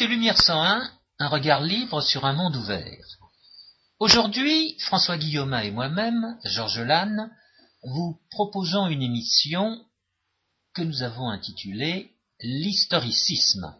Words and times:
Lumière 0.00 0.38
101, 0.38 0.90
un 1.18 1.28
regard 1.28 1.60
libre 1.60 2.00
sur 2.00 2.24
un 2.24 2.32
monde 2.32 2.56
ouvert. 2.56 3.04
Aujourd'hui, 4.00 4.74
François 4.80 5.18
Guillaume 5.18 5.54
et 5.54 5.70
moi-même, 5.70 6.38
Georges 6.44 6.80
Lannes, 6.80 7.30
vous 7.84 8.18
proposons 8.30 8.86
une 8.88 9.02
émission 9.02 9.84
que 10.74 10.82
nous 10.82 11.02
avons 11.02 11.28
intitulée 11.28 12.10
L'historicisme. 12.40 13.76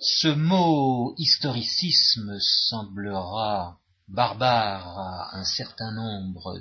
Ce 0.00 0.28
mot 0.28 1.14
historicisme 1.18 2.38
semblera 2.40 3.78
barbare 4.08 4.98
à 4.98 5.36
un 5.36 5.44
certain 5.44 5.92
nombre 5.92 6.58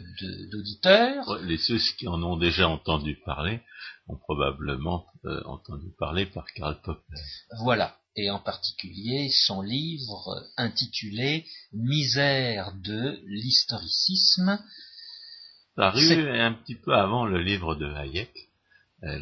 d'auditeurs. 0.52 1.40
Les 1.44 1.58
ceux 1.58 1.80
qui 1.98 2.08
en 2.08 2.22
ont 2.24 2.38
déjà 2.38 2.68
entendu 2.68 3.16
parler 3.26 3.62
ont 4.08 4.18
probablement 4.18 5.06
euh, 5.26 5.42
entendu 5.46 5.92
parler 5.98 6.26
par 6.26 6.46
Karl 6.54 6.80
Popper. 6.82 7.22
Voilà, 7.60 7.98
et 8.16 8.30
en 8.30 8.40
particulier 8.40 9.30
son 9.30 9.62
livre 9.62 10.44
intitulé 10.58 11.46
Misère 11.74 12.74
de 12.76 13.20
l'historicisme. 13.26 14.60
Paru 15.76 16.30
un 16.40 16.54
petit 16.54 16.76
peu 16.76 16.94
avant 16.94 17.26
le 17.26 17.40
livre 17.40 17.76
de 17.76 17.86
Hayek, 17.86 18.34
euh, 19.04 19.20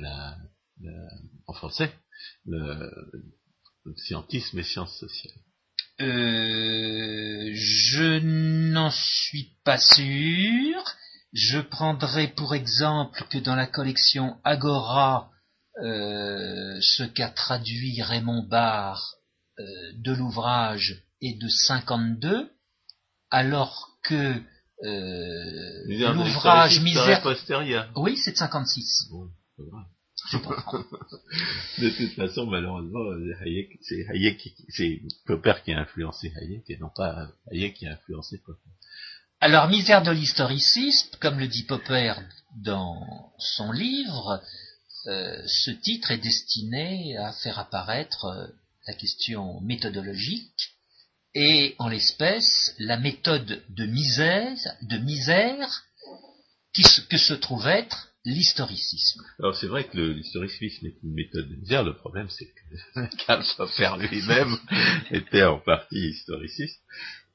en 1.48 1.54
français, 1.54 1.94
le, 2.46 3.12
le 3.84 3.96
scientisme 3.98 4.58
et 4.60 4.64
sciences 4.64 4.98
sociales. 4.98 5.45
Euh, 6.02 7.52
je 7.54 8.20
n'en 8.20 8.92
suis 8.92 9.52
pas 9.64 9.78
sûr. 9.78 10.84
Je 11.32 11.60
prendrai 11.60 12.28
pour 12.28 12.56
exemple 12.56 13.24
que 13.30 13.38
dans 13.38 13.56
la 13.56 13.68
collection 13.68 14.38
Agora, 14.44 15.32
euh, 15.84 16.80
ce 16.82 17.04
qu'a 17.04 17.30
traduit 17.30 18.02
Raymond 18.02 18.44
Barre 18.44 19.16
euh, 19.60 19.64
de 19.96 20.14
l'ouvrage 20.14 21.04
est 21.22 21.42
de 21.42 21.48
52, 21.48 22.52
alors 23.30 23.98
que 24.04 24.34
l'ouvrage 24.82 26.82
Misère... 26.82 27.22
Oui, 27.96 28.18
c'est 28.18 28.32
de 28.32 28.38
56. 28.38 29.10
de 31.78 31.90
toute 31.90 32.14
façon, 32.16 32.46
malheureusement, 32.48 33.04
c'est 33.82 34.08
Hayek, 34.10 34.54
c'est 34.70 35.02
Popper 35.26 35.54
qui 35.64 35.74
a 35.74 35.80
influencé 35.80 36.32
Hayek 36.36 36.70
et 36.70 36.78
non 36.78 36.90
pas 36.96 37.30
Hayek 37.52 37.76
qui 37.76 37.88
a 37.88 37.94
influencé 37.94 38.40
Popper. 38.40 38.70
Alors, 39.42 39.68
misère 39.68 40.02
de 40.02 40.12
l'historicisme, 40.12 41.10
comme 41.20 41.40
le 41.40 41.48
dit 41.48 41.64
Popper 41.64 42.14
dans 42.56 43.32
son 43.38 43.72
livre, 43.72 44.42
euh, 45.08 45.42
ce 45.46 45.72
titre 45.72 46.12
est 46.12 46.18
destiné 46.18 47.18
à 47.18 47.32
faire 47.32 47.60
apparaître 47.60 48.26
euh, 48.26 48.48
la 48.88 48.94
question 48.94 49.60
méthodologique 49.62 50.72
et, 51.36 51.76
en 51.80 51.90
l'espèce, 51.90 52.74
la 52.80 52.98
méthode 52.98 53.62
de 53.70 53.86
misère, 53.86 54.58
de 54.82 54.98
misère 54.98 55.84
qui, 56.74 56.84
que 57.10 57.18
se 57.18 57.34
trouve 57.34 57.68
être 57.68 58.15
l'historicisme. 58.26 59.24
Alors 59.40 59.56
c'est 59.56 59.68
vrai 59.68 59.88
que 59.88 59.98
l'historicisme 59.98 60.88
est 60.88 60.98
une 61.04 61.14
méthode 61.14 61.48
de 61.48 61.84
le 61.84 61.96
problème 61.96 62.28
c'est 62.30 62.48
que 62.48 63.16
Karl 63.26 63.44
Popper 63.56 64.08
lui-même 64.10 64.58
était 65.12 65.44
en 65.44 65.60
partie 65.60 66.10
historiciste. 66.10 66.82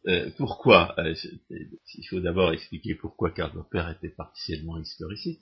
Euh, 0.08 0.30
pourquoi 0.38 0.94
euh, 0.98 1.14
Il 1.50 2.06
faut 2.08 2.20
d'abord 2.20 2.52
expliquer 2.52 2.94
pourquoi 2.94 3.30
Karl 3.30 3.52
Popper 3.52 3.84
était 3.96 4.14
partiellement 4.14 4.78
historiciste 4.78 5.40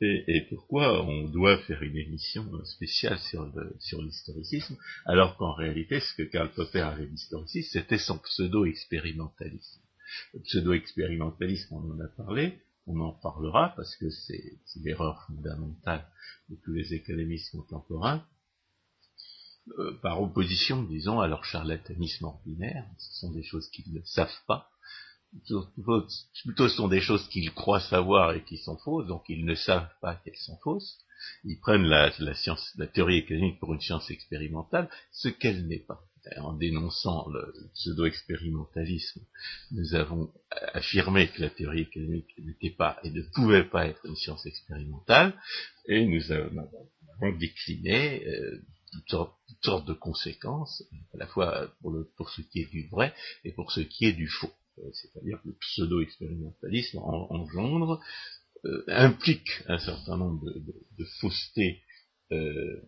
et, 0.00 0.46
pourquoi 0.50 1.02
on 1.06 1.28
doit 1.28 1.56
faire 1.58 1.82
une 1.82 1.96
émission 1.96 2.44
spéciale 2.64 3.18
sur, 3.20 3.50
sur 3.78 4.02
l'historicisme, 4.02 4.76
alors 5.06 5.36
qu'en 5.38 5.54
réalité 5.54 6.00
ce 6.00 6.14
que 6.14 6.24
Karl 6.24 6.50
Popper 6.52 6.80
avait 6.80 7.06
d'historicisme, 7.06 7.70
c'était 7.72 7.96
son 7.96 8.18
pseudo-expérimentalisme. 8.18 9.80
Le 10.34 10.40
pseudo-expérimentalisme, 10.40 11.74
on 11.74 11.92
en 11.92 12.00
a 12.00 12.08
parlé, 12.08 12.58
on 12.86 13.00
en 13.00 13.12
parlera 13.12 13.72
parce 13.76 13.96
que 13.96 14.10
c'est 14.10 14.58
l'erreur 14.76 15.24
fondamentale 15.26 16.06
de 16.48 16.56
tous 16.64 16.72
les 16.72 16.94
économistes 16.94 17.52
contemporains, 17.52 18.26
euh, 19.78 19.98
par 20.02 20.20
opposition, 20.20 20.82
disons, 20.82 21.20
à 21.20 21.26
leur 21.26 21.44
charlatanisme 21.44 22.26
ordinaire. 22.26 22.86
Ce 22.98 23.20
sont 23.20 23.32
des 23.32 23.42
choses 23.42 23.68
qu'ils 23.70 23.92
ne 23.94 24.02
savent 24.04 24.44
pas. 24.46 24.68
Plutôt, 26.42 26.68
ce 26.68 26.76
sont 26.76 26.88
des 26.88 27.00
choses 27.00 27.26
qu'ils 27.28 27.52
croient 27.52 27.80
savoir 27.80 28.34
et 28.34 28.44
qui 28.44 28.58
sont 28.58 28.76
fausses, 28.76 29.06
donc 29.08 29.24
ils 29.28 29.44
ne 29.44 29.54
savent 29.54 29.90
pas 30.00 30.16
qu'elles 30.16 30.36
sont 30.36 30.58
fausses. 30.62 30.98
Ils 31.44 31.58
prennent 31.58 31.86
la, 31.86 32.12
science, 32.34 32.72
la 32.76 32.86
théorie 32.86 33.16
économique 33.16 33.58
pour 33.58 33.72
une 33.72 33.80
science 33.80 34.10
expérimentale, 34.10 34.88
ce 35.10 35.28
qu'elle 35.28 35.66
n'est 35.66 35.80
pas 35.80 36.04
en 36.38 36.54
dénonçant 36.54 37.28
le 37.28 37.70
pseudo-expérimentalisme, 37.74 39.20
nous 39.72 39.94
avons 39.94 40.32
affirmé 40.72 41.28
que 41.28 41.42
la 41.42 41.50
théorie 41.50 41.82
économique 41.82 42.32
n'était 42.38 42.74
pas 42.74 42.98
et 43.04 43.10
ne 43.10 43.22
pouvait 43.34 43.64
pas 43.64 43.86
être 43.86 44.04
une 44.06 44.16
science 44.16 44.46
expérimentale, 44.46 45.34
et 45.86 46.06
nous 46.06 46.32
avons 46.32 46.68
décliné 47.38 48.26
euh, 48.26 48.62
toutes, 49.08 49.30
sortes, 49.62 49.86
de 49.86 49.94
conséquences, 49.94 50.82
à 51.14 51.18
la 51.18 51.26
fois 51.26 51.72
pour, 51.80 52.30
ce 52.30 52.42
qui 52.42 52.60
est 52.60 52.70
du 52.70 52.88
vrai 52.88 53.14
et 53.44 53.52
pour 53.52 53.72
ce 53.72 53.80
qui 53.80 54.06
est 54.06 54.12
du 54.12 54.28
faux. 54.28 54.52
Euh, 54.78 54.90
c'est-à-dire 54.92 55.40
que 55.42 55.48
le 55.48 55.56
pseudo-expérimentalisme 55.60 56.98
engendre, 56.98 58.00
euh, 58.64 58.84
implique 58.88 59.50
un 59.66 59.78
certain 59.78 60.16
nombre 60.16 60.50
de, 60.50 61.04
faussetés 61.20 61.82
Euh, 62.32 62.80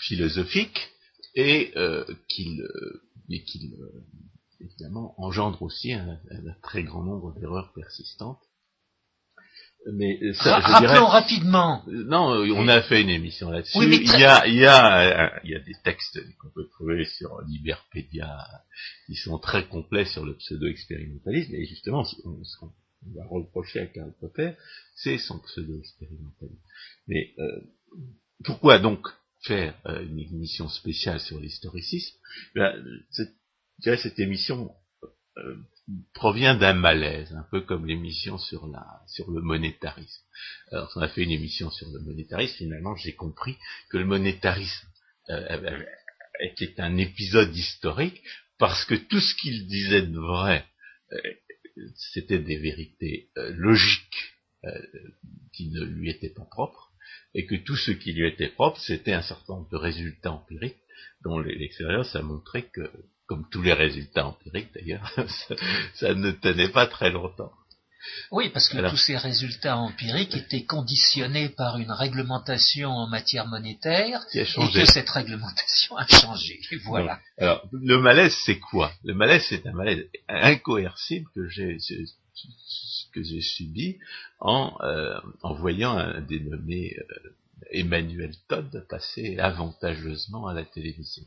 philosophique 0.00 0.90
et 1.34 1.72
euh, 1.76 2.04
qu'il 2.28 2.60
euh, 2.60 4.04
évidemment 4.60 5.14
engendre 5.20 5.62
aussi 5.62 5.92
un, 5.92 6.18
très 6.62 6.82
grand 6.82 7.02
nombre 7.02 7.34
d'erreurs 7.38 7.72
persistantes. 7.74 8.40
Mais 9.92 10.18
ça, 10.32 10.60
je 10.60 10.72
Rappelons 10.72 11.06
rapidement. 11.06 11.82
Non, 11.86 12.42
on 12.56 12.68
a 12.68 12.80
fait 12.80 13.02
une 13.02 13.10
émission 13.10 13.50
là-dessus. 13.50 13.76
il, 13.82 14.18
y 14.18 14.24
a, 14.24 14.46
il, 14.46 14.54
y 14.54 14.64
a, 14.64 15.42
il 15.44 15.50
y 15.50 15.54
a 15.54 15.58
des 15.58 15.74
textes 15.84 16.18
qu'on 16.38 16.48
peut 16.54 16.66
trouver 16.70 17.04
sur 17.04 17.42
Liberpedia 17.42 18.34
qui 19.06 19.14
sont 19.14 19.38
très 19.38 19.68
complets 19.68 20.06
sur 20.06 20.24
le 20.24 20.36
pseudo-expérimentalisme. 20.36 21.54
Et 21.54 21.66
justement, 21.66 22.02
ce 22.02 22.16
qu'on 22.22 22.72
va 23.14 23.26
reprocher 23.26 23.80
à 23.80 23.86
Karl 23.86 24.14
Popper, 24.18 24.52
c'est 24.94 25.18
son 25.18 25.38
pseudo-expérimentalisme. 25.40 26.62
Mais 27.06 27.34
euh, 27.38 27.60
pourquoi 28.42 28.78
donc 28.78 29.06
faire 29.42 29.78
euh, 29.86 30.02
une 30.02 30.18
émission 30.18 30.68
spéciale 30.68 31.20
sur 31.20 31.38
l'historicisme? 31.38 32.16
Ben, 32.54 32.82
cette, 33.80 34.18
émission 34.18 34.74
euh, 35.36 35.56
provient 36.14 36.56
d'un 36.56 36.74
malaise, 36.74 37.32
un 37.32 37.46
peu 37.50 37.60
comme 37.60 37.86
l'émission 37.86 38.38
sur 38.38 38.66
le 38.66 39.40
monétarisme. 39.42 40.22
Alors, 40.72 40.90
on 40.96 41.00
a 41.00 41.08
fait 41.08 41.22
une 41.22 41.30
émission 41.30 41.70
sur 41.70 41.88
le 41.90 42.00
monétarisme, 42.00 42.56
finalement, 42.56 42.96
j'ai 42.96 43.14
compris 43.14 43.56
que 43.90 43.98
le 43.98 44.04
monétarisme 44.04 44.88
euh, 45.30 45.84
était 46.40 46.80
un 46.80 46.96
épisode 46.96 47.54
historique 47.54 48.22
parce 48.58 48.84
que 48.84 48.94
tout 48.94 49.20
ce 49.20 49.34
qu'il 49.34 49.66
disait 49.66 50.02
de 50.02 50.18
vrai, 50.18 50.64
c'était 51.96 52.38
des 52.38 52.56
vérités 52.56 53.30
logiques 53.36 54.34
qui 55.52 55.68
ne 55.68 55.84
lui 55.84 56.10
étaient 56.10 56.30
pas 56.30 56.46
propres 56.50 56.83
et 57.34 57.46
que 57.46 57.56
tout 57.56 57.76
ce 57.76 57.90
qui 57.90 58.12
lui 58.12 58.26
était 58.26 58.48
propre, 58.48 58.80
c'était 58.80 59.12
un 59.12 59.22
certain 59.22 59.54
nombre 59.54 59.70
de 59.70 59.76
résultats 59.76 60.32
empiriques 60.32 60.78
dont 61.24 61.38
l'expérience 61.38 62.14
a 62.14 62.22
montré 62.22 62.68
que, 62.72 62.90
comme 63.26 63.46
tous 63.50 63.62
les 63.62 63.72
résultats 63.72 64.26
empiriques 64.26 64.72
d'ailleurs, 64.74 65.10
ça, 65.94 66.14
ne 66.14 66.30
tenait 66.30 66.68
pas 66.68 66.86
très 66.86 67.10
longtemps. 67.10 67.52
Oui, 68.30 68.50
parce 68.50 68.68
que 68.68 68.86
tous 68.90 68.98
ces 68.98 69.16
résultats 69.16 69.78
empiriques 69.78 70.36
étaient 70.36 70.64
conditionnés 70.64 71.48
par 71.48 71.78
une 71.78 71.90
réglementation 71.90 72.90
en 72.90 73.06
matière 73.06 73.46
monétaire 73.46 74.20
et 74.34 74.44
que 74.44 74.84
cette 74.84 75.08
réglementation 75.08 75.96
a 75.96 76.06
changé. 76.06 76.60
Voilà. 76.84 77.18
alors, 77.38 77.66
le 77.72 77.98
malaise, 77.98 78.36
c'est 78.44 78.58
quoi? 78.58 78.92
Le 79.04 79.14
malaise, 79.14 79.46
c'est 79.48 79.66
un 79.66 79.72
malaise 79.72 80.04
incoercible 80.28 81.26
que 81.34 81.48
j'ai 81.48 81.78
que 83.12 83.22
j'ai 83.22 83.40
subi 83.40 83.98
en, 84.40 84.76
euh, 84.82 85.20
en 85.42 85.54
voyant 85.54 85.96
un 85.96 86.20
dénommé 86.20 86.96
euh, 86.98 87.30
Emmanuel 87.70 88.34
Todd 88.48 88.86
passer 88.88 89.38
avantageusement 89.38 90.46
à 90.46 90.54
la 90.54 90.64
télévision. 90.64 91.24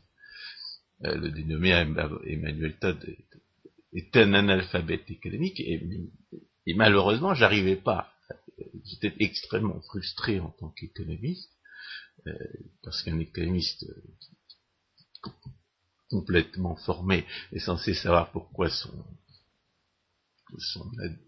Euh, 1.04 1.16
le 1.16 1.30
dénommé 1.30 1.70
Emmanuel 1.70 2.76
Todd 2.78 3.02
est, 3.94 4.16
un 4.16 4.34
analphabète 4.34 5.10
économique 5.10 5.60
et, 5.60 5.82
et 6.66 6.74
malheureusement 6.74 7.34
j'arrivais 7.34 7.76
pas. 7.76 8.12
J'étais 8.84 9.14
extrêmement 9.20 9.80
frustré 9.82 10.40
en 10.40 10.50
tant 10.50 10.70
qu'économiste 10.70 11.52
parce 12.82 13.02
qu'un 13.02 13.18
économiste 13.20 13.86
complètement 16.10 16.76
formé 16.76 17.24
est 17.52 17.60
censé 17.60 17.94
savoir 17.94 18.30
pourquoi 18.32 18.68
son 18.68 18.92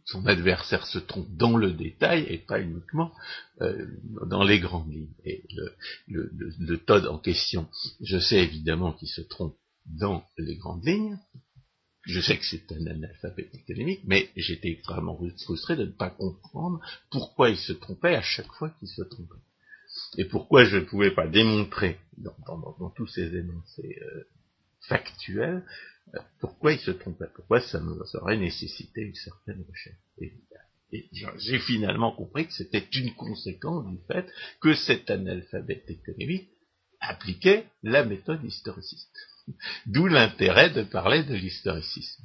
son, 0.05 0.27
adversaire 0.27 0.87
se 0.87 0.99
trompe 0.99 1.29
dans 1.37 1.57
le 1.57 1.73
détail 1.73 2.27
et 2.29 2.39
pas 2.39 2.61
uniquement 2.61 3.13
euh, 3.61 3.87
dans 4.27 4.43
les 4.43 4.61
grandes 4.61 4.93
lignes. 4.93 5.15
Et 5.25 5.45
le, 6.09 6.31
le, 6.59 6.79
Todd 6.79 7.07
en 7.07 7.19
question, 7.19 7.69
je 8.01 8.19
sais 8.19 8.43
évidemment 8.43 8.93
qu'il 8.93 9.09
se 9.09 9.21
trompe 9.21 9.57
dans 9.87 10.25
les 10.39 10.57
grandes 10.57 10.85
lignes. 10.85 11.19
Je 12.03 12.21
sais 12.21 12.39
que 12.39 12.45
c'est 12.45 12.73
un 12.73 12.87
analphabète 12.87 13.55
économique, 13.55 14.01
mais 14.05 14.31
j'étais 14.35 14.81
vraiment 14.87 15.19
frustré 15.45 15.77
de 15.77 15.85
ne 15.85 15.93
pas 15.93 16.11
comprendre 16.11 16.81
pourquoi 17.11 17.51
il 17.51 17.59
se 17.59 17.75
trompait 17.75 18.15
à 18.15 18.23
chaque 18.23 18.51
fois 18.53 18.71
qu'il 18.79 18.89
se 18.89 19.03
trompait. 19.03 19.35
Et 20.17 20.25
pourquoi 20.25 20.65
je 20.65 20.77
ne 20.77 20.85
pouvais 20.85 21.11
pas 21.11 21.27
démontrer 21.27 21.99
dans, 22.17 22.91
tous 22.97 23.07
ces 23.09 23.37
énoncés 23.37 23.99
factuels 24.91 25.65
pourquoi 26.41 26.73
il 26.73 26.81
se 26.81 26.91
trompait, 26.91 27.29
pourquoi 27.35 27.61
ça, 27.61 27.81
me, 27.81 27.97
aurait 28.21 28.37
nécessité 28.37 29.03
une 29.03 29.15
certaine 29.15 29.65
recherche? 29.69 29.99
Et, 30.21 30.35
j'ai 31.39 31.61
finalement 31.61 32.11
compris 32.11 32.49
que 32.49 32.53
c'était 32.53 32.87
une 32.95 33.15
conséquence 33.15 33.87
du 33.87 33.99
fait 34.09 34.29
que 34.61 34.75
cet 34.75 35.09
analphabète 35.09 35.89
économique 35.89 36.51
appliquait 36.99 37.67
la 37.85 38.05
méthode 38.05 38.45
historiciste. 38.45 39.17
D'où 39.87 40.09
l'intérêt 40.09 40.71
de 40.71 40.83
parler 40.83 41.23
de 41.23 41.35
l'historicisme. 41.35 42.25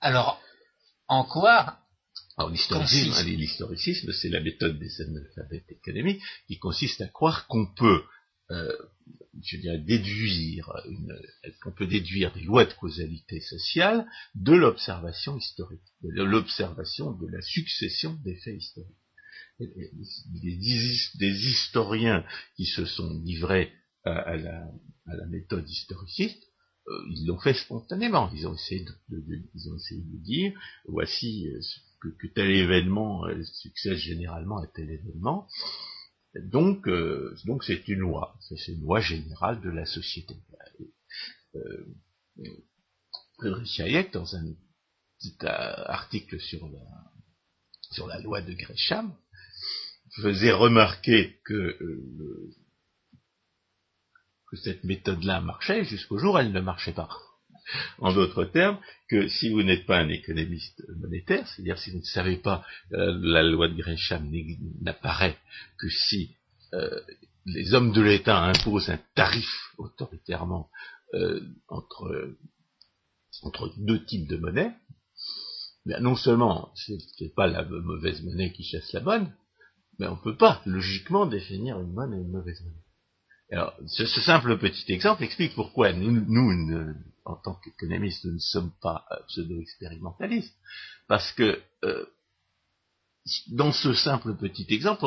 Alors, 0.00 0.40
en 1.08 1.24
quoi 1.24 1.80
alors 2.36 2.50
l'historicisme, 2.50 4.12
c'est 4.12 4.28
la 4.28 4.40
méthode 4.40 4.76
des 4.80 5.00
analphabètes 5.00 5.70
économiques 5.70 6.22
qui 6.48 6.58
consiste 6.58 7.00
à 7.00 7.06
croire 7.06 7.46
qu'on 7.46 7.72
peut 7.74 8.02
euh, 8.50 8.76
je 9.42 9.56
dirais, 9.56 9.78
déduire 9.78 10.70
une, 10.88 11.18
qu'on 11.62 11.72
peut 11.72 11.86
déduire 11.86 12.32
des 12.34 12.42
lois 12.42 12.64
de 12.64 12.72
causalité 12.74 13.40
sociale 13.40 14.06
de 14.34 14.52
l'observation 14.52 15.36
historique, 15.36 15.82
de 16.02 16.22
l'observation 16.22 17.12
de 17.12 17.26
la 17.28 17.40
succession 17.40 18.14
des 18.24 18.36
faits 18.36 18.56
historiques. 18.56 18.96
des, 19.58 21.48
historiens 21.48 22.24
qui 22.56 22.66
se 22.66 22.84
sont 22.84 23.20
livrés 23.24 23.72
à, 24.04 24.36
la, 24.36 24.70
méthode 25.28 25.68
historiciste, 25.68 26.42
euh, 26.88 26.92
ils 27.10 27.26
l'ont 27.26 27.40
fait 27.40 27.54
spontanément. 27.54 28.30
Ils 28.34 28.46
ont 28.46 28.54
essayé 28.54 28.84
de, 28.84 29.42
ils 29.54 29.70
ont 29.70 29.76
essayé 29.76 30.02
de 30.02 30.22
dire, 30.22 30.52
voici 30.86 31.48
euh, 31.48 31.60
que, 32.18 32.26
tel 32.34 32.50
événement 32.50 33.24
succède 33.60 33.96
généralement 33.96 34.58
à 34.58 34.66
tel 34.66 34.90
événement, 34.90 35.48
donc, 36.42 36.88
euh, 36.88 37.36
donc 37.44 37.64
c'est 37.64 37.86
une 37.88 38.00
loi, 38.00 38.36
c'est 38.40 38.72
une 38.72 38.80
loi 38.80 39.00
générale 39.00 39.60
de 39.60 39.70
la 39.70 39.86
société. 39.86 40.34
Euh, 41.54 41.86
Friedrich 43.38 43.80
Hayek, 43.80 44.12
dans 44.12 44.34
un 44.34 44.44
petit 45.18 45.36
euh, 45.44 45.46
article 45.86 46.40
sur 46.40 46.68
la, 46.68 46.80
sur 47.92 48.06
la 48.06 48.18
loi 48.20 48.40
de 48.40 48.52
Gresham, 48.52 49.14
faisait 50.22 50.52
remarquer 50.52 51.40
que, 51.44 51.54
euh, 51.54 52.50
que 54.50 54.56
cette 54.56 54.84
méthode-là 54.84 55.40
marchait 55.40 55.84
jusqu'au 55.84 56.18
jour 56.18 56.38
elle 56.38 56.52
ne 56.52 56.60
marchait 56.60 56.92
pas. 56.92 57.08
En 57.98 58.12
d'autres 58.12 58.44
termes, 58.44 58.78
que 59.08 59.28
si 59.28 59.50
vous 59.50 59.62
n'êtes 59.62 59.86
pas 59.86 59.98
un 59.98 60.08
économiste 60.08 60.82
monétaire, 61.00 61.46
c'est-à-dire 61.48 61.78
si 61.78 61.90
vous 61.90 61.98
ne 61.98 62.04
savez 62.04 62.36
pas, 62.36 62.64
euh, 62.92 63.18
la 63.22 63.42
loi 63.42 63.68
de 63.68 63.74
Gresham 63.74 64.30
n'apparaît 64.82 65.38
que 65.78 65.88
si 65.88 66.36
euh, 66.74 67.00
les 67.46 67.74
hommes 67.74 67.92
de 67.92 68.02
l'État 68.02 68.42
imposent 68.42 68.90
un 68.90 69.00
tarif 69.14 69.48
autoritairement 69.78 70.68
euh, 71.14 71.40
entre, 71.68 72.34
entre 73.42 73.72
deux 73.78 74.04
types 74.04 74.28
de 74.28 74.36
monnaie, 74.36 74.72
mais 75.86 76.00
non 76.00 76.16
seulement 76.16 76.70
ce 76.74 76.92
n'est 77.20 77.30
pas 77.30 77.46
la 77.46 77.64
mauvaise 77.64 78.22
monnaie 78.22 78.52
qui 78.52 78.64
chasse 78.64 78.92
la 78.92 79.00
bonne, 79.00 79.32
mais 79.98 80.06
on 80.06 80.16
ne 80.16 80.22
peut 80.22 80.36
pas 80.36 80.60
logiquement 80.66 81.26
définir 81.26 81.80
une 81.80 81.94
bonne 81.94 82.12
et 82.14 82.18
une 82.18 82.32
mauvaise 82.32 82.60
monnaie. 82.62 82.84
Alors, 83.52 83.74
ce, 83.86 84.06
simple 84.06 84.58
petit 84.58 84.90
exemple 84.92 85.22
explique 85.22 85.54
pourquoi 85.54 85.92
nous, 85.92 86.10
nous 86.10 86.94
en 87.24 87.36
tant 87.36 87.54
qu'économistes, 87.54 88.24
nous 88.24 88.34
ne 88.34 88.38
sommes 88.38 88.72
pas 88.82 89.06
euh, 89.10 89.16
pseudo-expérimentalistes, 89.28 90.54
parce 91.08 91.32
que 91.32 91.60
euh, 91.84 92.06
dans 93.48 93.72
ce 93.72 93.94
simple 93.94 94.34
petit 94.36 94.66
exemple, 94.68 95.06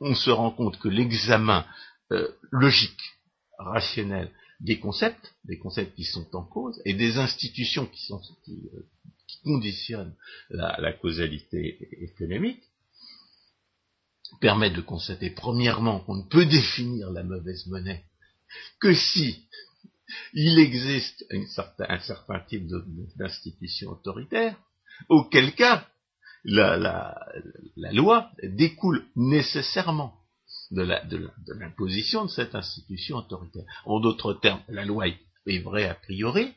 on, 0.00 0.14
se 0.14 0.30
rend 0.30 0.50
compte 0.50 0.78
que 0.78 0.88
l'examen 0.88 1.66
euh, 2.12 2.28
logique, 2.50 3.00
rationnel 3.58 4.30
des 4.60 4.78
concepts, 4.78 5.34
des 5.44 5.58
concepts 5.58 5.94
qui 5.94 6.04
sont 6.04 6.34
en 6.36 6.44
cause, 6.44 6.80
et 6.84 6.92
des 6.92 7.16
institutions 7.16 7.86
qui, 7.86 8.12
qui, 8.44 9.40
conditionnent 9.42 10.14
la, 10.50 10.92
causalité 10.92 11.88
économique, 12.02 12.62
permet 14.40 14.70
de 14.70 14.82
constater 14.82 15.30
premièrement 15.30 16.00
qu'on 16.00 16.16
ne 16.16 16.28
peut 16.28 16.44
définir 16.44 17.10
la 17.10 17.22
mauvaise 17.22 17.66
monnaie 17.66 18.04
que 18.80 18.92
si 18.92 19.46
il 20.32 20.58
existe 20.58 21.24
un 21.30 21.46
certain, 21.46 22.40
type 22.48 22.66
d'institution 23.16 23.90
autoritaire, 23.90 24.56
auquel 25.08 25.54
cas 25.54 25.86
la, 26.44 27.26
loi 27.92 28.30
découle 28.42 29.06
nécessairement 29.16 30.14
de 30.70 30.82
l'imposition 31.54 32.24
de, 32.24 32.30
cette 32.30 32.54
institution 32.54 33.16
autoritaire. 33.16 33.64
En 33.84 34.00
d'autres 34.00 34.34
termes, 34.34 34.62
la 34.68 34.84
loi 34.84 35.08
est 35.08 35.58
vraie 35.58 35.88
a 35.88 35.94
priori, 35.94 36.54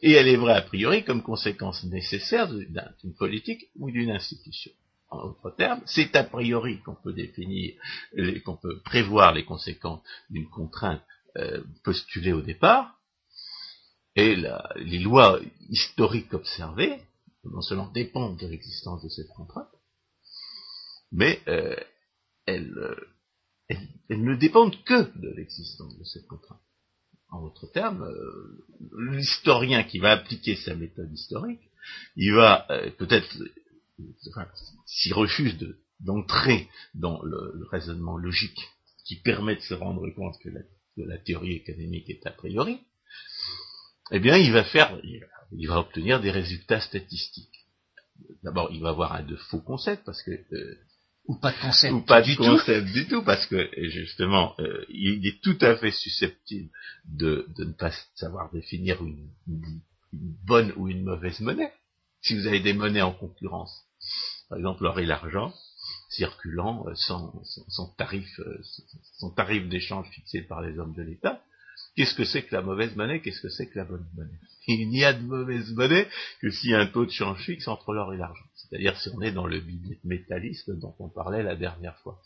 et 0.00 0.12
elle 0.12 0.28
est 0.28 0.36
vraie 0.36 0.54
a 0.54 0.62
priori 0.62 1.04
comme 1.04 1.22
conséquence 1.22 1.84
nécessaire 1.84 2.48
d'une 2.52 3.14
politique 3.14 3.70
ou 3.76 3.90
d'une 3.90 4.10
institution. 4.10 4.72
En 5.10 5.26
d'autres 5.26 5.50
termes, 5.56 5.82
c'est 5.86 6.14
a 6.16 6.24
priori 6.24 6.80
qu'on 6.82 6.94
peut 6.94 7.12
définir, 7.12 7.74
qu'on 8.44 8.56
peut 8.56 8.80
prévoir 8.82 9.32
les 9.32 9.44
conséquences 9.44 10.02
d'une 10.30 10.48
contrainte 10.48 11.02
postulé 11.84 12.32
au 12.32 12.42
départ, 12.42 12.98
et 14.16 14.34
les 14.76 14.98
lois 14.98 15.38
historiques 15.68 16.34
observées, 16.34 17.00
non 17.44 17.62
seulement 17.62 17.90
dépendent 17.92 18.38
de 18.38 18.46
l'existence 18.46 19.02
de 19.02 19.08
cette 19.08 19.28
contrainte, 19.28 19.70
mais 21.12 21.40
euh, 21.48 21.76
euh, 22.48 22.96
elles, 23.68 24.22
ne 24.22 24.34
dépendent 24.34 24.82
que 24.84 25.18
de 25.18 25.28
l'existence 25.36 25.96
de 25.96 26.04
cette 26.04 26.26
contrainte. 26.26 26.60
En 27.30 27.42
d'autres 27.42 27.66
termes, 27.66 28.10
l'historien 28.98 29.84
qui 29.84 29.98
va 29.98 30.12
appliquer 30.12 30.56
sa 30.56 30.74
méthode 30.74 31.12
historique, 31.12 31.60
il 32.16 32.32
va 32.34 32.66
peut-être, 32.96 33.28
s'il 34.86 35.12
refuse 35.12 35.58
d'entrer 36.00 36.68
dans 36.94 37.22
le, 37.22 37.52
le, 37.54 37.66
raisonnement 37.66 38.16
logique 38.16 38.58
qui 39.04 39.16
permet 39.16 39.56
de 39.56 39.60
se 39.60 39.74
rendre 39.74 40.08
compte 40.16 40.38
que 40.40 40.48
la 40.48 40.60
la 41.04 41.18
théorie 41.18 41.54
économique 41.54 42.10
est 42.10 42.26
a 42.26 42.30
priori, 42.30 42.80
eh 44.10 44.20
bien, 44.20 44.36
il 44.36 44.52
va 44.52 44.64
faire, 44.64 44.98
il 45.52 45.68
va 45.68 45.78
obtenir 45.80 46.20
des 46.20 46.30
résultats 46.30 46.80
statistiques. 46.80 47.66
D'abord, 48.42 48.70
il 48.72 48.80
va 48.80 48.90
avoir 48.90 49.14
un 49.14 49.22
de 49.22 49.36
faux 49.36 49.60
concepts 49.60 50.04
parce 50.04 50.22
que 50.22 50.30
euh, 50.30 50.78
ou 51.26 51.38
pas 51.38 51.52
de 51.52 51.60
concept 51.60 51.92
ou 51.92 52.00
pas 52.00 52.22
du 52.22 52.36
concept 52.36 52.86
tout. 52.86 52.92
du 52.92 53.06
tout 53.06 53.22
parce 53.22 53.46
que 53.46 53.68
justement, 53.90 54.54
euh, 54.58 54.84
il 54.88 55.26
est 55.26 55.40
tout 55.42 55.58
à 55.60 55.76
fait 55.76 55.90
susceptible 55.90 56.70
de, 57.04 57.46
ne 57.58 57.72
pas 57.72 57.92
savoir 58.14 58.50
définir 58.50 59.02
une, 59.04 59.28
bonne 60.12 60.72
ou 60.76 60.88
une 60.88 61.04
mauvaise 61.04 61.40
monnaie. 61.40 61.72
Si 62.22 62.34
vous 62.34 62.46
avez 62.46 62.60
des 62.60 62.72
monnaies 62.72 63.02
en 63.02 63.12
concurrence, 63.12 63.84
par 64.48 64.58
exemple 64.58 64.82
l'or 64.82 64.98
et 64.98 65.06
l'argent, 65.06 65.52
circulant 66.08 66.86
euh, 66.88 66.94
sans, 66.94 67.94
tarif, 67.96 68.28
euh, 68.40 68.60
sans 69.18 69.30
tarif 69.30 69.68
d'échange 69.68 70.08
fixé 70.10 70.42
par 70.42 70.62
les 70.62 70.78
hommes 70.78 70.94
de 70.94 71.02
l'État. 71.02 71.42
Qu'est-ce 71.96 72.14
que 72.14 72.24
c'est 72.24 72.42
que 72.42 72.54
la 72.54 72.62
mauvaise 72.62 72.94
monnaie? 72.96 73.20
Qu'est-ce 73.20 73.40
que 73.40 73.48
c'est 73.48 73.68
que 73.68 73.78
la 73.78 73.84
bonne 73.84 74.06
monnaie? 74.16 74.38
Il 74.66 74.88
n'y 74.88 75.04
a 75.04 75.12
de 75.12 75.22
mauvaise 75.22 75.70
monnaie 75.72 76.08
que 76.40 76.50
s'il 76.50 76.70
y 76.70 76.74
a 76.74 76.80
un 76.80 76.86
taux 76.86 77.06
de 77.06 77.10
change 77.10 77.42
fixe 77.44 77.68
entre 77.68 77.92
l'or 77.92 78.12
et 78.14 78.16
l'argent. 78.16 78.44
C'est-à-dire 78.54 78.98
si 78.98 79.10
on 79.10 79.20
est 79.20 79.32
dans 79.32 79.46
le 79.46 79.62
métallisme 80.04 80.78
dont 80.78 80.94
on 80.98 81.08
parlait 81.08 81.42
la 81.42 81.56
dernière 81.56 81.98
fois. 81.98 82.20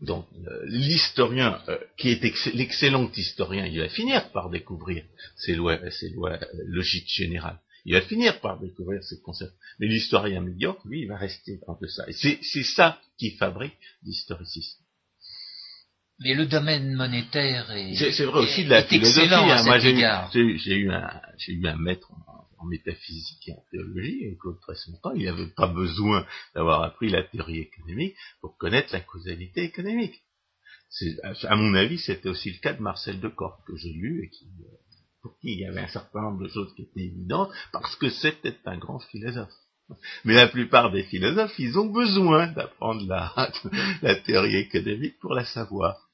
Donc 0.00 0.26
euh, 0.46 0.62
l'historien, 0.66 1.60
qui 1.96 2.10
est 2.10 2.52
l'excellent 2.54 3.10
historien, 3.16 3.66
il 3.66 3.80
va 3.80 3.88
finir 3.88 4.30
par 4.30 4.50
découvrir 4.50 5.04
ces 5.36 5.54
lois, 5.54 5.78
ces 5.90 6.10
lois 6.10 6.38
logiques 6.66 7.08
générales 7.08 7.60
il 7.88 7.94
va 7.94 8.02
finir 8.02 8.38
par 8.40 8.60
découvrir 8.60 9.02
ce 9.02 9.14
concept. 9.14 9.54
Mais 9.80 9.86
l'historien 9.86 10.42
médiocre, 10.42 10.86
lui, 10.86 11.00
il 11.02 11.08
va 11.08 11.16
rester 11.16 11.58
dans 11.66 11.78
ça. 11.88 12.04
Et 12.06 12.12
c'est 12.12 12.62
ça 12.62 13.00
qui 13.16 13.30
fabrique 13.30 13.78
l'historicisme. 14.02 14.82
Mais 16.20 16.34
le 16.34 16.44
domaine 16.44 16.94
monétaire 16.94 17.70
est. 17.70 17.94
C'est 17.94 18.26
vrai 18.26 18.40
aussi 18.40 18.64
de 18.64 18.70
la 18.70 18.84
philosophie. 18.84 19.32
Hein. 19.32 19.62
Moi, 19.64 19.78
j'ai 19.78 19.92
eu, 19.92 20.90
eu, 21.54 21.66
un 21.66 21.76
maître 21.76 22.12
en, 22.58 22.66
métaphysique 22.66 23.48
et 23.48 23.52
en 23.52 23.64
théologie, 23.70 24.24
et 24.24 24.36
Claude 24.36 24.58
temps, 25.02 25.14
il 25.14 25.24
n'avait 25.24 25.46
pas 25.46 25.68
besoin 25.68 26.26
d'avoir 26.54 26.82
appris 26.82 27.08
la 27.08 27.22
théorie 27.22 27.60
économique 27.60 28.16
pour 28.42 28.58
connaître 28.58 28.92
la 28.92 29.00
causalité 29.00 29.62
économique. 29.62 30.22
À 31.44 31.56
mon 31.56 31.72
avis, 31.72 31.98
c'était 31.98 32.28
aussi 32.28 32.50
le 32.50 32.58
cas 32.58 32.74
de 32.74 32.82
Marcel 32.82 33.18
Decorte, 33.18 33.64
que 33.66 33.76
j'ai 33.76 33.92
lu 33.92 34.24
et 34.24 34.28
qui, 34.28 34.46
pour 35.22 35.38
qui 35.38 35.52
il 35.52 35.60
y 35.60 35.66
avait 35.66 35.80
un 35.80 35.88
certain 35.88 36.22
nombre 36.22 36.42
de 36.42 36.48
choses 36.48 36.72
qui 36.74 36.82
étaient 36.82 37.04
évidentes, 37.06 37.50
parce 37.72 37.96
que 37.96 38.10
c'était 38.10 38.56
un 38.64 38.78
grand 38.78 39.00
philosophe. 39.00 39.52
Mais 40.24 40.34
la 40.34 40.48
plupart 40.48 40.90
des 40.90 41.04
philosophes, 41.04 41.58
ils 41.58 41.78
ont 41.78 41.86
besoin 41.86 42.48
d'apprendre 42.52 43.06
la, 43.06 43.50
la 44.02 44.16
théorie 44.16 44.56
économique 44.56 45.18
pour 45.18 45.34
la 45.34 45.44
savoir. 45.44 46.08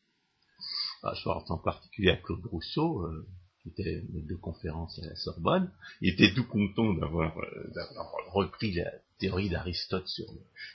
je 1.03 1.23
pense 1.25 1.51
en 1.51 1.59
particulier 1.59 2.11
à 2.11 2.17
Claude 2.17 2.45
Rousseau, 2.47 3.03
euh, 3.03 3.27
qui 3.63 3.71
était 3.71 4.03
de 4.11 4.37
conférence 4.37 4.99
à 5.03 5.07
la 5.07 5.17
Sorbonne, 5.17 5.71
il 6.01 6.13
était 6.13 6.35
tout 6.35 6.47
content 6.47 6.93
d'avoir 6.95 7.37
euh, 7.39 7.73
repris 8.33 8.75
la 8.75 8.91
théorie 9.19 9.49
d'Aristote 9.49 10.07
sur, 10.07 10.27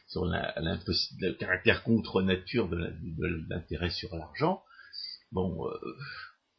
sur 0.07 0.25
la, 0.25 0.55
le 0.59 1.33
caractère 1.33 1.83
contre-nature 1.83 2.67
de 2.67 3.45
l'intérêt 3.49 3.91
sur 3.91 4.15
l'argent. 4.15 4.63
Bon, 5.31 5.67
euh, 5.67 5.95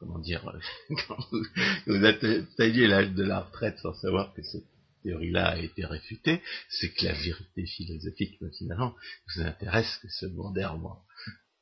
comment 0.00 0.19
dire, 0.19 0.42
quand 1.07 1.19
vous, 1.30 1.45
vous 1.87 2.04
atteignez 2.04 2.88
l'âge 2.88 3.11
de 3.12 3.23
la 3.23 3.40
retraite 3.40 3.78
sans 3.78 3.95
savoir 3.95 4.35
que 4.35 4.42
cette 4.42 4.64
théorie-là 5.04 5.50
a 5.50 5.59
été 5.59 5.85
réfutée, 5.85 6.42
c'est 6.69 6.92
que 6.92 7.04
la 7.04 7.12
vérité 7.12 7.66
philosophique, 7.66 8.38
finalement, 8.59 8.95
vous 9.35 9.42
intéresse 9.42 9.99
que 10.02 10.09
secondairement. 10.09 11.04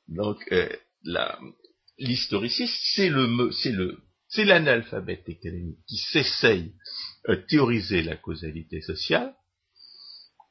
Donc, 0.09 0.43
euh, 0.53 0.69
l'historiciste, 1.99 2.79
c'est 2.95 3.11
le, 3.11 3.51
c'est 3.53 3.73
le, 3.73 3.99
c'est 4.29 4.45
l'analphabète 4.45 5.29
économique 5.29 5.79
qui 5.87 5.99
s'essaye 5.99 6.75
à 7.27 7.37
théoriser 7.37 8.03
la 8.03 8.17
causalité 8.17 8.81
sociale, 8.81 9.35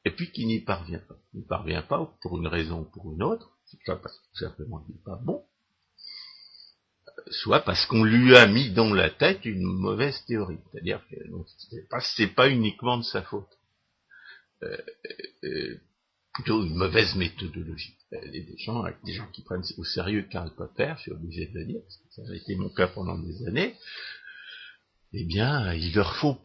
et 0.04 0.10
puis 0.10 0.30
qui 0.30 0.46
n'y 0.46 0.60
parvient 0.60 1.00
pas. 1.00 1.16
Il 1.34 1.40
n'y 1.40 1.46
parvient 1.46 1.82
pas 1.82 2.16
pour 2.22 2.38
une 2.38 2.46
raison 2.46 2.80
ou 2.80 2.84
pour 2.84 3.12
une 3.12 3.22
autre, 3.22 3.58
c'est 3.66 3.82
pas 3.84 3.96
parce 3.96 4.16
que 4.18 4.24
tout 4.32 4.44
simplement 4.44 4.84
il 4.88 4.94
n'est 4.94 5.02
pas 5.02 5.20
bon, 5.22 5.44
soit 7.30 7.60
parce 7.60 7.86
qu'on 7.86 8.04
lui 8.04 8.36
a 8.36 8.46
mis 8.46 8.70
dans 8.70 8.92
la 8.92 9.10
tête 9.10 9.44
une 9.44 9.62
mauvaise 9.62 10.24
théorie. 10.26 10.58
C'est-à-dire 10.70 11.00
que 11.10 11.16
c'est 12.00 12.26
pas, 12.28 12.42
pas 12.44 12.50
uniquement 12.50 12.98
de 12.98 13.04
sa 13.04 13.22
faute. 13.22 13.48
Euh, 14.62 14.76
euh, 15.44 15.80
plutôt 16.34 16.64
une 16.64 16.74
mauvaise 16.74 17.16
méthodologie. 17.16 17.96
Gens, 18.58 18.84
des 19.04 19.12
gens 19.12 19.26
qui 19.32 19.42
prennent 19.42 19.64
au 19.76 19.84
sérieux 19.84 20.22
Karl 20.30 20.54
Popper, 20.54 20.94
je 20.96 21.02
suis 21.02 21.12
obligé 21.12 21.46
de 21.46 21.58
le 21.58 21.64
dire, 21.64 21.80
parce 21.82 21.96
que 21.96 22.10
ça 22.10 22.32
a 22.32 22.34
été 22.34 22.54
mon 22.54 22.68
cas 22.68 22.86
pendant 22.86 23.18
des 23.18 23.46
années, 23.48 23.74
eh 25.12 25.24
bien, 25.24 25.72
il 25.74 25.92
leur 25.94 26.14
faut 26.16 26.38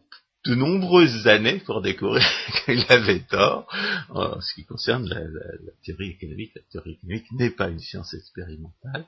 de 0.44 0.54
nombreuses 0.54 1.26
années 1.26 1.60
pour 1.60 1.80
découvrir 1.80 2.26
qu'il 2.64 2.84
avait 2.88 3.20
tort 3.20 3.66
en 4.10 4.40
ce 4.40 4.54
qui 4.54 4.64
concerne 4.64 5.08
la 5.08 5.72
théorie 5.84 6.10
économique. 6.10 6.52
La 6.54 6.62
théorie 6.72 6.92
économique 6.92 7.32
n'est 7.32 7.50
pas 7.50 7.68
une 7.68 7.80
science 7.80 8.14
expérimentale, 8.14 9.06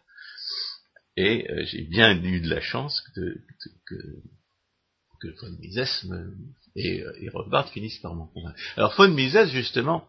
et 1.16 1.50
euh, 1.50 1.64
j'ai 1.64 1.82
bien 1.82 2.23
eu 2.23 2.40
de 2.40 2.49
la 2.49 2.61
chance 2.61 3.02
que, 3.14 3.40
que, 3.87 3.96
von 5.40 5.50
Mises 5.58 6.08
et, 6.76 7.02
euh, 7.02 7.12
et 7.20 7.73
finissent 7.73 7.99
par 7.99 8.14
m'en 8.14 8.26
convaincre. 8.28 8.58
Alors 8.76 8.94
von 8.96 9.08
Mises, 9.08 9.50
justement, 9.50 10.08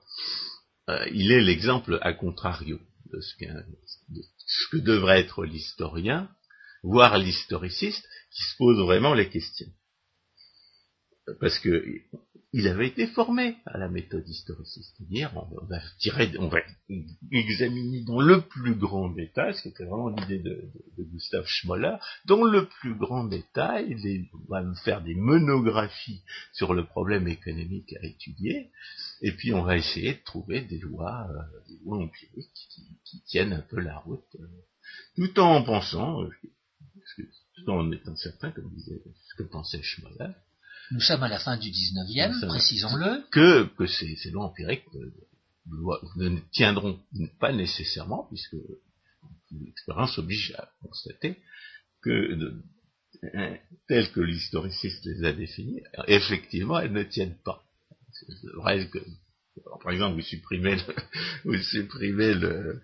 euh, 0.90 1.06
il 1.12 1.32
est 1.32 1.42
l'exemple 1.42 1.98
à 2.02 2.14
contrario 2.14 2.80
de 3.12 3.20
ce, 3.22 3.46
de 3.46 4.22
ce 4.38 4.68
que 4.70 4.78
devrait 4.78 5.22
être 5.22 5.46
l'historien, 5.46 6.30
voire 6.84 7.18
l'historiciste, 7.18 8.06
qui 8.32 8.44
se 8.44 8.58
pose 8.58 8.80
vraiment 8.80 9.14
les 9.14 9.30
questions. 9.30 9.72
Parce 11.40 11.60
que 11.60 11.84
il 12.54 12.68
avait 12.68 12.88
été 12.88 13.08
formé 13.08 13.58
à 13.66 13.78
la 13.78 13.90
méthode 13.90 14.28
historiciste. 14.28 14.96
On 15.36 15.66
va 15.66 15.80
tirer, 16.00 16.32
on 16.40 16.48
va 16.48 16.60
examiner 17.32 18.04
dans 18.06 18.22
le 18.22 18.42
plus 18.42 18.74
grand 18.76 19.10
détail, 19.10 19.54
ce 19.54 19.64
qui 19.64 19.68
était 19.70 19.84
vraiment 19.84 20.10
l'idée 20.10 20.40
de, 20.40 20.72
de, 20.98 21.04
Gustav 21.04 21.46
Schmoller, 21.46 21.98
dans 22.26 22.44
le 22.44 22.68
plus 22.68 22.96
grand 22.96 23.26
détail, 23.26 23.98
on 24.34 24.52
va 24.52 24.64
faire 24.84 25.04
des 25.04 25.16
monographies 25.16 26.24
sur 26.54 26.74
le 26.74 26.86
problème 26.86 27.28
économique 27.28 27.94
à 28.02 28.06
étudier, 28.06 28.72
et 29.22 29.34
puis 29.34 29.54
on 29.54 29.64
va 29.64 29.78
essayer 29.78 30.14
de 30.14 30.24
trouver 30.24 30.62
des 30.62 30.80
lois, 30.80 31.28
euh, 31.30 31.60
des 31.68 31.78
lois 31.84 31.98
empiriques 31.98 32.68
qui, 33.04 33.22
tiennent 33.26 33.54
un 33.54 33.62
peu 33.62 33.80
la 33.82 33.98
route, 34.00 34.36
euh, 34.40 34.48
tout 35.16 35.40
en 35.40 35.64
pensant, 35.64 36.24
euh, 36.24 36.30
tout 37.56 37.70
en 37.70 37.92
étant 37.92 38.16
certain, 38.16 38.52
comme 38.52 38.74
disait 38.74 39.02
ce 39.28 39.36
que 39.36 39.44
pensait 39.44 39.82
Schmoller, 39.82 40.34
nous 40.92 41.02
sommes 41.02 41.24
à 41.24 41.28
la 41.28 41.40
fin 41.40 41.58
du 41.58 41.70
19e, 41.70 42.48
précisons-le. 42.48 43.24
Que, 43.32 43.64
que 43.76 43.88
ces, 43.88 44.16
ces 44.18 44.32
lois 44.32 44.46
empiriques 44.46 44.86
ne 46.16 46.40
tiendront 46.52 47.00
pas 47.40 47.52
nécessairement, 47.52 48.28
puisque 48.30 48.56
l'expérience 49.52 50.18
oblige 50.18 50.54
à 50.58 50.70
constater 50.82 51.38
que, 52.02 52.36
de, 52.36 52.64
telles 53.88 54.12
que 54.12 54.22
l'historiciste 54.22 55.06
les 55.06 55.26
a 55.26 55.34
définies, 55.34 55.82
effectivement, 56.08 56.80
elles 56.80 56.94
ne 56.94 57.04
tiennent 57.04 57.38
pas. 57.44 57.64
C'est 58.12 58.54
vrai 58.56 58.88
que 58.88 59.00
par 59.84 59.92
exemple, 59.92 60.16
vous 60.16 60.26
supprimez 60.26 60.76
le, 60.76 60.96
vous 61.46 61.58
supprimez 61.58 62.34
le, 62.34 62.82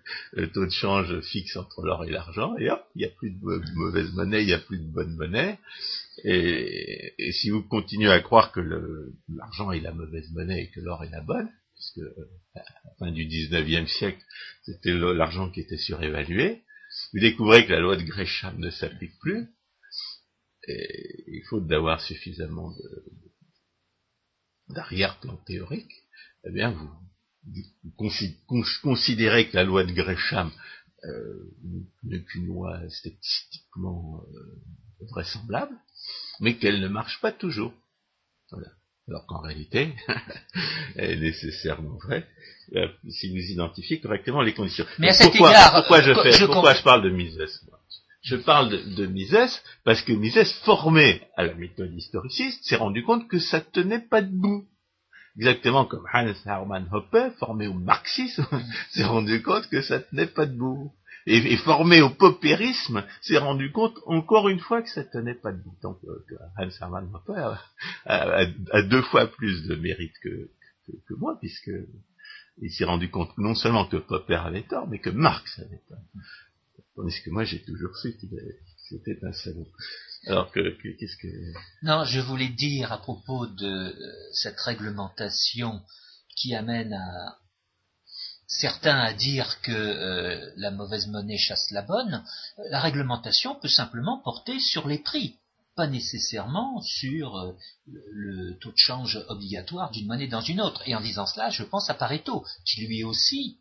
taux 0.52 0.66
de 0.66 0.70
change 0.70 1.20
fixe 1.20 1.56
entre 1.56 1.82
l'or 1.82 2.04
et 2.04 2.10
l'argent, 2.10 2.56
et 2.58 2.70
hop, 2.70 2.84
il 2.94 3.00
n'y 3.00 3.04
a 3.04 3.10
plus 3.10 3.30
de 3.30 3.74
mauvaise 3.74 4.12
monnaie, 4.12 4.42
il 4.42 4.46
n'y 4.46 4.52
a 4.52 4.58
plus 4.58 4.78
de 4.78 4.90
bonne 4.90 5.14
monnaie. 5.16 5.58
Et, 6.24 7.32
si 7.32 7.50
vous 7.50 7.62
continuez 7.62 8.10
à 8.10 8.20
croire 8.20 8.50
que 8.50 8.60
l'argent 9.28 9.72
est 9.72 9.80
la 9.80 9.92
mauvaise 9.92 10.30
monnaie 10.32 10.64
et 10.64 10.70
que 10.70 10.80
l'or 10.80 11.04
est 11.04 11.10
la 11.10 11.20
bonne, 11.20 11.50
puisque 11.74 12.06
à 12.54 12.60
la 12.60 12.90
fin 12.98 13.12
du 13.12 13.26
19e 13.26 13.86
siècle, 13.86 14.22
c'était 14.62 14.92
l'argent 14.92 15.50
qui 15.50 15.60
était 15.60 15.76
surévalué, 15.76 16.62
vous 17.12 17.20
découvrez 17.20 17.66
que 17.66 17.72
la 17.72 17.80
loi 17.80 17.96
de 17.96 18.02
Gresham 18.02 18.58
ne 18.58 18.70
s'applique 18.70 19.18
plus, 19.18 19.48
et 20.66 21.24
il 21.26 21.42
faut 21.44 21.60
d'avoir 21.60 22.00
suffisamment 22.00 22.72
d'arrière-plan 24.68 25.36
théorique 25.46 25.92
eh 26.46 26.50
bien, 26.50 26.72
vous, 26.72 28.10
considérez 28.82 29.48
que 29.48 29.56
la 29.56 29.64
loi 29.64 29.84
de 29.84 29.92
Gresham 29.92 30.50
euh, 31.04 31.50
n'est 32.02 32.22
qu'une 32.22 32.46
loi 32.46 32.80
statistiquement 32.90 34.22
euh, 34.34 34.62
vraisemblable, 35.10 35.74
mais 36.40 36.56
qu'elle 36.56 36.80
ne 36.80 36.88
marche 36.88 37.20
pas 37.20 37.32
toujours. 37.32 37.72
Alors 39.08 39.26
qu'en 39.26 39.40
réalité, 39.40 39.92
elle 40.96 41.10
est 41.10 41.20
nécessairement 41.20 41.96
vraie 41.98 42.26
euh, 42.74 42.88
si 43.10 43.28
vous 43.28 43.50
identifiez 43.50 44.00
correctement 44.00 44.40
les 44.40 44.54
conditions. 44.54 44.86
Mais 44.98 45.08
à 45.08 45.12
cet 45.12 45.32
pourquoi, 45.32 45.50
égard, 45.50 45.74
pourquoi 45.74 46.00
je, 46.00 46.14
fais, 46.14 46.32
je 46.32 46.46
pourquoi 46.46 46.74
je 46.74 46.82
parle 46.82 47.02
de 47.02 47.10
Mises? 47.10 47.38
Je 48.22 48.36
parle 48.36 48.70
de, 48.70 48.94
de 48.94 49.06
Mises 49.06 49.62
parce 49.84 50.00
que 50.00 50.12
Mises, 50.12 50.52
formé 50.64 51.20
à 51.36 51.44
la 51.44 51.54
méthode 51.54 51.92
historiciste, 51.94 52.64
s'est 52.64 52.76
rendu 52.76 53.02
compte 53.02 53.28
que 53.28 53.38
ça 53.38 53.60
tenait 53.60 54.00
pas 54.00 54.22
debout 54.22 54.66
exactement 55.36 55.84
comme 55.84 56.06
Hans 56.12 56.32
Hermann 56.46 56.88
Hoppe, 56.92 57.34
formé 57.38 57.66
au 57.66 57.74
marxisme, 57.74 58.46
s'est 58.90 59.04
rendu 59.04 59.42
compte 59.42 59.68
que 59.68 59.82
ça 59.82 60.00
tenait 60.00 60.26
pas 60.26 60.46
debout. 60.46 60.92
Et, 61.26 61.56
formé 61.58 62.02
au 62.02 62.10
popérisme, 62.10 63.04
s'est 63.22 63.38
rendu 63.38 63.72
compte 63.72 63.96
encore 64.06 64.48
une 64.48 64.60
fois 64.60 64.82
que 64.82 64.90
ça 64.90 65.04
tenait 65.04 65.34
pas 65.34 65.52
debout. 65.52 65.76
Donc 65.82 65.98
Hans 66.58 66.68
Hermann 66.80 67.10
Hoppe 67.14 67.56
a, 68.04 68.82
deux 68.82 69.02
fois 69.02 69.26
plus 69.26 69.66
de 69.66 69.74
mérite 69.74 70.14
que, 70.22 70.50
que, 70.86 71.14
moi, 71.14 71.38
puisque 71.40 71.70
il 72.58 72.70
s'est 72.70 72.84
rendu 72.84 73.10
compte 73.10 73.36
non 73.38 73.54
seulement 73.54 73.86
que 73.86 73.96
Popper 73.96 74.42
avait 74.44 74.62
tort, 74.62 74.86
mais 74.88 75.00
que 75.00 75.10
Marx 75.10 75.58
avait 75.58 75.82
tort. 75.88 75.98
Tandis 76.94 77.22
que 77.24 77.30
moi 77.30 77.44
j'ai 77.44 77.62
toujours 77.62 77.96
su 77.96 78.16
qu'il 78.16 78.30
c'était 78.88 79.18
un 79.22 79.32
salaud. 79.32 79.68
Alors 80.26 80.50
que, 80.52 80.60
qu'est-ce 80.98 81.16
que... 81.16 81.28
Non, 81.82 82.04
je 82.04 82.20
voulais 82.20 82.48
dire 82.48 82.92
à 82.92 82.98
propos 82.98 83.46
de 83.46 83.66
euh, 83.66 83.92
cette 84.32 84.60
réglementation 84.60 85.82
qui 86.36 86.54
amène 86.54 86.92
à 86.92 87.38
certains 88.46 88.98
à 88.98 89.12
dire 89.12 89.60
que 89.62 89.72
euh, 89.72 90.52
la 90.56 90.70
mauvaise 90.70 91.06
monnaie 91.06 91.38
chasse 91.38 91.70
la 91.70 91.82
bonne, 91.82 92.24
la 92.70 92.80
réglementation 92.80 93.54
peut 93.56 93.68
simplement 93.68 94.20
porter 94.22 94.58
sur 94.60 94.86
les 94.88 94.98
prix, 94.98 95.36
pas 95.76 95.86
nécessairement 95.86 96.80
sur 96.82 97.36
euh, 97.36 97.56
le 97.86 98.58
taux 98.58 98.70
de 98.70 98.76
change 98.76 99.24
obligatoire 99.28 99.90
d'une 99.90 100.06
monnaie 100.06 100.28
dans 100.28 100.40
une 100.40 100.60
autre. 100.60 100.82
Et 100.86 100.94
en 100.94 101.00
disant 101.00 101.26
cela, 101.26 101.50
je 101.50 101.62
pense 101.62 101.90
à 101.90 101.94
Pareto, 101.94 102.44
qui 102.64 102.86
lui 102.86 103.04
aussi 103.04 103.58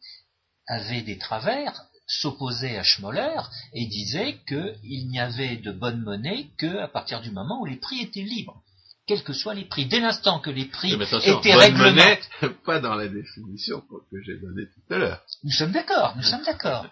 avait 0.67 1.01
des 1.01 1.17
travers 1.17 1.85
s'opposait 2.05 2.77
à 2.77 2.83
Schmoller 2.83 3.41
et 3.73 3.85
disait 3.85 4.37
qu'il 4.47 5.07
n'y 5.07 5.19
avait 5.19 5.57
de 5.57 5.71
bonne 5.71 6.01
monnaie 6.01 6.49
qu'à 6.57 6.87
partir 6.87 7.21
du 7.21 7.31
moment 7.31 7.61
où 7.61 7.65
les 7.65 7.77
prix 7.77 8.01
étaient 8.01 8.21
libres, 8.21 8.62
quels 9.05 9.23
que 9.23 9.33
soient 9.33 9.53
les 9.53 9.65
prix. 9.65 9.85
Dès 9.85 9.99
l'instant 9.99 10.39
que 10.39 10.49
les 10.49 10.65
prix 10.65 10.93
étaient 10.93 11.55
réglementés, 11.55 12.21
pas 12.65 12.79
dans 12.79 12.95
la 12.95 13.07
définition 13.07 13.81
que 13.81 14.21
j'ai 14.21 14.37
donnée 14.37 14.65
tout 14.67 14.93
à 14.93 14.97
l'heure. 14.97 15.25
Nous 15.43 15.51
sommes 15.51 15.71
d'accord, 15.71 16.15
nous 16.15 16.23
sommes 16.23 16.43
d'accord. 16.43 16.85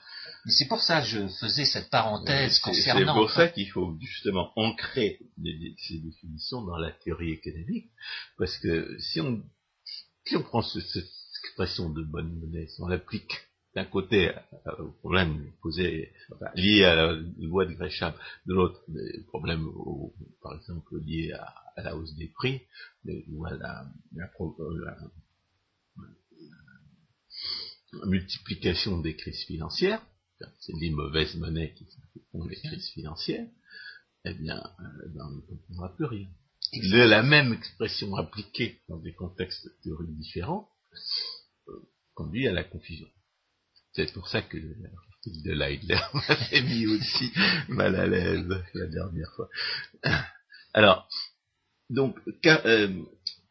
Mais 0.45 0.51
c'est 0.51 0.67
pour 0.67 0.81
ça 0.81 1.01
que 1.01 1.07
je 1.07 1.27
faisais 1.39 1.65
cette 1.65 1.89
parenthèse 1.89 2.59
concernant. 2.59 3.13
C'est 3.13 3.19
pour 3.19 3.31
ça 3.31 3.47
qu'il 3.47 3.69
faut 3.69 3.95
justement 4.01 4.51
ancrer 4.55 5.19
ces 5.77 5.99
définitions 5.99 6.61
dans 6.63 6.77
la 6.77 6.91
théorie 6.91 7.31
économique, 7.31 7.91
parce 8.37 8.57
que 8.57 8.97
si 8.99 9.21
on, 9.21 9.41
si 10.25 10.35
on 10.35 10.43
prend 10.43 10.61
cette 10.61 11.05
expression 11.43 11.89
de 11.89 12.03
bonne 12.03 12.33
monnaie, 12.39 12.67
si 12.67 12.81
on 12.81 12.87
l'applique 12.87 13.50
d'un 13.75 13.85
côté 13.85 14.31
au 14.79 14.91
problème 14.99 15.51
posé, 15.61 16.11
lié 16.55 16.83
à 16.83 16.95
la 16.95 17.13
loi 17.39 17.65
de 17.65 17.73
Gresham, 17.73 18.13
de 18.45 18.53
l'autre, 18.53 18.81
des 18.89 19.23
problèmes, 19.27 19.67
par 20.41 20.55
exemple, 20.55 20.99
liés 21.01 21.31
à, 21.31 21.81
la 21.81 21.95
hausse 21.95 22.13
des 22.15 22.27
prix, 22.27 22.61
ou 23.29 23.45
à 23.45 23.53
la, 23.53 23.85
multiplication 28.05 28.99
des 28.99 29.15
crises 29.15 29.43
financières, 29.45 30.01
c'est 30.59 30.73
les 30.79 30.89
mauvaises 30.89 31.35
monnaies 31.35 31.73
qui 31.73 31.85
font 32.31 32.45
les 32.45 32.55
crises 32.55 32.89
financières, 32.89 33.47
eh 34.25 34.33
bien, 34.33 34.57
euh, 34.57 35.09
ben, 35.09 35.25
on 35.25 35.35
ne 35.35 35.41
comprendra 35.41 35.95
plus 35.95 36.05
rien. 36.05 36.27
la 37.07 37.23
même 37.23 37.53
expression 37.53 38.15
appliquée 38.15 38.79
dans 38.87 38.97
des 38.97 39.13
contextes 39.13 39.67
théoriques 39.81 40.15
différents 40.17 40.69
euh, 41.67 41.73
conduit 42.13 42.47
à 42.47 42.51
la 42.51 42.63
confusion. 42.63 43.07
C'est 43.93 44.11
pour 44.13 44.27
ça 44.27 44.41
que 44.41 44.57
l'article 44.57 45.43
de 45.43 45.51
Leidler 45.51 45.99
m'avait 46.13 46.61
mis 46.61 46.87
aussi 46.87 47.31
mal 47.67 47.95
à 47.95 48.07
l'aise 48.07 48.47
la 48.73 48.87
dernière 48.87 49.31
fois. 49.35 49.49
Alors, 50.73 51.07
donc, 51.89 52.17
euh, 52.45 53.03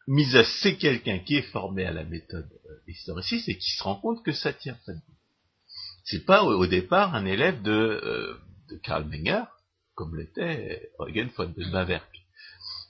Mises, 0.07 0.43
c'est 0.61 0.77
quelqu'un 0.77 1.19
qui 1.19 1.35
est 1.35 1.51
formé 1.51 1.85
à 1.85 1.93
la 1.93 2.03
méthode 2.03 2.49
euh, 2.65 2.75
historiciste 2.87 3.47
et 3.49 3.57
qui 3.57 3.71
se 3.71 3.83
rend 3.83 3.95
compte 3.95 4.25
que 4.25 4.31
ça 4.31 4.51
tient 4.51 4.77
pas 4.85 4.93
debout. 4.93 5.17
C'est 6.03 6.25
pas 6.25 6.43
au, 6.43 6.65
départ 6.65 7.13
un 7.13 7.25
élève 7.25 7.61
de, 7.61 7.71
euh, 7.71 8.37
de 8.69 8.77
Karl 8.77 9.05
Menger, 9.05 9.43
comme 9.93 10.17
l'était 10.17 10.91
Eugen 10.99 11.29
von 11.37 11.53
de 11.55 11.71
Baverk. 11.71 12.09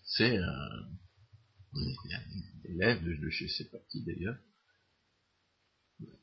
C'est 0.06 0.38
un, 0.38 0.70
élève 2.64 3.04
de, 3.04 3.30
je 3.30 3.48
sais 3.48 3.66
pas 3.66 3.78
qui 3.90 4.04
d'ailleurs, 4.06 4.38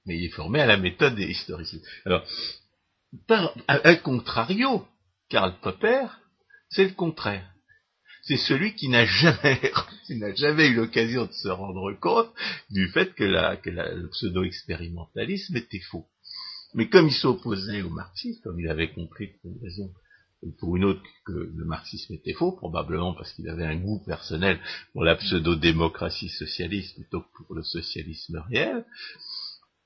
mais 0.06 0.18
il 0.18 0.24
est 0.24 0.30
formé 0.30 0.60
à 0.60 0.66
la 0.66 0.76
méthode 0.76 1.18
historiciste. 1.18 1.84
Alors, 2.04 2.26
par, 3.26 3.54
à, 3.66 3.94
contrario, 3.96 4.86
Karl 5.28 5.54
Popper, 5.60 6.06
c'est 6.70 6.84
le 6.84 6.94
contraire 6.94 7.48
c'est 8.28 8.36
celui 8.36 8.74
qui 8.74 8.90
n'a 8.90 9.06
jamais, 9.06 9.72
jamais 10.36 10.68
eu 10.68 10.74
l'occasion 10.74 11.24
de 11.24 11.32
se 11.32 11.48
rendre 11.48 11.92
compte 11.98 12.30
du 12.70 12.88
fait 12.88 13.14
que, 13.14 13.24
le 13.24 14.08
pseudo-expérimentalisme 14.10 15.56
était 15.56 15.80
faux. 15.80 16.06
Mais 16.74 16.90
comme 16.90 17.08
il 17.08 17.14
s'opposait 17.14 17.80
au 17.80 17.88
marxisme, 17.88 18.42
comme 18.42 18.60
il 18.60 18.68
avait 18.68 18.92
compris 18.92 19.28
pour 19.40 19.50
une 19.50 19.62
raison 19.62 19.90
pour 20.60 20.76
une 20.76 20.84
autre 20.84 21.02
que 21.26 21.32
le 21.32 21.64
marxisme 21.64 22.14
était 22.14 22.32
faux, 22.32 22.52
probablement 22.52 23.12
parce 23.12 23.32
qu'il 23.32 23.48
avait 23.48 23.64
un 23.64 23.74
goût 23.74 24.00
personnel 24.06 24.60
pour 24.92 25.02
la 25.02 25.16
pseudo-démocratie 25.16 26.28
socialiste 26.28 26.94
plutôt 26.94 27.22
que 27.22 27.42
pour 27.44 27.56
le 27.56 27.64
socialisme 27.64 28.44
réel, 28.48 28.84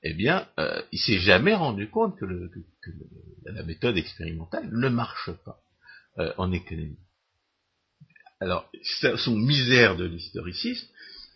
eh 0.03 0.13
bien, 0.13 0.47
euh, 0.59 0.81
il 0.91 0.99
s'est 0.99 1.19
jamais 1.19 1.53
rendu 1.53 1.89
compte 1.89 2.17
que, 2.17 2.25
la 3.45 3.63
méthode 3.63 3.97
expérimentale 3.97 4.69
ne 4.71 4.89
marche 4.89 5.31
pas 5.45 5.61
euh, 6.19 6.33
en 6.37 6.51
économie 6.51 6.97
alors, 8.43 8.69
son 9.15 9.37
misère 9.37 9.95
de 9.95 10.03
l'historicisme 10.03 10.85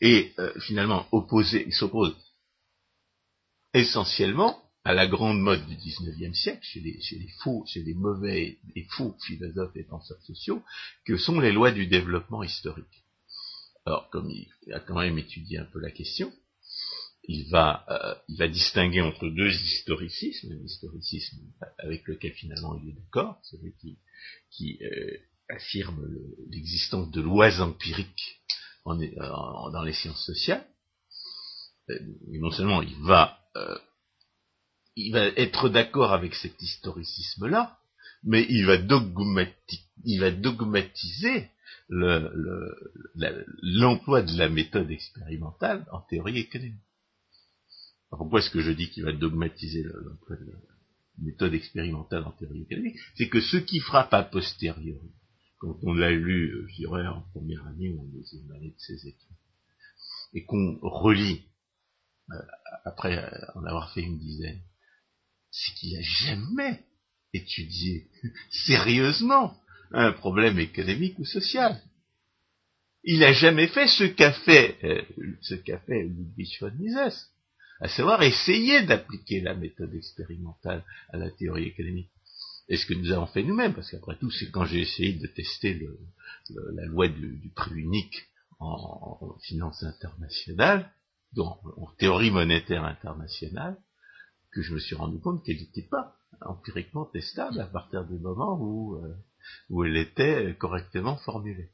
est 0.02 0.38
euh, 0.40 0.52
finalement 0.60 1.08
opposé, 1.14 1.64
il 1.66 1.74
s'oppose 1.74 2.14
essentiellement 3.74 4.62
à 4.84 4.94
la 4.94 5.08
grande 5.08 5.40
mode 5.40 5.66
du 5.68 5.76
XIXe 5.76 6.38
siècle, 6.38 6.60
chez 6.62 6.82
les, 6.82 7.30
faux, 7.42 7.64
chez 7.66 7.82
les 7.82 7.94
mauvais 7.94 8.58
et 8.76 8.84
faux 8.90 9.16
philosophes 9.26 9.78
et 9.78 9.86
penseurs 9.86 10.22
sociaux, 10.24 10.62
que 11.06 11.16
sont 11.16 11.40
les 11.40 11.54
lois 11.54 11.72
du 11.72 11.88
développement 11.88 12.44
historique. 12.44 13.06
Alors, 13.86 14.10
comme 14.10 14.30
il 14.30 14.74
a 14.74 14.82
quand 14.82 15.00
même 15.00 15.18
étudié 15.18 15.60
un 15.60 15.66
peu 15.66 15.80
la 15.80 15.92
question, 15.92 16.34
il 17.28 17.50
va, 17.50 17.86
euh, 17.90 18.16
il 18.30 18.38
va 18.38 18.48
distinguer 18.48 19.02
entre 19.02 19.28
deux 19.28 19.52
historicismes, 19.52 20.54
l'historicisme 20.62 21.38
avec 21.78 22.08
lequel 22.08 22.32
finalement 22.32 22.80
il 22.82 22.90
est 22.90 22.94
d'accord, 22.94 23.38
celui 23.44 23.74
qui, 24.50 24.80
euh, 24.82 25.18
affirme 25.50 26.06
l'existence 26.50 27.10
de 27.12 27.22
lois 27.22 27.62
empiriques 27.62 28.42
dans 28.86 29.84
les 29.84 29.94
sciences 29.94 30.26
sociales. 30.26 30.66
Euh, 31.90 32.00
non 32.32 32.52
seulement 32.52 32.82
il 32.82 32.98
va, 33.02 33.40
être 35.38 35.70
d'accord 35.70 36.12
avec 36.12 36.36
cet 36.36 36.62
historicisme-là, 36.62 37.78
mais 38.24 38.46
il 38.50 38.66
va, 38.66 38.76
il 40.04 40.20
va 40.20 40.32
dogmatiser 40.32 41.50
l'emploi 43.62 44.22
de 44.22 44.38
la 44.38 44.50
méthode 44.50 44.92
expérimentale 44.92 45.86
en 45.92 46.02
théorie 46.02 46.40
économique. 46.40 46.87
Pourquoi 48.10 48.40
est-ce 48.40 48.50
que 48.50 48.62
je 48.62 48.72
dis 48.72 48.90
qu'il 48.90 49.04
va 49.04 49.12
dogmatiser 49.12 49.84
la 49.84 50.38
méthode 51.18 51.54
expérimentale 51.54 52.24
en 52.24 52.32
théorie 52.32 52.62
économique 52.62 52.98
C'est 53.16 53.28
que 53.28 53.42
ce 53.42 53.58
qui 53.58 53.80
frappe 53.80 54.14
a 54.14 54.24
posteriori, 54.24 55.12
quand 55.60 55.78
on 55.84 55.94
l'a 55.94 56.12
lu, 56.12 56.54
euh, 56.54 56.68
je 56.68 56.88
en 56.88 57.22
première 57.34 57.66
année 57.68 57.90
ou 57.90 58.02
en 58.02 58.06
deuxième 58.06 58.52
année 58.52 58.70
de 58.70 58.80
ses 58.80 59.08
études, 59.08 59.38
et 60.34 60.46
qu'on 60.46 60.78
relit 60.82 61.44
euh, 62.32 62.36
après 62.86 63.18
euh, 63.18 63.46
en 63.56 63.66
avoir 63.66 63.92
fait 63.94 64.02
une 64.02 64.20
dizaine, 64.20 64.62
c'est 65.52 65.74
qu'il 65.74 65.94
n'a 65.94 66.02
jamais 66.02 66.86
étudié 67.34 68.08
sérieusement 68.68 69.60
un 69.92 70.12
problème 70.12 70.60
économique 70.60 71.18
ou 71.20 71.26
social. 71.26 71.82
Il 73.04 73.20
n'a 73.20 73.34
jamais 73.34 73.68
fait 73.68 73.88
ce 73.88 74.04
qu'a 74.04 74.34
fait, 74.34 74.78
ce 75.42 75.56
qu'a 75.56 75.80
fait 75.80 76.04
Ludwig 76.04 76.58
von 76.60 76.72
Mises, 76.72 77.30
à 77.80 77.88
savoir 77.88 78.24
essayer 78.24 78.84
d'appliquer 78.84 79.42
la 79.42 79.54
méthode 79.54 79.94
expérimentale 79.94 80.84
à 81.10 81.18
la 81.18 81.30
théorie 81.32 81.66
économique 81.66 82.10
et 82.70 82.78
ce 82.78 82.86
que 82.86 82.94
nous 82.94 83.12
avons 83.12 83.28
fait 83.28 83.44
nous-mêmes, 83.44 83.74
parce 83.74 83.90
qu'après 83.90 84.18
tout, 84.18 84.30
c'est 84.30 84.52
quand 84.52 84.66
j'ai 84.66 84.82
essayé 84.82 85.14
de 85.14 85.28
tester 85.28 85.80
la 86.50 86.86
loi 86.86 87.08
du, 87.08 87.52
prix 87.56 87.76
unique 87.76 88.28
en, 88.60 89.36
finance 89.44 89.84
internationale, 89.84 90.92
donc 91.34 91.58
en 91.78 91.88
théorie 91.98 92.32
monétaire 92.32 92.84
internationale, 92.84 93.78
que 94.52 94.62
je 94.62 94.74
me 94.74 94.80
suis 94.80 94.96
rendu 94.96 95.20
compte 95.20 95.46
qu'elle 95.46 95.58
n'était 95.58 95.88
pas 95.88 96.16
empiriquement 96.42 97.06
testable 97.06 97.60
à 97.60 97.68
partir 97.68 98.06
du 98.06 98.18
moment 98.20 98.58
où, 98.60 98.96
euh, 98.96 99.16
où 99.70 99.84
elle 99.84 99.98
était 99.98 100.56
correctement 100.60 101.18
formulée. 101.18 101.72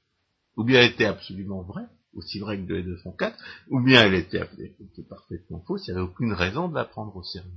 Ou 0.57 0.63
bien 0.63 0.81
elle 0.81 0.91
était 0.91 1.05
absolument 1.05 1.63
vraie, 1.63 1.87
aussi 2.15 2.39
vraie 2.39 2.57
que 2.57 2.63
2 2.63 2.77
et 2.79 2.83
2 2.83 2.97
font 2.97 3.11
4, 3.11 3.37
ou 3.69 3.81
bien 3.81 4.03
elle 4.03 4.13
était, 4.15 4.37
elle 4.59 5.05
parfaitement 5.05 5.63
fausse, 5.67 5.87
il 5.87 5.91
n'y 5.91 5.99
avait 5.99 6.09
aucune 6.09 6.33
raison 6.33 6.67
de 6.67 6.75
la 6.75 6.85
prendre 6.85 7.15
au 7.15 7.23
sérieux. 7.23 7.49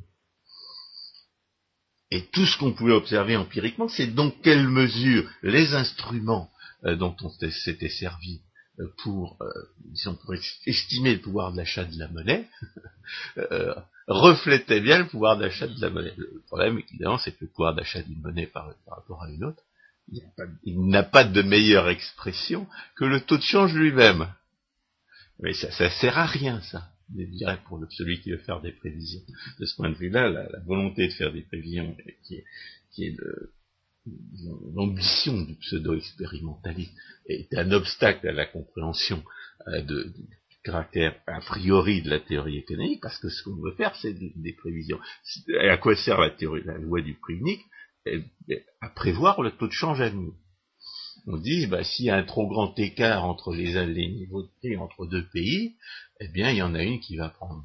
Et 2.11 2.27
tout 2.27 2.47
ce 2.47 2.57
qu'on 2.59 2.73
pouvait 2.73 2.92
observer 2.92 3.37
empiriquement, 3.37 3.88
c'est 3.88 4.07
dans 4.07 4.31
quelle 4.31 4.69
mesure 4.69 5.29
les 5.42 5.75
instruments 5.75 6.51
euh, 6.85 6.95
dont 6.95 7.16
on 7.23 7.31
s'était 7.31 7.88
servi 7.88 8.42
euh, 8.79 8.87
pour, 9.03 9.37
euh, 9.40 10.14
pour 10.23 10.35
estimer 10.66 11.14
le 11.14 11.21
pouvoir 11.21 11.53
d'achat 11.53 11.85
de 11.85 11.99
la 11.99 12.09
monnaie, 12.09 12.49
reflétaient 14.09 14.81
bien 14.81 14.99
le 14.99 15.09
pouvoir 15.09 15.37
d'achat 15.37 15.66
de 15.66 15.81
la 15.81 15.90
monnaie. 15.90 16.14
Le 16.16 16.42
problème, 16.47 16.79
évidemment, 16.79 17.19
c'est 17.19 17.33
que 17.33 17.45
le 17.45 17.49
pouvoir 17.49 17.75
d'achat 17.75 18.03
d'une 18.03 18.21
monnaie 18.21 18.47
par, 18.47 18.73
rapport 18.87 19.25
à 19.25 19.31
une 19.31 19.45
autre, 19.45 19.62
il 20.64 20.88
n'a 20.88 21.03
pas, 21.03 21.25
de 21.25 21.42
meilleure 21.42 21.88
expression 21.88 22.69
que 22.95 23.05
le 23.05 23.21
taux 23.21 23.38
de 23.38 23.42
change 23.42 23.75
lui-même. 23.75 24.29
Mais 25.40 25.53
ça, 25.53 25.70
ça 25.70 25.90
sert 25.90 26.18
à 26.18 26.27
rien, 26.27 26.61
ça 26.62 26.90
je 27.14 27.25
dirais 27.25 27.59
pour 27.66 27.81
celui 27.90 28.20
qui 28.20 28.31
veut 28.31 28.38
faire 28.38 28.61
des 28.61 28.72
prévisions. 28.72 29.22
De 29.59 29.66
ce 29.66 29.77
point 29.77 29.90
de 29.90 29.94
vue-là, 29.94 30.29
la, 30.29 30.49
volonté 30.66 31.09
de 31.09 31.12
faire 31.12 31.33
des 31.33 31.42
prévisions, 31.42 31.96
qui 32.25 32.37
est, 32.37 32.44
qui 32.90 33.16
l'ambition 34.75 35.40
du 35.42 35.55
pseudo-expérimentalisme, 35.57 36.94
est 37.27 37.53
un 37.55 37.72
obstacle 37.72 38.29
à 38.29 38.33
la 38.33 38.46
compréhension 38.46 39.22
euh, 39.68 39.83
du 39.83 40.12
caractère 40.62 41.20
a 41.27 41.40
priori 41.40 42.03
de 42.03 42.11
la 42.11 42.20
théorie 42.20 42.59
économique, 42.59 43.01
parce 43.01 43.18
que 43.18 43.29
ce 43.29 43.42
qu'on 43.42 43.57
veut 43.57 43.75
faire, 43.75 43.94
c'est 43.96 44.14
des, 44.14 44.53
prévisions. 44.53 44.99
À 45.61 45.77
quoi 45.77 45.96
sert 45.96 46.20
la 46.20 46.31
théorie, 46.31 46.62
la 46.64 46.79
loi 46.79 47.03
du 47.03 47.14
prix 47.14 47.35
unique? 47.35 47.64
À 48.81 48.88
prévoir 48.90 49.42
le 49.42 49.51
taux 49.51 49.66
de 49.66 49.72
change 49.72 50.01
à 50.01 50.11
nous 50.11 50.35
on 51.26 51.36
dit, 51.36 51.66
bah, 51.66 51.82
s'il 51.82 52.06
y 52.06 52.10
a 52.10 52.16
un 52.16 52.22
trop 52.22 52.46
grand 52.46 52.78
écart 52.78 53.24
entre 53.24 53.54
les, 53.54 54.08
niveaux 54.08 54.42
de 54.42 54.48
prix 54.58 54.76
entre 54.76 55.06
deux 55.06 55.26
pays, 55.26 55.74
eh 56.20 56.28
bien, 56.28 56.50
il 56.50 56.58
y 56.58 56.62
en 56.62 56.74
a 56.74 56.82
une 56.82 57.00
qui 57.00 57.16
va 57.16 57.28
prendre, 57.28 57.64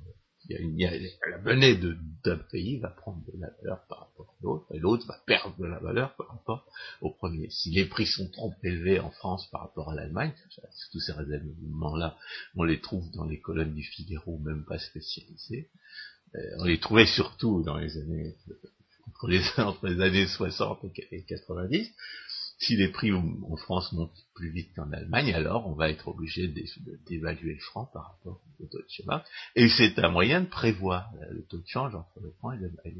il 0.50 0.80
y 0.80 0.86
a 0.86 0.92
la 1.30 1.38
monnaie 1.38 1.76
d'un 1.76 2.38
pays 2.52 2.80
va 2.80 2.90
prendre 2.90 3.24
de 3.32 3.40
la 3.40 3.50
valeur 3.62 3.86
par 3.88 4.00
rapport 4.00 4.30
à 4.30 4.44
l'autre, 4.44 4.66
et 4.74 4.80
l'autre 4.80 5.08
va 5.08 5.18
perdre 5.26 5.56
de 5.58 5.66
la 5.66 5.80
valeur 5.80 6.16
par 6.16 6.30
rapport 6.30 6.66
au 7.02 7.12
premier. 7.12 7.50
Si 7.52 7.70
les 7.70 7.86
prix 7.86 8.08
sont 8.08 8.30
trop 8.30 8.54
élevés 8.64 9.00
en 9.00 9.12
France 9.12 9.48
par 9.52 9.62
rapport 9.62 9.92
à 9.92 9.96
l'Allemagne, 9.96 10.34
tous 10.92 11.00
ces 11.00 11.14
raisonnements-là, 11.14 12.18
on 12.56 12.64
les 12.64 12.82
trouve 12.82 13.10
dans 13.12 13.26
les 13.26 13.40
colonnes 13.40 13.76
du 13.76 13.84
Figaro, 13.84 14.40
même 14.40 14.66
pas 14.66 14.80
spécialisées. 14.80 15.70
Euh, 16.36 16.40
on 16.60 16.66
les 16.66 16.80
trouvait 16.80 17.06
surtout 17.06 17.62
dans 17.64 17.78
les 17.78 17.98
années, 17.98 18.36
entre 19.08 19.30
les 19.88 20.02
années 20.02 20.28
60 20.28 20.80
et 21.12 21.24
90 21.24 21.92
si 22.62 22.76
les 22.76 22.90
prix 22.90 23.12
en 23.12 23.56
France 23.58 23.92
montent 23.92 24.24
plus 24.36 24.52
vite 24.52 24.70
qu'en 24.76 24.92
Allemagne, 24.92 25.34
alors 25.34 25.68
on 25.68 25.74
va 25.74 25.90
être 25.90 26.08
obligé 26.08 26.48
d'évaluer 27.08 27.56
le 27.56 27.60
franc 27.60 27.90
par 27.92 28.12
rapport 28.12 28.40
au 28.60 28.66
taux 28.66 28.78
de 28.78 28.88
chemin. 28.88 29.24
Et 29.56 29.68
c'est 29.68 29.98
un 29.98 30.10
moyen 30.10 30.42
de 30.42 30.46
prévoir 30.46 31.10
le 31.32 31.44
taux 31.44 31.58
de 31.58 31.68
change 31.68 31.96
entre 31.96 32.20
le 32.22 32.32
franc 32.38 32.52
et 32.52 32.58
le, 32.58 32.72
et 32.86 32.94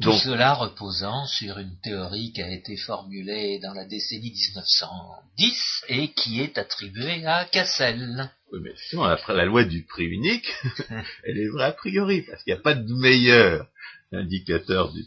Tout 0.00 0.12
cela 0.12 0.54
reposant 0.54 1.26
sur 1.26 1.58
une 1.58 1.76
théorie 1.82 2.32
qui 2.32 2.40
a 2.40 2.50
été 2.50 2.78
formulée 2.78 3.58
dans 3.58 3.74
la 3.74 3.84
décennie 3.84 4.30
1910 4.30 5.84
et 5.88 6.08
qui 6.12 6.40
est 6.40 6.56
attribuée 6.56 7.26
à 7.26 7.44
Cassel. 7.44 8.30
Oui, 8.52 8.60
mais 8.62 8.72
sinon, 8.88 9.02
après 9.02 9.34
la 9.34 9.44
loi 9.44 9.64
du 9.64 9.82
prix 9.82 10.06
unique, 10.06 10.48
elle 11.24 11.36
est 11.36 11.48
vraie 11.48 11.66
a 11.66 11.72
priori, 11.72 12.22
parce 12.22 12.42
qu'il 12.42 12.54
n'y 12.54 12.58
a 12.58 12.62
pas 12.62 12.74
de 12.74 12.94
meilleur 12.94 13.68
indicateur 14.12 14.90
du, 14.94 15.04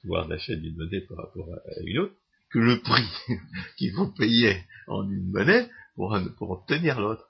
pouvoir 0.00 0.26
d'achat 0.26 0.56
d'une 0.56 0.76
monnaie 0.76 1.02
par 1.02 1.18
rapport 1.18 1.48
à 1.52 1.80
une 1.84 1.98
autre 1.98 2.14
que 2.50 2.58
le 2.58 2.80
prix 2.80 3.08
qu'il 3.76 3.92
faut 3.92 4.08
payer 4.08 4.64
en 4.86 5.08
une 5.08 5.30
monnaie 5.30 5.68
pour, 5.94 6.16
pour 6.38 6.50
obtenir 6.50 7.00
l'autre. 7.00 7.26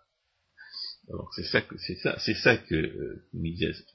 Alors 1.08 1.30
c'est 1.34 1.44
ça 1.44 1.60
que 1.60 1.76
c'est 1.78 1.96
ça, 1.96 2.18
c'est 2.20 2.34
ça 2.34 2.56
que 2.56 2.74
euh, 2.74 3.26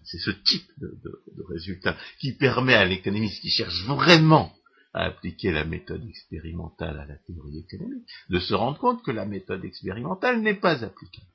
c'est 0.03 0.17
ce 0.17 0.31
type 0.31 0.69
de, 0.77 0.87
de, 0.87 1.43
résultat 1.47 1.95
qui 2.19 2.33
permet 2.33 2.73
à 2.73 2.83
l'économiste 2.83 3.41
qui 3.41 3.49
cherche 3.49 3.85
vraiment 3.85 4.53
à 4.93 5.05
appliquer 5.05 5.51
la 5.51 5.65
méthode 5.65 6.05
expérimentale 6.07 6.99
à 6.99 7.05
la 7.05 7.17
théorie 7.17 7.59
économique, 7.59 8.07
de 8.29 8.39
se 8.39 8.53
rendre 8.53 8.79
compte 8.79 9.03
que 9.03 9.11
la 9.11 9.25
méthode 9.25 9.63
expérimentale 9.63 10.41
n'est 10.41 10.59
pas 10.59 10.83
applicable. 10.83 11.27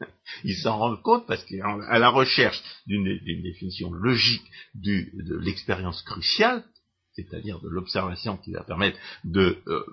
Il 0.44 0.54
s'en 0.56 0.78
rend 0.78 0.96
compte 0.96 1.26
parce 1.26 1.44
qu'à 1.44 1.98
la 1.98 2.08
recherche 2.10 2.62
d'une 2.86 3.42
définition 3.42 3.90
logique 3.92 4.46
du, 4.74 5.10
de 5.14 5.36
l'expérience 5.36 6.02
cruciale, 6.02 6.64
c'est-à-dire 7.18 7.60
de 7.60 7.68
l'observation 7.68 8.36
qui 8.36 8.52
va 8.52 8.62
permettre 8.62 8.98
de, 9.24 9.58
euh, 9.66 9.84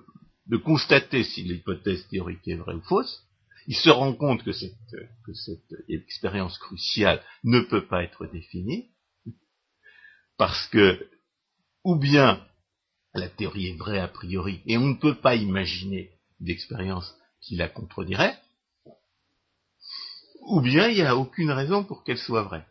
de 0.46 0.56
constater 0.56 1.24
si 1.24 1.42
l'hypothèse 1.42 2.06
théorique 2.08 2.46
est 2.46 2.54
vraie 2.54 2.74
ou 2.74 2.82
fausse, 2.82 3.24
il 3.66 3.74
se 3.74 3.90
rend 3.90 4.12
compte 4.12 4.44
que 4.44 4.52
cette 4.52 5.74
expérience 5.88 6.56
cruciale 6.58 7.20
ne 7.42 7.60
peut 7.60 7.86
pas 7.86 8.04
être 8.04 8.26
définie, 8.26 8.90
parce 10.36 10.68
que, 10.68 11.08
ou 11.82 11.96
bien 11.96 12.46
la 13.14 13.28
théorie 13.28 13.68
est 13.68 13.76
vraie 13.76 13.98
a 13.98 14.06
priori, 14.06 14.60
et 14.66 14.76
on 14.78 14.86
ne 14.86 15.00
peut 15.00 15.16
pas 15.16 15.34
imaginer 15.34 16.12
d'expérience 16.38 17.12
qui 17.40 17.56
la 17.56 17.68
contredirait, 17.68 18.38
ou 20.42 20.60
bien 20.60 20.86
il 20.88 20.94
n'y 20.94 21.02
a 21.02 21.16
aucune 21.16 21.50
raison 21.50 21.82
pour 21.82 22.04
qu'elle 22.04 22.18
soit 22.18 22.42
vraie. 22.42 22.66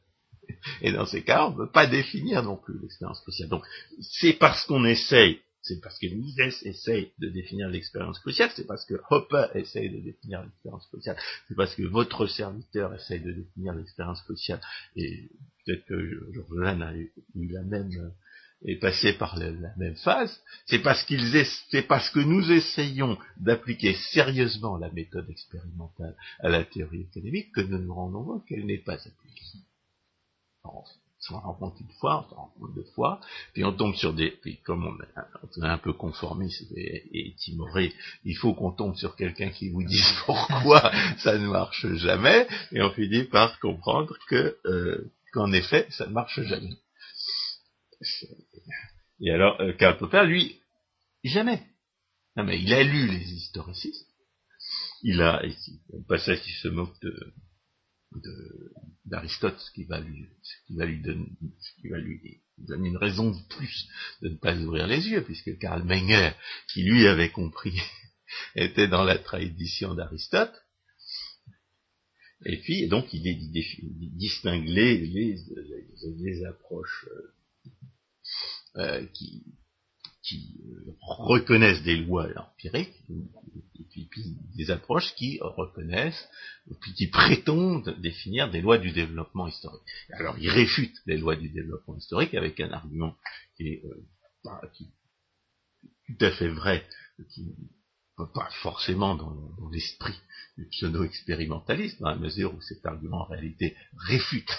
Et 0.82 0.92
dans 0.92 1.06
ces 1.06 1.24
cas, 1.24 1.48
on 1.48 1.52
ne 1.52 1.58
peut 1.58 1.72
pas 1.72 1.88
définir 1.88 2.44
non 2.44 2.58
plus 2.58 2.80
l'expérience 2.82 3.22
cruciale. 3.22 3.50
Donc, 3.50 3.64
c'est 4.02 4.34
parce 4.34 4.66
qu'on 4.66 4.86
essaye, 4.86 5.40
c'est 5.62 5.82
parce 5.82 5.98
que 5.98 6.08
Mises 6.08 6.62
essaye 6.64 7.12
de 7.20 7.30
définir 7.30 7.70
l'expérience 7.70 8.20
cruciale, 8.20 8.52
c'est 8.56 8.68
parce 8.68 8.86
que 8.86 8.96
Hopper 9.10 9.48
essaye 9.56 9.90
de 9.90 10.00
définir 10.00 10.44
l'expérience 10.44 10.86
cruciale, 10.88 11.18
c'est 11.48 11.56
parce 11.56 11.74
que 11.74 11.84
votre 11.84 12.28
serviteur 12.28 12.94
essaye 12.94 13.22
de 13.22 13.32
définir 13.32 13.74
l'expérience 13.74 14.22
cruciale, 14.22 14.62
et 14.96 15.30
peut-être 15.66 15.86
que 15.86 16.34
Georges 16.34 16.82
a 16.82 16.96
eu, 16.96 17.12
la 17.34 17.64
même, 17.64 17.92
euh, 17.98 18.10
est 18.72 18.80
passé 18.80 19.14
par 19.14 19.38
la, 19.38 19.52
même 19.78 19.96
phase, 19.96 20.40
c'est 20.68 20.80
parce 20.80 21.04
qu'ils 21.04 21.46
c'est 21.72 21.88
parce 21.88 22.10
que 22.12 22.20
nous 22.20 22.52
essayons 22.52 23.18
d'appliquer 23.38 23.96
sérieusement 24.14 24.78
la 24.78 24.92
méthode 24.92 25.30
expérimentale 25.30 26.16
à 26.40 26.50
la 26.50 26.64
théorie 26.64 27.02
économique 27.02 27.52
que 27.54 27.62
nous 27.62 27.80
nous 27.80 27.94
rendons 27.94 28.24
compte 28.24 28.46
qu'elle 28.46 28.66
n'est 28.66 28.78
pas 28.78 28.94
appliquée 28.94 29.46
on 30.66 30.84
se 31.20 31.34
rend 31.34 31.54
compte 31.54 31.80
une 31.80 31.92
fois, 32.00 32.26
on 32.26 32.30
se 32.30 32.36
rend 32.36 32.54
compte 32.60 32.76
deux 32.76 32.88
fois, 32.94 33.20
puis 33.54 33.64
on 33.64 33.74
tombe 33.74 33.96
sur 33.96 34.14
des, 34.14 34.32
puis 34.32 34.58
comme 34.62 34.86
on 34.86 34.96
est, 35.02 35.66
un 35.66 35.78
peu 35.78 35.94
conformiste 35.94 36.64
et, 36.76 37.36
timoré, 37.40 37.94
il 38.24 38.36
faut 38.36 38.54
qu'on 38.54 38.72
tombe 38.72 38.96
sur 38.96 39.16
quelqu'un 39.16 39.50
qui 39.50 39.70
vous 39.70 39.84
dise 39.84 40.14
pourquoi 40.26 40.92
ça 41.20 41.38
ne 41.38 41.48
marche 41.48 41.88
jamais, 41.96 42.48
et 42.72 42.82
on 42.82 42.92
finit 42.92 43.24
par 43.24 43.60
comprendre 43.60 44.16
que, 44.28 44.58
euh, 44.66 45.12
qu'en 45.34 45.52
effet, 45.52 45.88
ça 45.90 46.06
ne 46.08 46.12
marche 46.12 46.42
jamais. 46.42 46.76
Et 49.22 49.32
alors, 49.32 49.60
euh, 49.62 49.74
Karl 49.74 49.98
Popper, 49.98 50.26
lui, 50.26 50.60
jamais. 51.24 51.64
Non 52.36 52.44
mais 52.44 52.62
il 52.62 52.74
a 52.74 52.84
lu 52.84 53.08
les 53.08 53.34
historicistes, 53.34 54.08
il 55.04 55.22
a, 55.22 55.42
un 55.42 56.02
passage 56.08 56.42
qui 56.42 56.52
se 56.52 56.68
moque 56.68 57.00
de, 57.02 57.34
d'Aristote, 59.06 59.72
qui 59.74 59.86
va 59.86 60.00
lui, 60.00 60.28
donner, 61.02 62.90
une 62.90 62.98
raison 62.98 63.32
de 63.32 63.48
plus 63.50 63.88
de 64.22 64.30
ne 64.30 64.36
pas 64.36 64.56
ouvrir 64.56 64.88
les 64.88 65.08
yeux, 65.08 65.24
puisque 65.24 65.58
Karl 65.60 65.84
Menger, 65.84 66.32
qui 66.72 66.84
lui 66.84 67.08
avait 67.08 67.32
compris, 67.32 67.80
était 68.56 68.88
dans 68.88 69.04
la 69.04 69.18
tradition 69.18 69.94
d'Aristote, 69.94 70.56
et 72.46 72.58
puis, 72.58 72.88
donc, 72.88 73.12
il, 73.14 73.26
il 73.26 74.18
distingue 74.18 74.68
les, 74.68 74.98
les, 74.98 76.46
approches 76.46 77.08
euh, 77.08 77.72
euh, 78.78 79.06
qui, 79.14 79.44
qui 80.26 80.58
euh, 80.66 80.92
reconnaissent 81.02 81.84
des 81.84 81.98
lois 81.98 82.28
empiriques, 82.36 82.94
et 83.98 84.08
puis, 84.12 84.36
des 84.56 84.72
approches 84.72 85.16
qui 85.16 85.40
reconnaissent, 85.42 86.28
puis 86.82 86.94
qui 86.94 87.08
prétendent 87.08 87.96
définir 88.02 88.52
des 88.52 88.62
lois 88.62 88.78
du 88.78 88.92
développement 88.92 89.48
historique. 89.48 89.82
Alors, 90.12 90.38
ils 90.38 90.50
réfutent 90.50 91.02
les 91.06 91.18
lois 91.18 91.36
du 91.36 91.50
développement 91.50 91.96
historique 91.96 92.34
avec 92.34 92.60
un 92.60 92.72
argument 92.72 93.16
qui 93.56 93.68
est, 93.68 93.86
euh, 93.86 94.06
tout 96.08 96.26
à 96.26 96.32
fait 96.32 96.50
vrai, 96.50 96.86
qui 97.34 97.56
pas 98.18 98.50
forcément 98.62 99.16
dans, 99.16 99.70
l'esprit 99.72 100.16
du 100.58 100.66
pseudo-expérimentalisme, 100.68 101.98
dans 102.00 102.10
la 102.10 102.16
mesure 102.16 102.54
où 102.54 102.62
cet 102.62 102.86
argument 102.86 103.22
en 103.22 103.26
réalité 103.26 103.76
réfute 103.98 104.52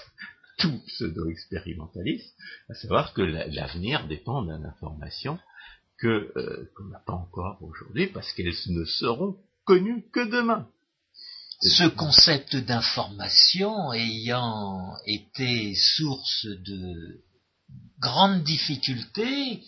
tout 0.59 0.79
pseudo-expérimentalisme, 0.87 2.35
à 2.69 2.75
savoir 2.75 3.15
que 3.15 3.23
l'avenir 3.23 4.07
dépend 4.09 4.43
d'une 4.43 4.65
information 4.65 5.39
que 5.99 6.33
euh, 6.37 6.71
qu'on 6.75 6.85
n'a 6.85 7.01
pas 7.01 7.15
encore 7.15 7.59
aujourd'hui 7.63 8.07
parce 8.09 8.33
qu'elles 8.33 8.55
ne 8.69 8.85
seront 8.85 9.37
connues 9.65 10.05
que 10.13 10.29
demain. 10.29 10.69
Ce 11.61 11.89
concept 11.89 12.57
d'information 12.57 13.93
ayant 13.93 14.93
été 15.07 15.75
source 15.75 16.47
de 16.47 17.25
grandes 17.99 18.43
difficultés, 18.43 19.63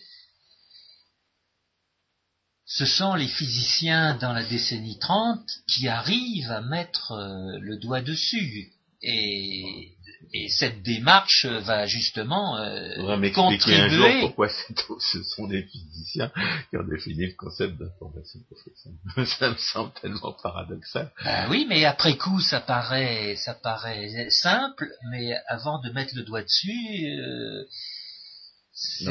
ce 2.65 2.85
sont 2.85 3.15
les 3.15 3.27
physiciens 3.27 4.15
dans 4.15 4.33
la 4.33 4.43
décennie 4.43 4.99
30 4.99 5.43
qui 5.67 5.87
arrivent 5.87 6.51
à 6.51 6.61
mettre 6.61 7.13
euh, 7.13 7.57
le 7.59 7.77
doigt 7.77 8.01
dessus. 8.01 8.71
Et 9.01 9.97
et 10.33 10.49
cette 10.49 10.83
démarche 10.83 11.45
va 11.45 11.85
justement 11.85 12.57
euh, 12.57 13.29
contribuer. 13.31 13.75
un 13.75 13.89
jour 13.89 14.07
pourquoi 14.21 14.49
ce 14.49 15.23
sont 15.23 15.47
des 15.47 15.63
physiciens 15.63 16.31
qui 16.69 16.77
ont 16.77 16.83
défini 16.83 17.25
le 17.27 17.33
concept 17.35 17.77
d'information 17.77 18.39
ça, 19.25 19.49
me 19.49 19.55
semble 19.57 19.91
tellement 20.01 20.33
paradoxal. 20.41 21.11
Ben 21.23 21.47
oui, 21.49 21.65
mais 21.67 21.85
après 21.85 22.17
coup, 22.17 22.39
ça 22.39 22.59
paraît, 22.59 23.35
ça 23.37 23.53
paraît 23.53 24.29
simple, 24.29 24.87
mais 25.11 25.33
avant 25.47 25.81
de 25.81 25.89
mettre 25.91 26.15
le 26.15 26.23
doigt 26.23 26.43
dessus, 26.43 27.05
euh, 27.05 27.63
c'est 28.71 29.07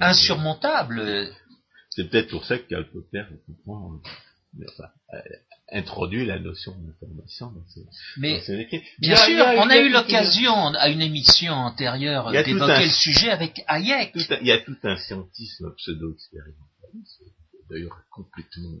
insurmontable. 0.00 1.32
C'est 1.90 2.08
peut-être 2.08 2.30
pour 2.30 2.44
ça 2.44 2.58
que 2.58 2.82
Popper 2.82 3.24
comprend. 3.46 4.00
Enfin, 4.68 4.88
euh, 5.14 5.18
introduit 5.72 6.24
la 6.26 6.38
notion 6.38 6.74
d'information 6.78 7.50
dans 7.50 7.64
Mais, 8.18 8.42
Bien 8.98 9.16
sûr, 9.16 9.44
on 9.56 9.68
a 9.68 9.78
eu 9.78 9.90
l'occasion 9.90 10.54
à 10.74 10.88
une 10.88 11.00
émission 11.00 11.52
antérieure 11.52 12.30
d'évoquer 12.30 12.84
le 12.84 12.90
sujet 12.90 13.30
avec 13.30 13.62
Hayek. 13.66 14.12
il 14.14 14.46
y 14.46 14.52
a 14.52 14.58
tout 14.58 14.76
un 14.82 14.96
scientisme 14.96 15.74
pseudo-expérimentaliste, 15.76 17.22
d'ailleurs 17.70 17.98
complètement, 18.10 18.78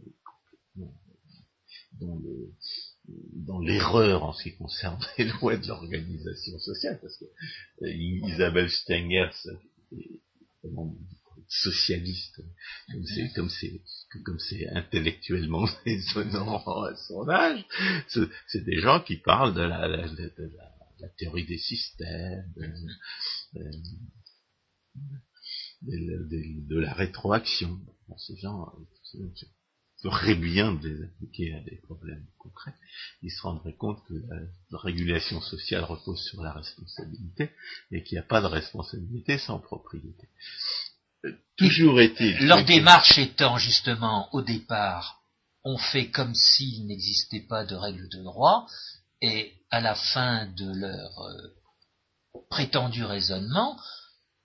dans 3.32 3.60
l'erreur 3.60 4.24
en 4.24 4.32
ce 4.32 4.44
qui 4.44 4.54
concerne 4.56 4.98
les 5.18 5.24
lois 5.24 5.56
de 5.56 5.66
l'organisation 5.66 6.58
sociale, 6.58 6.98
parce 7.00 7.16
que 7.18 7.24
euh, 7.84 7.92
Isabelle 7.92 8.70
Stengers 8.70 9.30
socialiste, 11.48 12.42
comme 13.34 13.48
c'est 13.48 13.82
comme 14.24 14.38
c'est 14.38 14.68
intellectuellement 14.68 15.66
étonnant 15.86 16.84
à 16.84 16.94
son 17.08 17.28
âge, 17.28 17.64
c'est 18.08 18.64
des 18.64 18.80
gens 18.80 19.00
qui 19.00 19.16
parlent 19.16 19.54
de 19.54 19.62
la, 19.62 19.86
la, 19.88 21.08
théorie 21.18 21.46
des 21.46 21.58
systèmes, 21.58 22.52
de, 25.82 26.78
la 26.78 26.92
rétroaction. 26.94 27.78
ces 28.16 28.36
gens 28.36 28.72
feraient 30.02 30.34
bien 30.34 30.72
de 30.74 30.88
les 30.88 31.04
appliquer 31.04 31.54
à 31.54 31.60
des 31.60 31.76
problèmes 31.76 32.26
concrets. 32.38 32.74
Ils 33.22 33.30
se 33.30 33.42
rendraient 33.42 33.76
compte 33.76 34.04
que 34.06 34.14
la 34.70 34.78
régulation 34.78 35.40
sociale 35.40 35.84
repose 35.84 36.22
sur 36.24 36.42
la 36.42 36.52
responsabilité 36.52 37.50
et 37.92 38.02
qu'il 38.02 38.16
n'y 38.16 38.20
a 38.20 38.26
pas 38.26 38.40
de 38.40 38.46
responsabilité 38.46 39.38
sans 39.38 39.58
propriété. 39.58 40.28
Toujours 41.56 42.00
est-il. 42.00 42.46
Leur 42.46 42.64
démarche 42.64 43.18
étant 43.18 43.58
justement 43.58 44.28
au 44.34 44.42
départ, 44.42 45.22
on 45.64 45.78
fait 45.78 46.10
comme 46.10 46.34
s'il 46.34 46.86
n'existait 46.86 47.46
pas 47.46 47.64
de 47.64 47.74
règles 47.74 48.08
de 48.08 48.22
droit, 48.22 48.66
et 49.20 49.52
à 49.70 49.80
la 49.80 49.94
fin 49.94 50.46
de 50.46 50.72
leur 50.74 51.20
euh, 51.22 52.40
prétendu 52.50 53.04
raisonnement, 53.04 53.78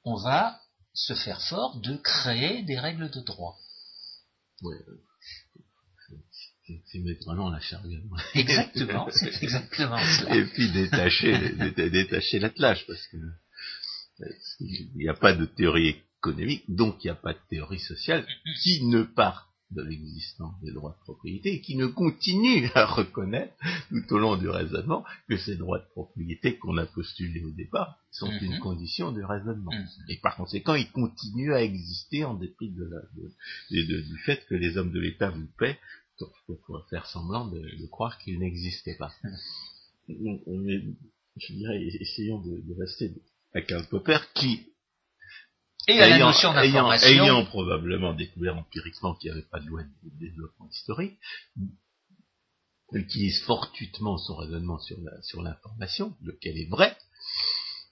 on 0.03 0.15
va 0.15 0.59
se 0.93 1.13
faire 1.13 1.41
fort 1.41 1.79
de 1.81 1.95
créer 1.97 2.63
des 2.63 2.79
règles 2.79 3.09
de 3.09 3.21
droit. 3.21 3.55
Ouais, 4.61 4.75
c'est 6.91 6.99
mettre 6.99 7.25
vraiment 7.25 7.49
la 7.49 7.59
charge. 7.61 7.85
Exactement, 8.33 9.07
c'est 9.11 9.35
exactement 9.43 9.97
cela. 10.19 10.35
Et 10.35 10.45
puis 10.45 10.71
détacher, 10.71 11.55
dé- 11.71 11.89
détacher 11.89 12.39
l'attelage, 12.39 12.85
parce 12.87 13.05
que 13.07 13.17
euh, 13.17 14.29
il 14.59 14.91
n'y 14.95 15.07
a 15.09 15.13
pas 15.13 15.33
de 15.33 15.45
théorie 15.45 16.01
économique, 16.31 16.63
donc 16.69 17.03
il 17.03 17.07
n'y 17.07 17.11
a 17.11 17.15
pas 17.15 17.33
de 17.33 17.39
théorie 17.49 17.79
sociale 17.79 18.25
qui 18.63 18.85
ne 18.85 19.03
part 19.03 19.45
de 19.71 19.81
l'existence 19.81 20.53
des 20.63 20.71
droits 20.71 20.95
de 20.97 21.03
propriété 21.03 21.55
et 21.55 21.61
qui 21.61 21.75
ne 21.75 21.87
continue 21.87 22.69
à 22.73 22.85
reconnaître 22.85 23.53
tout 23.89 24.13
au 24.13 24.17
long 24.17 24.37
du 24.37 24.47
raisonnement 24.47 25.03
que 25.27 25.35
ces 25.37 25.57
droits 25.57 25.79
de 25.79 25.85
propriété 25.91 26.57
qu'on 26.57 26.77
a 26.77 26.85
postulés 26.85 27.43
au 27.43 27.51
départ 27.51 27.97
sont 28.11 28.31
Mhm. 28.31 28.39
une 28.43 28.59
condition 28.59 29.11
du 29.11 29.23
raisonnement. 29.25 29.73
Mhm. 29.73 29.87
Et 30.07 30.17
par 30.21 30.37
conséquent, 30.37 30.73
ils 30.75 30.89
continuent 30.91 31.53
à 31.53 31.61
exister 31.63 32.23
en 32.23 32.35
dépit 32.35 32.71
de 32.71 32.85
la, 32.85 33.01
de- 33.15 33.31
de- 33.71 33.87
de- 33.93 34.01
du 34.03 34.17
fait 34.19 34.45
que 34.47 34.55
les 34.55 34.77
hommes 34.77 34.91
de 34.93 34.99
l'État 35.01 35.31
vous 35.31 35.47
paient 35.59 35.77
pour, 36.17 36.85
faire 36.89 37.05
semblant 37.07 37.47
de, 37.47 37.59
de 37.59 37.85
croire 37.87 38.17
qu'ils 38.19 38.39
n'existaient 38.39 38.95
pas. 38.97 39.11
Est, 40.09 40.83
je 41.39 41.53
dirais, 41.53 41.83
essayons 41.99 42.39
de, 42.41 42.61
de 42.61 42.73
rester 42.79 43.11
à 43.53 43.61
Karl 43.61 43.85
Popper 43.87 44.17
qui, 44.33 44.65
Et 45.87 45.93
ayant, 45.93 46.27
notion 46.27 46.51
ayant, 46.57 46.73
d'information, 46.73 47.07
ayant 47.23 47.45
probablement 47.45 48.13
découvert 48.13 48.57
empiriquement 48.57 49.15
qu'il 49.15 49.31
n'y 49.31 49.37
avait 49.37 49.47
pas 49.47 49.59
de 49.59 49.67
loi 49.67 49.83
de 49.83 50.09
développement 50.19 50.67
historique, 50.69 51.17
utilise 52.93 53.41
fortuitement 53.43 54.17
son 54.17 54.35
raisonnement 54.35 54.79
sur 54.79 54.99
la- 55.01 55.21
sur 55.21 55.41
l'information, 55.41 56.15
lequel 56.21 56.57
est 56.57 56.69
vrai, 56.69 56.97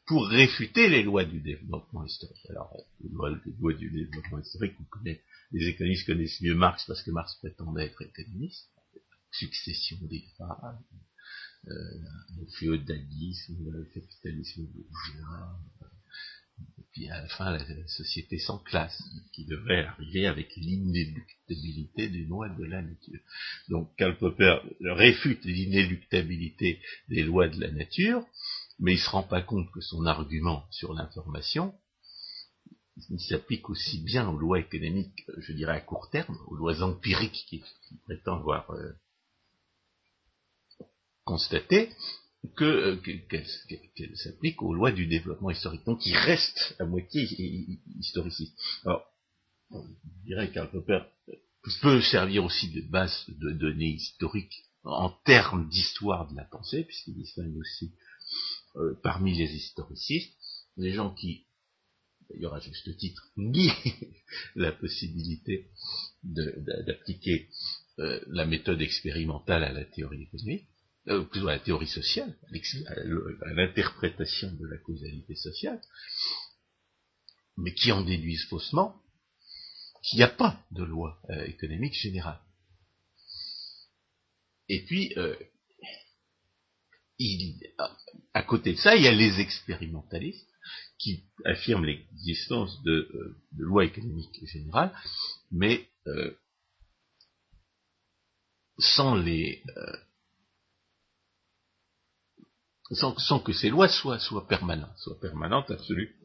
pour 0.08 0.28
réfuter 0.28 0.88
les 0.90 1.04
lois 1.04 1.26
du 1.26 1.40
développement 1.40 2.06
historique. 2.06 2.46
Alors, 2.50 2.76
les 3.02 3.10
lois, 3.10 3.30
les 3.46 3.54
lois 3.60 3.74
du 3.74 3.90
développement 3.90 4.40
historique, 4.40 4.76
on 4.80 4.84
connaît, 4.86 5.22
les 5.52 5.68
économistes 5.68 6.06
connaissent 6.06 6.42
mieux 6.42 6.56
Marx 6.56 6.86
parce 6.86 7.02
que 7.02 7.12
Marx 7.12 7.36
prétendait 7.36 7.86
être 7.86 8.02
économiste. 8.02 8.70
Succession 9.32 9.98
des 10.04 10.24
femmes, 10.38 10.80
euh, 11.68 11.72
le 12.40 12.46
féodalisme, 12.58 13.70
le 13.70 13.84
capitalisme 13.86 14.66
bourgeois, 14.68 15.60
puis 16.96 17.10
à 17.10 17.22
la 17.22 17.28
fin 17.28 17.52
la, 17.52 17.88
société 17.88 18.40
sans 18.40 18.58
classe, 18.60 18.98
qui 19.34 19.46
devrait 19.46 19.86
arriver 19.86 20.28
avec 20.28 20.56
l'inéluctabilité 20.56 22.08
des 22.08 22.24
lois 22.24 22.48
de 22.48 22.64
la 22.64 22.82
nature. 22.82 23.20
Donc 23.68 23.94
Karl 23.98 24.18
Popper 24.18 24.60
réfute 24.82 25.44
l'inéluctabilité 25.44 26.80
des 27.10 27.24
lois 27.24 27.50
de 27.50 27.60
la 27.60 27.70
nature, 27.70 28.26
mais 28.80 28.94
il 28.94 29.00
se 29.00 29.10
rend 29.10 29.24
pas 29.24 29.42
compte 29.42 29.70
que 29.72 29.82
son 29.82 30.06
argument 30.06 30.66
sur 30.72 30.94
l'information 30.94 31.74
il 33.10 33.20
s'applique 33.20 33.70
aussi 33.70 34.00
bien 34.00 34.30
aux 34.30 34.38
lois 34.38 34.60
économiques, 34.60 35.26
je 35.40 35.52
dirais 35.52 35.74
à 35.74 35.82
court 35.82 36.10
terme, 36.10 36.38
aux 36.48 36.56
lois 36.56 36.82
empiriques 36.82 37.46
qu'il 37.50 37.62
qu'il 37.62 37.98
prétend 38.06 38.38
avoir 38.38 38.72
euh, 38.72 38.94
constatées, 41.26 41.90
que, 42.56 42.64
euh, 42.66 42.96
que- 42.98 43.12
qu'elles 43.30 43.48
qu'elles- 43.68 43.90
qu'elles 43.96 44.18
s'appliquent 44.18 44.62
aux 44.62 44.74
lois 44.74 44.92
du 44.92 45.06
développement 45.08 45.50
historique. 45.52 45.86
Donc 45.86 46.06
il 46.06 46.16
reste 46.16 46.76
à 46.80 46.86
moitié 46.86 47.24
hi- 47.24 47.66
hi- 47.70 47.80
historiciste. 48.00 48.56
Alors, 48.86 49.06
Karl 50.54 50.70
Popper 50.72 51.02
euh, 51.30 51.34
peut 51.82 52.02
servir 52.02 52.44
aussi 52.44 52.70
de 52.70 52.82
base 52.82 53.26
de 53.28 53.52
données 53.52 53.94
historiques 53.94 54.64
en 54.84 55.10
termes 55.26 55.68
d'histoire 55.70 56.30
de 56.30 56.36
la 56.36 56.46
pensée, 56.46 56.84
puisqu'il 56.84 57.16
distingue 57.16 57.58
aussi 57.58 57.92
euh, 58.76 58.94
parmi 59.04 59.36
les 59.36 59.52
historicistes 59.56 60.34
des 60.78 60.94
gens 60.94 61.12
qui, 61.12 61.46
d'ailleurs 62.30 62.54
à 62.54 62.60
juste 62.60 62.96
titre, 62.98 63.32
nient 63.38 63.72
la 64.56 64.72
possibilité 64.72 65.66
d'appliquer 66.24 67.48
euh, 68.00 68.20
la 68.28 68.46
méthode 68.46 68.82
expérimentale 68.82 69.64
à 69.64 69.72
la 69.72 69.86
théorie 69.86 70.24
économique, 70.24 70.66
euh, 71.08 71.24
plutôt 71.24 71.48
à 71.48 71.54
la 71.54 71.60
théorie 71.60 71.88
sociale, 71.88 72.36
à 72.88 72.96
le- 73.04 73.38
à 73.46 73.54
l'interprétation 73.54 74.52
de 74.54 74.66
la 74.68 74.78
causalité 74.78 75.36
sociale, 75.36 75.82
mais 77.58 77.74
qui 77.74 77.92
en 77.92 78.02
déduisent 78.04 78.46
faussement 78.46 79.02
qu'il 80.04 80.18
n'y 80.18 80.24
a 80.24 80.28
pas 80.30 80.60
de 80.72 80.84
loi 80.84 81.20
euh, 81.30 81.46
économique 81.46 81.94
générale. 81.96 82.40
Et 84.70 84.84
puis, 84.86 85.14
euh, 85.18 85.36
à, 88.34 88.44
côté 88.44 88.74
de 88.74 88.78
ça, 88.78 88.96
il 88.96 89.04
y 89.04 89.08
a 89.08 89.12
les 89.14 89.40
expérimentalistes 89.40 90.50
qui 90.98 91.24
affirment 91.46 91.86
l'existence 91.86 92.82
de, 92.84 92.92
euh, 93.14 93.38
de 93.54 93.64
lois 93.64 93.86
économiques 93.86 94.46
générales, 94.48 94.94
mais 95.52 95.88
euh, 96.08 96.34
sans 98.80 99.16
les 99.16 99.64
euh, 99.78 99.98
sans, 102.92 103.40
que 103.40 103.54
ces 103.54 103.70
lois 103.70 103.90
soient, 103.90 104.20
permanentes, 104.48 104.98
soient 104.98 105.20
permanentes, 105.20 105.72
absolues. 105.72 106.16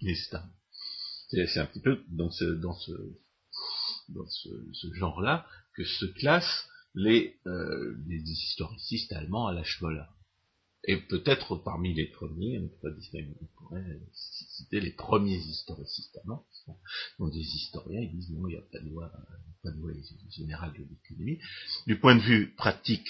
C'est 0.00 1.58
un 1.58 1.66
petit 1.66 1.80
peu 1.80 2.02
dans 2.08 2.30
ce, 2.30 2.54
genre-là 4.94 5.46
que 5.74 5.84
se 5.84 6.06
classent 6.06 6.68
les, 6.94 7.36
euh, 7.46 7.96
les 8.06 8.20
historicistes 8.20 9.12
allemands 9.12 9.46
à 9.46 9.52
la 9.52 9.62
Schmoller. 9.62 10.04
Et 10.84 10.96
peut-être 10.96 11.56
parmi 11.56 11.92
les 11.92 12.06
premiers, 12.06 12.58
on 12.60 12.68
pourrait, 12.68 14.00
citer 14.12 14.80
les 14.80 14.92
premiers 14.92 15.36
historicistes 15.36 16.16
allemands, 16.18 16.46
qui 16.50 16.60
sont 17.16 17.28
des 17.28 17.40
historiens, 17.40 18.00
ils 18.00 18.10
disent 18.10 18.30
non, 18.30 18.48
il 18.48 18.52
n'y 18.52 18.58
a 18.58 18.62
pas 18.62 18.78
de 18.78 18.88
loi, 18.88 19.12
pas 19.62 19.70
de 19.70 19.76
loi 19.76 19.92
générale 20.30 20.72
de 20.72 20.84
l'économie. 20.88 21.40
Du 21.86 21.98
point 21.98 22.16
de 22.16 22.22
vue 22.22 22.54
pratique, 22.54 23.08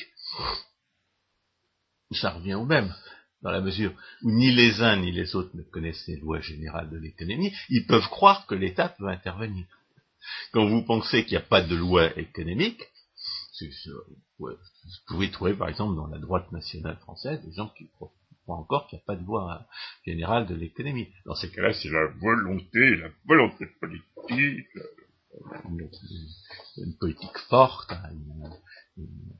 ça 2.16 2.30
revient 2.30 2.54
au 2.54 2.64
même, 2.64 2.94
dans 3.42 3.50
la 3.50 3.60
mesure 3.60 3.92
où 4.22 4.30
ni 4.30 4.50
les 4.50 4.80
uns 4.80 4.96
ni 4.96 5.12
les 5.12 5.34
autres 5.36 5.54
ne 5.54 5.62
connaissent 5.62 6.06
les 6.06 6.16
lois 6.16 6.40
générales 6.40 6.90
de 6.90 6.98
l'économie, 6.98 7.52
ils 7.68 7.86
peuvent 7.86 8.08
croire 8.08 8.46
que 8.46 8.54
l'État 8.54 8.88
peut 8.88 9.08
intervenir. 9.08 9.66
Quand 10.52 10.66
vous 10.66 10.82
pensez 10.82 11.24
qu'il 11.24 11.38
n'y 11.38 11.44
a 11.44 11.46
pas 11.46 11.62
de 11.62 11.76
loi 11.76 12.16
économique, 12.18 12.82
vous 14.38 14.48
pouvez 15.06 15.30
trouver 15.30 15.54
par 15.54 15.68
exemple 15.68 15.96
dans 15.96 16.06
la 16.06 16.18
droite 16.18 16.50
nationale 16.52 16.96
française 16.98 17.42
des 17.44 17.52
gens 17.52 17.68
qui 17.76 17.88
croient 17.88 18.12
encore 18.46 18.86
qu'il 18.88 18.96
n'y 18.96 19.02
a 19.02 19.06
pas 19.06 19.16
de 19.16 19.24
loi 19.26 19.66
générale 20.06 20.46
de 20.46 20.54
l'économie. 20.54 21.08
Dans 21.26 21.34
ces 21.34 21.50
cas-là, 21.50 21.72
c'est 21.74 21.90
la 21.90 22.06
volonté, 22.06 22.96
la 22.96 23.10
volonté 23.26 23.66
politique, 23.80 24.66
une, 25.68 25.90
une 26.78 26.96
politique 26.98 27.38
forte, 27.48 27.92
hein, 27.92 28.10
une, 28.12 28.50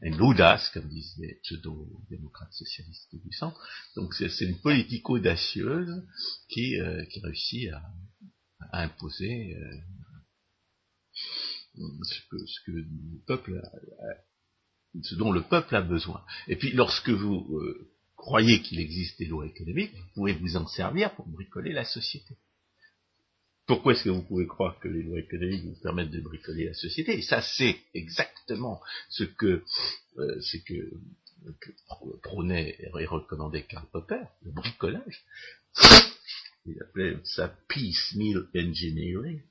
une- 0.03 0.21
audace, 0.21 0.69
comme 0.71 0.89
disent 0.89 1.17
les 1.19 1.35
pseudo-démocrates 1.43 2.53
socialistes 2.53 3.15
du 3.15 3.33
centre. 3.33 3.61
Donc 3.97 4.15
c'est 4.15 4.45
une 4.45 4.59
politique 4.61 5.09
audacieuse 5.11 6.03
qui, 6.49 6.79
euh, 6.81 7.05
qui 7.07 7.21
réussit 7.21 7.71
à, 7.73 7.83
à 8.73 8.83
imposer 8.83 9.57
euh, 9.57 9.77
ce, 12.03 12.21
que, 12.31 12.37
ce 12.47 12.61
que 12.67 12.71
le 12.73 12.87
peuple 13.27 13.61
a- 13.63 14.17
ce 15.03 15.15
dont 15.15 15.31
le 15.33 15.43
peuple 15.43 15.77
a 15.77 15.83
besoin. 15.83 16.25
Et 16.49 16.57
puis 16.57 16.73
lorsque 16.73 17.11
vous 17.11 17.47
euh, 17.59 17.93
croyez 18.17 18.63
qu'il 18.63 18.81
existe 18.81 19.19
des 19.19 19.27
lois 19.27 19.47
économiques, 19.47 19.93
vous 19.95 20.09
pouvez 20.15 20.33
vous 20.35 20.57
en 20.57 20.67
servir 20.67 21.15
pour 21.15 21.27
bricoler 21.29 21.73
la 21.73 21.85
société. 21.85 22.37
Pourquoi 23.69 23.93
est-ce 23.93 24.05
que 24.05 24.09
vous 24.09 24.23
pouvez 24.23 24.47
croire 24.47 24.81
que 24.81 24.89
les 24.89 25.03
lois 25.03 25.19
économiques 25.19 25.63
vous 25.63 25.79
permettent 25.83 26.11
de 26.11 26.23
bricoler 26.23 26.65
la 26.65 26.75
société? 26.75 27.19
Et 27.19 27.23
ça, 27.23 27.43
c'est 27.43 27.79
exactement 27.93 28.81
ce 29.11 29.25
que, 29.25 29.63
euh, 30.17 30.41
ce 30.41 30.57
que, 30.57 30.91
prônait 32.23 32.77
et 32.81 33.07
recommandait 33.07 33.65
Karl 33.65 33.87
Popper, 33.93 34.23
le 34.43 34.53
bricolage. 34.53 35.23
Il 36.65 36.83
appelait 36.83 37.19
ça 37.25 37.49
piecemeal 37.69 38.49
engineering. 38.57 39.43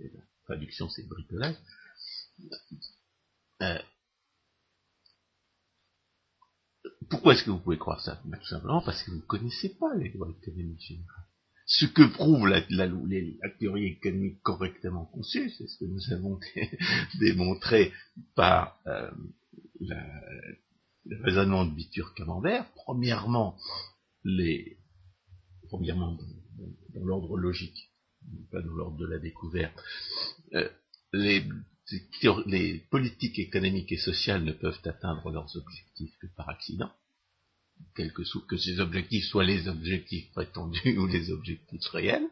La 0.00 0.08
traduction, 0.44 0.88
c'est 0.88 1.06
bricolage. 1.06 1.56
Euh, 3.62 3.78
pourquoi 7.08 7.34
est-ce 7.34 7.44
que 7.44 7.50
vous 7.50 7.60
pouvez 7.60 7.78
croire 7.78 8.00
ça? 8.00 8.20
Ben, 8.24 8.38
Tout 8.38 8.48
simplement 8.48 8.82
parce 8.82 9.04
que 9.04 9.12
vous 9.12 9.18
ne 9.18 9.22
connaissez 9.22 9.68
pas 9.68 9.94
les 9.94 10.08
lois 10.10 10.30
économiques 10.30 10.80
générales. 10.80 11.21
Ce 11.74 11.86
que 11.86 12.02
prouve 12.02 12.48
la, 12.48 12.60
théorie 13.58 13.86
économique 13.86 14.42
correctement 14.42 15.06
conçue, 15.06 15.50
c'est 15.50 15.66
ce 15.66 15.78
que 15.78 15.86
nous 15.86 16.12
avons 16.12 16.38
dé- 16.54 16.70
démontré 17.18 17.92
par 18.34 18.78
euh, 18.86 19.10
le 19.80 21.22
raisonnement 21.24 21.64
de 21.64 21.74
Bitur-Camembert. 21.74 22.70
Premièrement, 22.74 23.56
les, 24.22 24.76
premièrement 25.70 26.12
dans, 26.92 27.04
l'ordre 27.06 27.38
logique, 27.38 27.90
pas 28.50 28.60
dans 28.60 28.74
l'ordre 28.74 28.98
de 28.98 29.06
la 29.06 29.18
découverte. 29.18 29.74
Euh, 30.52 30.68
les 31.14 32.80
politiques 32.90 33.38
économiques 33.38 33.92
et 33.92 33.96
sociales 33.96 34.44
ne 34.44 34.52
peuvent 34.52 34.80
atteindre 34.84 35.30
leurs 35.30 35.56
objectifs 35.56 36.18
que 36.18 36.26
par 36.36 36.50
accident 36.50 36.92
quelque 37.94 38.22
que, 38.22 38.46
que 38.46 38.56
ces 38.56 38.80
objectifs 38.80 39.24
soient 39.24 39.44
les 39.44 39.68
objectifs 39.68 40.30
prétendus 40.32 40.80
ou 40.98 41.06
les 41.06 41.30
objectifs 41.30 41.86
réels. 41.88 42.26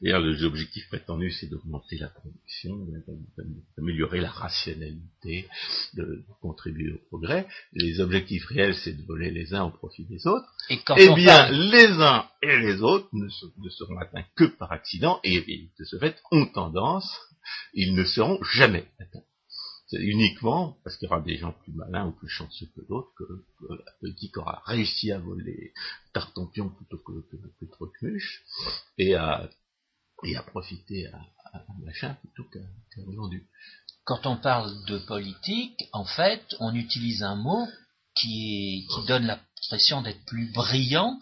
D'ailleurs, 0.00 0.20
les 0.20 0.44
objectifs 0.44 0.88
prétendus, 0.88 1.32
c'est 1.32 1.48
d'augmenter 1.48 1.98
la 1.98 2.08
production, 2.08 2.86
d'améliorer 3.76 4.20
la 4.20 4.30
rationalité, 4.30 5.46
de 5.94 6.24
contribuer 6.40 6.92
au 6.92 6.98
progrès. 7.08 7.46
Les 7.72 8.00
objectifs 8.00 8.46
réels, 8.46 8.74
c'est 8.74 8.94
de 8.94 9.04
voler 9.04 9.30
les 9.30 9.52
uns 9.52 9.64
au 9.64 9.70
profit 9.70 10.06
des 10.06 10.26
autres. 10.26 10.48
Et 10.70 10.78
eh 10.98 11.14
bien, 11.14 11.50
les 11.50 11.88
uns 12.00 12.26
et 12.42 12.58
les 12.58 12.80
autres 12.80 13.08
ne, 13.12 13.26
ne, 13.26 13.68
seront 13.68 13.98
atteints 13.98 14.24
que 14.36 14.44
par 14.44 14.72
accident, 14.72 15.20
et, 15.22 15.36
et 15.36 15.70
de 15.78 15.84
ce 15.84 15.98
fait, 15.98 16.16
ont 16.30 16.46
tendance, 16.46 17.14
ils 17.74 17.94
ne 17.94 18.04
seront 18.04 18.42
jamais 18.42 18.86
atteints. 18.98 19.24
C'est 19.88 20.02
uniquement 20.02 20.76
parce 20.84 20.96
qu'il 20.96 21.08
y 21.08 21.10
aura 21.10 21.22
des 21.22 21.38
gens 21.38 21.52
plus 21.52 21.72
malins 21.72 22.08
ou 22.08 22.12
plus 22.12 22.28
chanceux 22.28 22.66
que 22.76 22.82
d'autres 22.88 23.10
que, 23.16 23.24
la 23.70 23.92
politique 24.00 24.36
aura 24.36 24.62
réussi 24.66 25.12
à 25.12 25.18
voler 25.18 25.72
Tartampion 26.12 26.68
plutôt 26.68 26.98
que, 26.98 27.12
que, 27.30 27.36
que 28.00 28.18
et 28.98 29.14
à, 29.14 29.48
et 30.24 30.36
à 30.36 30.42
profiter 30.42 31.06
à, 31.06 31.18
à, 31.54 31.64
machin 31.82 32.14
plutôt 32.20 32.44
qu'à 32.50 33.02
vendu. 33.06 33.48
Quand 34.04 34.26
on 34.26 34.36
parle 34.36 34.72
de 34.86 34.98
politique, 34.98 35.88
en 35.92 36.04
fait, 36.04 36.54
on 36.60 36.74
utilise 36.74 37.22
un 37.22 37.36
mot 37.36 37.66
qui, 38.14 38.86
qui 38.90 39.06
donne 39.06 39.26
l'impression 39.26 40.02
d'être 40.02 40.24
plus 40.26 40.52
brillant 40.52 41.18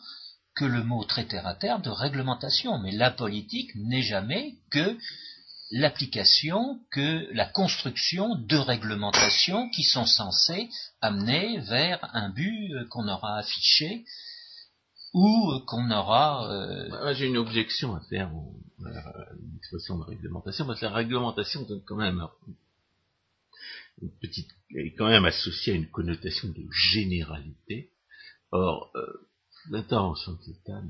que 0.56 0.64
le 0.64 0.82
mot 0.82 1.04
très 1.04 1.26
à 1.36 1.54
terre 1.54 1.80
de 1.80 1.90
réglementation. 1.90 2.78
Mais 2.78 2.92
la 2.92 3.10
politique 3.10 3.74
n'est 3.76 4.02
jamais 4.02 4.54
que 4.70 4.96
l'application 5.70 6.80
que 6.90 7.32
la 7.32 7.46
construction 7.46 8.36
de 8.36 8.56
réglementations 8.56 9.68
qui 9.70 9.82
sont 9.82 10.06
censées 10.06 10.68
amener 11.00 11.58
vers 11.60 11.98
un 12.14 12.30
but 12.30 12.72
euh, 12.74 12.86
qu'on 12.88 13.08
aura 13.08 13.38
affiché 13.38 14.04
ou 15.12 15.52
euh, 15.52 15.60
qu'on 15.66 15.90
aura. 15.90 16.50
Euh, 16.50 17.14
j'ai 17.14 17.26
une 17.26 17.36
objection 17.36 17.96
à 17.96 18.00
faire 18.00 18.30
à 18.84 19.34
l'expression 19.52 19.98
de 19.98 20.04
réglementation 20.04 20.66
parce 20.66 20.80
que 20.80 20.86
la 20.86 20.92
réglementation 20.92 21.62
donne 21.62 21.82
quand 21.84 21.96
même 21.96 22.22
une 24.02 24.10
petite 24.20 24.50
est 24.76 24.94
quand 24.94 25.08
même 25.08 25.24
associée 25.24 25.72
à 25.72 25.76
une 25.76 25.90
connotation 25.90 26.48
de 26.48 26.66
généralité. 26.70 27.92
Or, 28.52 28.92
l'intervention 29.70 30.32
de 30.32 30.38
l'État 30.46 30.80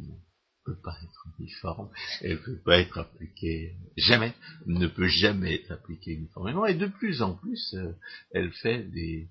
peut 0.66 0.76
pas 0.82 0.96
être 1.02 1.26
uniforme, 1.38 1.88
elle 2.20 2.42
peut 2.42 2.58
pas 2.58 2.78
être 2.78 2.98
appliquée 2.98 3.76
jamais, 3.96 4.34
ne 4.66 4.88
peut 4.88 5.06
jamais 5.06 5.54
être 5.54 5.70
appliquée 5.70 6.12
uniformément, 6.12 6.66
et 6.66 6.74
de 6.74 6.86
plus 6.86 7.22
en 7.22 7.34
plus, 7.34 7.74
euh, 7.74 7.92
elle 8.32 8.52
fait 8.52 8.82
des, 8.82 9.28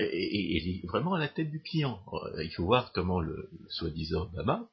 et, 0.00 0.56
est 0.56 0.86
vraiment 0.86 1.14
à 1.14 1.20
la 1.20 1.28
tête 1.28 1.50
du 1.50 1.60
client. 1.60 2.00
Euh, 2.12 2.42
il 2.42 2.50
faut 2.50 2.64
voir 2.64 2.92
comment 2.92 3.20
le, 3.20 3.50
soi-disant 3.68 4.22
Obama, 4.22 4.66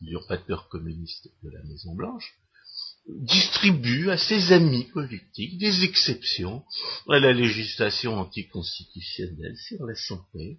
l'usurpateur 0.00 0.68
communiste 0.68 1.30
de 1.42 1.50
la 1.50 1.62
Maison 1.62 1.94
Blanche, 1.94 2.34
distribue 3.08 4.10
à 4.10 4.18
ses 4.18 4.52
amis 4.52 4.84
politiques 4.92 5.58
des 5.58 5.84
exceptions 5.84 6.64
à 7.08 7.20
la 7.20 7.32
législation 7.32 8.14
anticonstitutionnelle 8.14 9.56
sur 9.56 9.86
la 9.86 9.94
santé, 9.94 10.58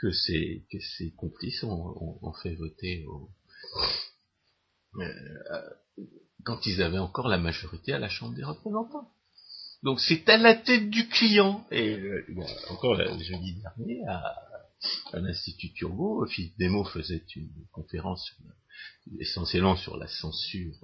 que 0.00 0.10
ses, 0.12 0.64
complices 1.16 1.62
ont, 1.62 2.32
fait 2.42 2.54
voter 2.54 3.04
au, 3.06 3.30
euh, 4.96 5.70
quand 6.44 6.66
ils 6.66 6.82
avaient 6.82 6.98
encore 6.98 7.28
la 7.28 7.38
majorité 7.38 7.92
à 7.92 7.98
la 7.98 8.08
Chambre 8.08 8.34
des 8.34 8.44
représentants. 8.44 9.12
Donc 9.82 10.00
c'est 10.00 10.28
à 10.28 10.36
la 10.36 10.54
tête 10.54 10.90
du 10.90 11.08
client. 11.08 11.66
Et 11.70 11.98
euh, 11.98 12.24
encore 12.68 12.96
jeudi 12.96 13.60
dernier, 13.60 14.02
à, 14.08 14.34
l'Institut 15.12 15.72
Turgot, 15.74 16.26
Philippe 16.26 16.58
Desmaux 16.58 16.84
faisait 16.84 17.24
une 17.36 17.66
conférence 17.70 18.32
essentiellement 19.18 19.76
sur 19.76 19.98
la 19.98 20.08
censure 20.08 20.74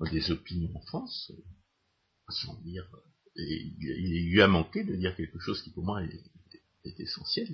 euh, 0.00 0.10
des 0.10 0.30
opinions 0.30 0.74
en 0.74 0.80
France, 0.80 1.30
il 3.36 4.30
lui 4.30 4.40
a 4.40 4.48
manqué 4.48 4.84
de 4.84 4.96
dire 4.96 5.14
quelque 5.16 5.38
chose 5.38 5.62
qui 5.62 5.70
pour 5.70 5.84
moi 5.84 6.02
est, 6.02 7.00
essentiel, 7.00 7.48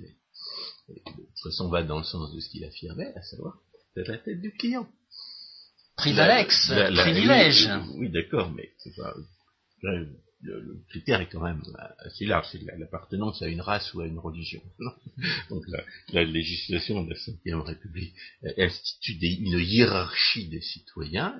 de 0.89 0.95
toute 0.95 1.43
façon 1.43 1.69
va 1.69 1.83
dans 1.83 1.99
le 1.99 2.03
sens 2.03 2.33
de 2.33 2.39
ce 2.39 2.49
qu'il 2.49 2.63
affirmait, 2.65 3.13
à 3.15 3.21
savoir 3.23 3.57
c'est 3.93 4.07
la 4.07 4.17
tête 4.17 4.41
du 4.41 4.51
client. 4.53 4.87
Privalex, 5.97 6.71
privilège. 6.95 7.69
Oui, 7.95 8.09
d'accord, 8.09 8.51
mais 8.51 8.71
c'est 8.77 8.95
pas, 8.95 9.13
le, 9.81 10.83
critère 10.89 11.21
est 11.21 11.29
quand 11.29 11.43
même 11.43 11.61
assez 11.99 12.25
large, 12.25 12.47
c'est 12.51 12.61
l'appartenance 12.77 13.41
à 13.41 13.47
une 13.47 13.61
race 13.61 13.93
ou 13.93 14.01
à 14.01 14.07
une 14.07 14.17
religion. 14.17 14.61
Donc 15.49 15.63
la, 16.11 16.23
législation 16.23 17.03
de 17.03 17.09
la 17.09 17.15
Ve 17.15 17.61
République 17.61 18.15
institue 18.57 19.17
une 19.21 19.59
hiérarchie 19.59 20.47
des 20.47 20.61
citoyens, 20.61 21.37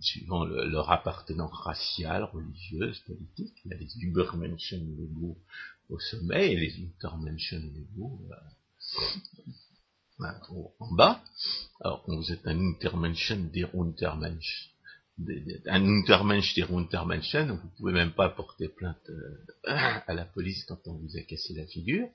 suivant 0.00 0.44
leur 0.44 0.90
appartenance 0.90 1.52
raciale, 1.52 2.24
religieuse, 2.24 2.98
politique. 3.00 3.54
Il 3.64 3.72
y 3.72 3.74
a 3.74 3.78
les 3.78 3.98
Übermenschen 4.00 4.96
légaux 4.96 5.38
au 5.88 5.98
sommet 5.98 6.52
et 6.52 6.56
les 6.56 6.74
Untermenschen 6.84 7.72
légaux 7.74 8.20
en 10.78 10.94
bas. 10.94 11.22
Alors, 11.80 12.04
vous 12.06 12.32
êtes 12.32 12.46
un 12.46 12.58
Untermenschen 12.58 13.50
des 13.50 13.66
Untermensch, 13.74 14.70
un 15.66 15.84
Untermensch 15.84 16.54
des 16.54 16.62
Untermenschen, 16.62 17.52
vous 17.52 17.68
pouvez 17.76 17.92
même 17.92 18.12
pas 18.12 18.28
porter 18.28 18.68
plainte 18.68 19.10
euh, 19.10 19.44
à 19.64 20.14
la 20.14 20.24
police 20.24 20.64
quand 20.64 20.78
on 20.86 20.94
vous 20.94 21.16
a 21.16 21.22
cassé 21.22 21.54
la 21.54 21.66
figure. 21.66 22.08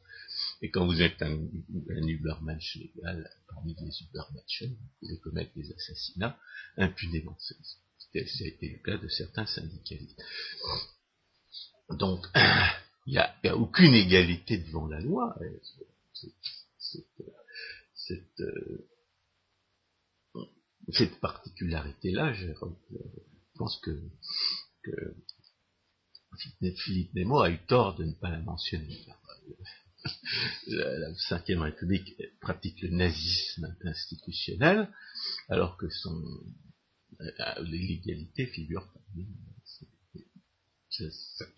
Et 0.63 0.71
quand 0.71 0.85
vous 0.85 1.01
êtes 1.01 1.21
un, 1.21 1.33
un 1.33 2.07
Übermensch 2.07 2.77
légal, 2.77 3.29
parmi 3.49 3.75
les 3.75 4.01
Übermenschen, 4.01 4.69
vous 4.69 4.89
pouvez 5.01 5.19
commettre 5.19 5.53
des 5.55 5.69
assassinats 5.73 6.39
impunément. 6.77 7.37
Ça 7.37 7.53
a 8.15 8.47
été 8.47 8.69
le 8.69 8.77
cas 8.79 8.97
de 8.97 9.09
certains 9.09 9.45
syndicalistes. 9.45 10.21
Donc, 11.89 12.25
il 13.07 13.11
n'y 13.11 13.17
a, 13.17 13.57
aucune 13.57 13.93
égalité 13.93 14.57
devant 14.57 14.87
la 14.87 15.01
loi 15.01 15.37
cette, 17.95 18.39
euh, 18.39 18.87
cette 20.93 21.19
particularité-là, 21.19 22.31
je, 22.31 22.47
pense 23.55 23.77
que, 23.81 24.01
que 24.81 25.15
Philippe 26.77 27.13
Nemo 27.15 27.41
a 27.41 27.49
eu 27.49 27.59
tort 27.65 27.95
de 27.95 28.05
ne 28.05 28.13
pas 28.13 28.29
la 28.29 28.39
mentionner. 28.39 29.05
La, 30.67 31.13
Cinquième 31.15 31.61
République 31.61 32.15
pratique 32.41 32.81
le 32.81 32.89
nazisme 32.89 33.75
institutionnel, 33.83 34.89
alors 35.49 35.77
que 35.77 35.89
son 35.89 36.21
euh, 37.21 37.63
l'illégalité 37.63 38.47
figure 38.47 38.91
parmi 38.93 39.27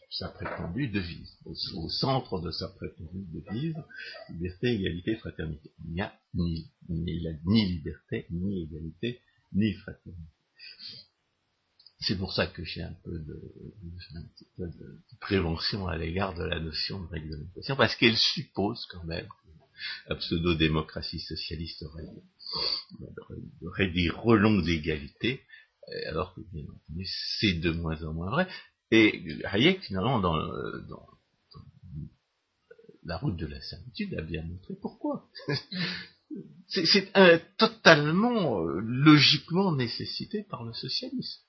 sa, 0.10 0.30
prétendue 0.30 0.88
devise, 0.88 1.38
au, 1.46 1.90
centre 1.90 2.40
de 2.40 2.52
sa 2.52 2.70
prétendue 2.70 3.26
devise, 3.34 3.76
liberté, 4.30 4.76
égalité, 4.76 5.16
fraternité. 5.16 5.72
Il 5.86 5.94
n'y 5.94 6.02
a 6.02 6.14
ni, 6.34 6.72
liberté, 7.38 8.28
ni 8.30 8.64
égalité, 8.64 9.22
ni 9.54 9.74
fraternité. 9.74 10.32
C'est 12.08 12.18
pour 12.18 12.34
ça 12.34 12.46
que 12.46 12.64
j'ai 12.64 12.84
un 12.84 12.96
peu 13.04 13.18
de, 13.18 13.42
prévention 15.20 15.88
à 15.88 15.98
l'égard 15.98 16.36
de 16.36 16.44
la 16.44 16.60
notion 16.60 17.02
de 17.02 17.08
réglementation, 17.08 17.76
parce 17.76 17.96
qu'elle 17.96 18.18
suppose 18.18 18.86
quand 18.92 19.04
même 19.06 19.28
que 19.28 20.10
la 20.10 20.16
pseudo-démocratie 20.16 21.20
socialiste 21.20 21.84
aurait, 21.84 22.06
des 23.92 24.10
relons 24.10 24.62
d'égalité, 24.62 25.42
alors 26.08 26.36
que 26.36 26.42
bien 26.52 26.64
entendu 26.64 27.08
c'est 27.40 27.54
de 27.54 27.72
moins 27.72 28.02
en 28.04 28.14
moins 28.14 28.30
vrai, 28.30 28.48
et 28.92 29.44
Hayek, 29.46 29.82
finalement, 29.82 30.20
dans, 30.20 30.38
dans, 30.88 31.08
la 33.04 33.18
route 33.18 33.38
de 33.38 33.48
la 33.48 33.62
servitude, 33.62 34.14
a 34.16 34.22
bien 34.22 34.44
montré 34.44 34.76
pourquoi. 34.82 35.30
c'est 36.68 37.12
totalement 37.58 38.62
euh, 38.62 38.80
logiquement 38.80 39.72
nécessité 39.72 40.44
par 40.44 40.64
le 40.64 40.74
socialisme. 40.74 41.45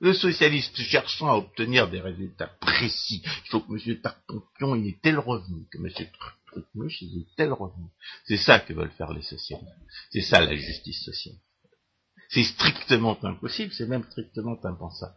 Le 0.00 0.12
socialiste 0.12 0.76
cherchant 0.76 1.28
à 1.28 1.36
obtenir 1.36 1.88
des 1.88 2.00
résultats 2.00 2.48
précis, 2.60 3.22
il 3.24 3.50
faut 3.50 3.60
que 3.60 3.72
M. 3.72 4.00
Tartampion 4.00 4.74
ait 4.76 4.98
tel 5.02 5.18
revenu, 5.18 5.66
que 5.70 5.78
M. 5.78 5.88
Trucmuche 6.46 7.02
ait 7.02 7.26
tel 7.36 7.52
revenu. 7.52 7.88
C'est 8.26 8.36
ça 8.36 8.60
que 8.60 8.74
veulent 8.74 8.90
faire 8.92 9.12
les 9.12 9.22
socialistes. 9.22 9.72
C'est 10.10 10.22
ça 10.22 10.40
la 10.40 10.54
justice 10.54 11.02
sociale. 11.02 11.36
C'est 12.28 12.44
strictement 12.44 13.18
impossible, 13.24 13.72
c'est 13.72 13.86
même 13.86 14.04
strictement 14.04 14.58
impensable 14.64 15.16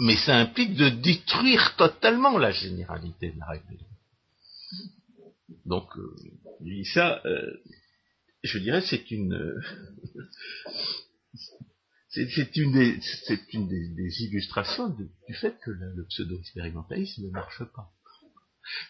mais 0.00 0.16
ça 0.16 0.36
implique 0.38 0.74
de 0.74 0.88
détruire 0.88 1.76
totalement 1.76 2.38
la 2.38 2.50
généralité 2.50 3.32
de 3.32 3.38
la 3.38 3.46
règle. 3.46 3.84
Donc, 5.66 5.86
euh, 5.98 6.84
ça, 6.94 7.20
euh, 7.26 7.62
je 8.42 8.58
dirais, 8.58 8.80
c'est 8.80 9.10
une, 9.10 9.60
c'est 12.10 12.56
une, 12.56 12.72
des, 12.72 13.00
une 13.52 13.68
des, 13.68 14.22
illustrations 14.24 14.88
du 14.88 15.34
fait 15.34 15.56
que 15.60 15.70
le, 15.70 16.04
pseudo-expérimentalisme 16.06 17.26
ne 17.26 17.30
marche 17.30 17.62
pas. 17.72 17.92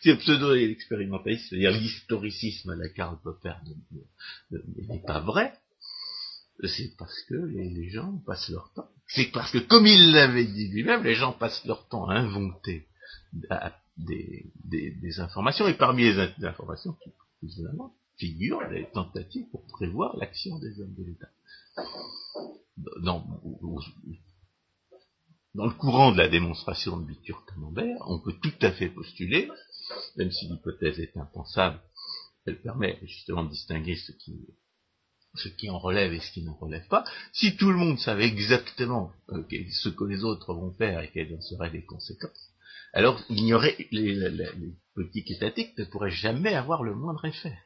Si 0.01 0.09
le 0.09 0.17
pseudo-expérimentalisme, 0.17 1.49
c'est-à-dire 1.49 1.73
l'historicisme 1.73 2.71
à 2.71 2.77
la 2.77 2.89
Karl 2.89 3.19
Popper 3.23 3.55
n'est 4.51 5.03
pas 5.07 5.21
vrai, 5.21 5.53
c'est 6.65 6.97
parce 6.97 7.21
que 7.29 7.35
les, 7.35 7.91
gens 7.91 8.17
passent 8.27 8.49
leur 8.49 8.73
temps. 8.73 8.89
C'est 9.07 9.31
parce 9.33 9.51
que, 9.51 9.59
comme 9.59 9.87
il 9.87 10.13
l'avait 10.13 10.47
dit 10.47 10.69
lui-même, 10.69 11.05
les 11.05 11.15
gens 11.15 11.33
passent 11.33 11.65
leur 11.67 11.89
temps 11.89 12.09
à 12.09 12.15
inventer 12.15 12.89
des, 13.99 15.21
informations, 15.21 15.69
et 15.69 15.75
parmi 15.75 16.05
les 16.05 16.47
informations 16.47 16.97
qui, 17.05 17.11
figurent 18.17 18.67
les 18.69 18.87
tentatives 18.91 19.49
pour 19.51 19.67
prévoir 19.67 20.15
l'action 20.19 20.59
des 20.59 20.79
hommes 20.81 20.95
de 20.95 21.05
l'État 21.05 21.31
dans, 23.03 23.25
le 25.55 25.71
courant 25.75 26.13
de 26.13 26.19
la 26.19 26.29
démonstration 26.29 26.99
de 26.99 27.07
Bitur 27.07 27.45
Camembert, 27.47 27.99
on 28.07 28.21
peut 28.21 28.35
tout 28.43 28.55
à 28.63 28.73
fait 28.73 28.89
postuler, 28.89 29.49
même 30.17 30.31
si 30.31 30.47
l'hypothèse 30.47 30.99
est 31.01 31.17
impensable, 31.17 31.81
elle 32.47 32.61
permet 32.61 32.99
justement 33.03 33.45
de 33.45 33.51
distinguer 33.51 33.97
ce 33.97 34.13
qui, 35.49 35.69
en 35.71 35.79
relève 35.79 36.13
et 36.13 36.21
ce 36.21 36.33
qui 36.33 36.43
n'en 36.43 36.55
relève 36.55 36.87
pas. 36.89 37.05
Si 37.33 37.57
tout 37.57 37.71
le 37.71 37.77
monde 37.77 37.99
savait 37.99 38.27
exactement 38.27 39.13
euh, 39.31 39.45
ce 39.71 39.89
que 39.89 40.05
les 40.05 40.25
autres 40.25 40.55
vont 40.55 40.73
faire 40.73 41.01
et 41.01 41.11
quelles 41.11 41.35
en 41.35 41.41
seraient 41.41 41.71
les 41.71 41.85
conséquences, 41.85 42.51
alors 42.93 43.23
il 43.29 43.47
les, 43.93 44.15
les 44.31 44.75
politiques 44.95 45.31
étatiques 45.31 45.79
ne 45.79 45.85
pourraient 45.85 46.11
jamais 46.11 46.55
avoir 46.55 46.83
le 46.83 46.95
moindre 46.95 47.25
effet 47.25 47.57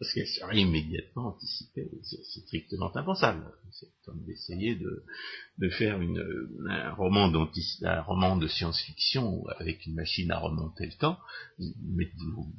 parce 0.00 0.14
qu'elle 0.14 0.26
serait 0.26 0.58
immédiatement 0.58 1.28
anticipée. 1.28 1.90
C'est 2.02 2.40
strictement 2.46 2.90
impensable. 2.96 3.44
C'est 3.70 3.90
comme 4.06 4.24
d'essayer 4.24 4.74
de, 4.74 5.04
de 5.58 5.68
faire 5.68 6.00
une, 6.00 6.48
un 6.70 6.94
roman 6.94 7.30
un 7.82 8.00
roman 8.00 8.38
de 8.38 8.48
science-fiction 8.48 9.46
avec 9.58 9.84
une 9.84 9.94
machine 9.94 10.30
à 10.30 10.38
remonter 10.38 10.86
le 10.86 10.92
temps, 10.94 11.18
mais 11.58 12.10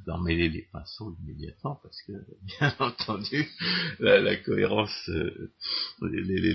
d'en 0.06 0.20
mêler 0.20 0.50
les 0.50 0.62
pinceaux 0.72 1.16
immédiatement, 1.20 1.80
parce 1.82 2.00
que, 2.02 2.12
bien 2.60 2.76
entendu, 2.78 3.50
la, 3.98 4.36
cohérence, 4.36 5.08
euh, 5.08 5.52
les, 6.00 6.22
les, 6.22 6.54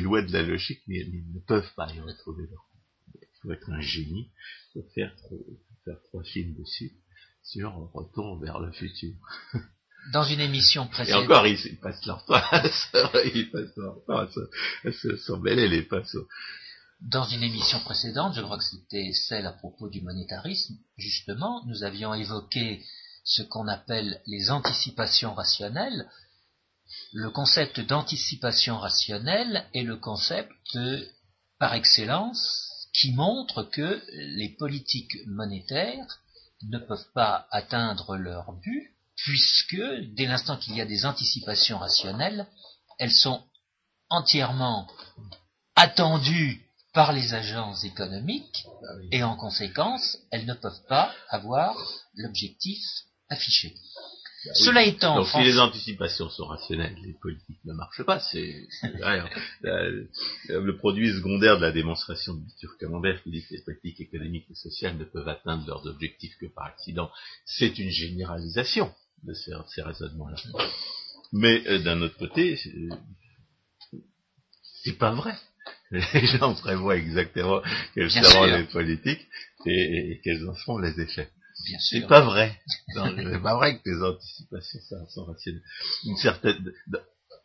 lois, 0.00 0.22
de 0.22 0.32
la 0.32 0.42
logique 0.42 0.82
ne 0.88 1.40
peuvent 1.40 1.74
pas 1.76 1.92
y 1.92 2.00
retrouver 2.00 2.44
Il 3.16 3.28
faut 3.42 3.52
être 3.52 3.70
un 3.70 3.82
génie 3.82 4.30
pour 4.72 4.90
faire, 4.94 5.14
faire 5.84 6.00
trois 6.04 6.24
films 6.24 6.54
dessus 6.54 6.92
sur 7.42 7.70
Retour 7.92 8.40
vers 8.40 8.60
le 8.60 8.72
futur. 8.72 9.12
dans 10.10 10.24
une 10.24 10.40
émission 10.40 10.86
précédente. 10.86 11.22
Et 11.22 11.24
encore, 11.24 11.46
ils, 11.46 11.60
ils 11.66 11.78
passent 11.78 12.04
leur 12.06 12.24
temps 12.24 12.34
à 12.34 12.62
se, 12.70 12.92
mêler 15.40 15.68
les 15.68 15.82
pinceaux. 15.82 16.26
Dans 17.00 17.24
une 17.24 17.42
émission 17.42 17.80
précédente, 17.80 18.34
je 18.34 18.42
crois 18.42 18.58
que 18.58 18.64
c'était 18.64 19.12
celle 19.12 19.46
à 19.46 19.52
propos 19.52 19.88
du 19.88 20.02
monétarisme, 20.02 20.76
justement, 20.96 21.64
nous 21.66 21.82
avions 21.82 22.14
évoqué 22.14 22.84
ce 23.24 23.42
qu'on 23.42 23.68
appelle 23.68 24.20
les 24.26 24.50
anticipations 24.50 25.34
rationnelles. 25.34 26.08
Le 27.12 27.30
concept 27.30 27.80
d'anticipation 27.80 28.78
rationnelle 28.78 29.66
est 29.74 29.82
le 29.82 29.96
concept 29.96 30.52
par 31.58 31.74
excellence 31.74 32.88
qui 32.92 33.12
montre 33.12 33.64
que 33.64 34.02
les 34.12 34.50
politiques 34.50 35.16
monétaires 35.26 36.20
ne 36.68 36.78
peuvent 36.78 37.10
pas 37.14 37.48
atteindre 37.50 38.16
leur 38.16 38.52
but 38.52 38.91
puisque 39.24 39.82
dès 40.14 40.26
l'instant 40.26 40.56
qu'il 40.56 40.76
y 40.76 40.80
a 40.80 40.84
des 40.84 41.06
anticipations 41.06 41.78
rationnelles, 41.78 42.46
elles 42.98 43.12
sont 43.12 43.42
entièrement 44.08 44.88
attendues 45.76 46.60
par 46.92 47.12
les 47.12 47.32
agences 47.32 47.84
économiques 47.84 48.66
ah 48.66 48.86
et 49.10 49.22
en 49.22 49.36
conséquence, 49.36 50.18
elles 50.30 50.44
ne 50.44 50.54
peuvent 50.54 50.84
pas 50.88 51.14
avoir 51.30 51.74
l'objectif 52.16 52.82
affiché. 53.30 53.74
Bah 54.44 54.50
Cela 54.54 54.84
étant, 54.84 55.16
donc 55.16 55.28
si 55.28 55.42
les 55.44 55.58
anticipations 55.60 56.28
sont 56.28 56.46
rationnelles, 56.46 56.96
les 57.00 57.14
politiques 57.14 57.64
ne 57.64 57.74
marchent 57.74 58.02
pas. 58.02 58.18
C'est 58.18 58.66
le 59.62 60.76
produit 60.76 61.14
secondaire 61.14 61.58
de 61.58 61.62
la 61.62 61.70
démonstration 61.70 62.34
de 62.34 62.40
Bitur 62.40 62.76
Camembert 62.78 63.22
qui 63.22 63.30
dit 63.30 63.44
que 63.44 63.54
les 63.54 63.62
politiques 63.62 64.00
économiques 64.00 64.50
et 64.50 64.56
sociales 64.56 64.98
ne 64.98 65.04
peuvent 65.04 65.28
atteindre 65.28 65.64
leurs 65.68 65.86
objectifs 65.86 66.36
que 66.40 66.46
par 66.46 66.66
accident. 66.66 67.08
C'est 67.46 67.78
une 67.78 67.90
généralisation 67.90 68.92
de 69.22 69.34
ces, 69.34 69.82
raisonnements-là. 69.82 70.36
Mais 71.32 71.66
euh, 71.66 71.78
d'un 71.78 72.00
autre 72.02 72.16
côté, 72.18 72.58
c'est 74.82 74.98
pas 74.98 75.12
vrai. 75.12 75.34
Les 75.90 76.26
gens 76.26 76.54
prévoient 76.54 76.96
exactement 76.96 77.60
quelles 77.94 78.10
seront 78.10 78.46
les 78.46 78.64
politiques 78.64 79.26
et, 79.66 80.20
quels 80.24 80.48
en 80.48 80.54
seront 80.54 80.78
les 80.78 80.98
effets. 81.00 81.30
C'est 81.90 82.06
pas 82.08 82.22
vrai. 82.22 82.58
C'est 82.94 83.42
pas 83.42 83.54
vrai 83.54 83.78
que 83.78 83.88
les 83.88 84.02
anticipations 84.02 85.06
sont 85.10 85.24
rationnelles. 85.26 85.62
Une 86.04 86.16
certaine, 86.16 86.72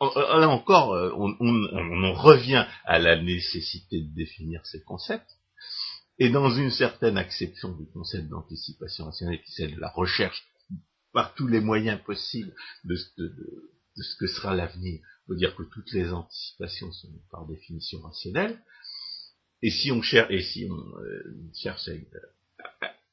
là 0.00 0.48
encore, 0.48 0.94
euh, 0.94 1.12
on, 1.16 1.36
on, 1.40 2.12
revient 2.14 2.66
à 2.84 2.98
la 2.98 3.20
nécessité 3.20 4.02
de 4.02 4.14
définir 4.14 4.64
ces 4.66 4.82
concepts. 4.82 5.30
Et 6.18 6.30
dans 6.30 6.50
une 6.50 6.70
certaine 6.70 7.16
acception 7.16 7.72
du 7.76 7.86
concept 7.92 8.28
d'anticipation 8.28 9.04
rationnelle, 9.04 9.40
qui 9.42 9.52
est 9.52 9.54
celle 9.54 9.74
de 9.76 9.80
la 9.80 9.90
recherche 9.90 10.44
par 11.18 11.34
tous 11.34 11.48
les 11.48 11.60
moyens 11.60 12.00
possibles 12.04 12.54
de, 12.84 12.94
ce 12.94 14.16
que 14.20 14.28
sera 14.28 14.54
l'avenir. 14.54 15.00
Il 15.00 15.26
faut 15.26 15.34
dire 15.34 15.56
que 15.56 15.64
toutes 15.64 15.90
les 15.90 16.12
anticipations 16.12 16.92
sont 16.92 17.08
par 17.32 17.44
définition 17.48 18.00
rationnelles. 18.02 18.56
Et 19.60 19.70
si 19.72 19.90
on 19.90 20.00
euh, 20.00 21.24
cherche 21.60 21.90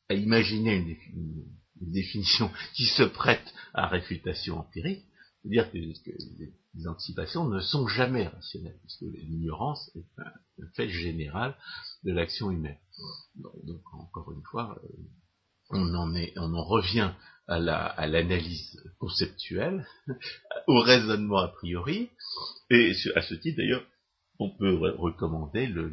à, 0.08 0.14
imaginer 0.14 0.99
une, 1.16 1.45
définition 1.82 2.51
qui 2.76 2.86
se 2.86 3.01
prête 3.01 3.51
à 3.74 3.88
réfutation 3.88 4.60
empirique, 4.60 5.03
cest 5.41 5.51
dire 5.51 5.72
que, 5.72 5.78
les, 5.80 6.88
anticipations 6.88 7.49
ne 7.49 7.60
sont 7.60 7.88
jamais 7.88 8.28
rationnelles, 8.28 8.78
puisque 8.82 9.01
l'ignorance 9.01 9.89
est 9.95 10.06
un, 10.22 10.68
fait 10.76 10.89
général 10.89 11.58
de 12.03 12.12
l'action 12.12 12.51
humaine. 12.51 12.78
Donc, 13.64 13.82
encore 13.95 14.32
une 14.32 14.43
fois, 14.43 14.80
euh, 14.84 14.89
on 15.70 15.93
en, 15.93 16.63
revient 16.63 17.11
à 17.47 18.07
l'analyse 18.07 18.82
conceptuelle, 18.99 19.88
au 20.68 20.80
raisonnement 20.80 21.39
a 21.39 21.47
priori, 21.49 22.09
et 22.70 22.93
à 23.16 23.22
ce 23.22 23.36
titre 23.36 23.57
d'ailleurs, 23.57 23.86
on 24.39 24.49
peut 24.57 24.76
recommander 24.97 25.68
le 25.68 25.91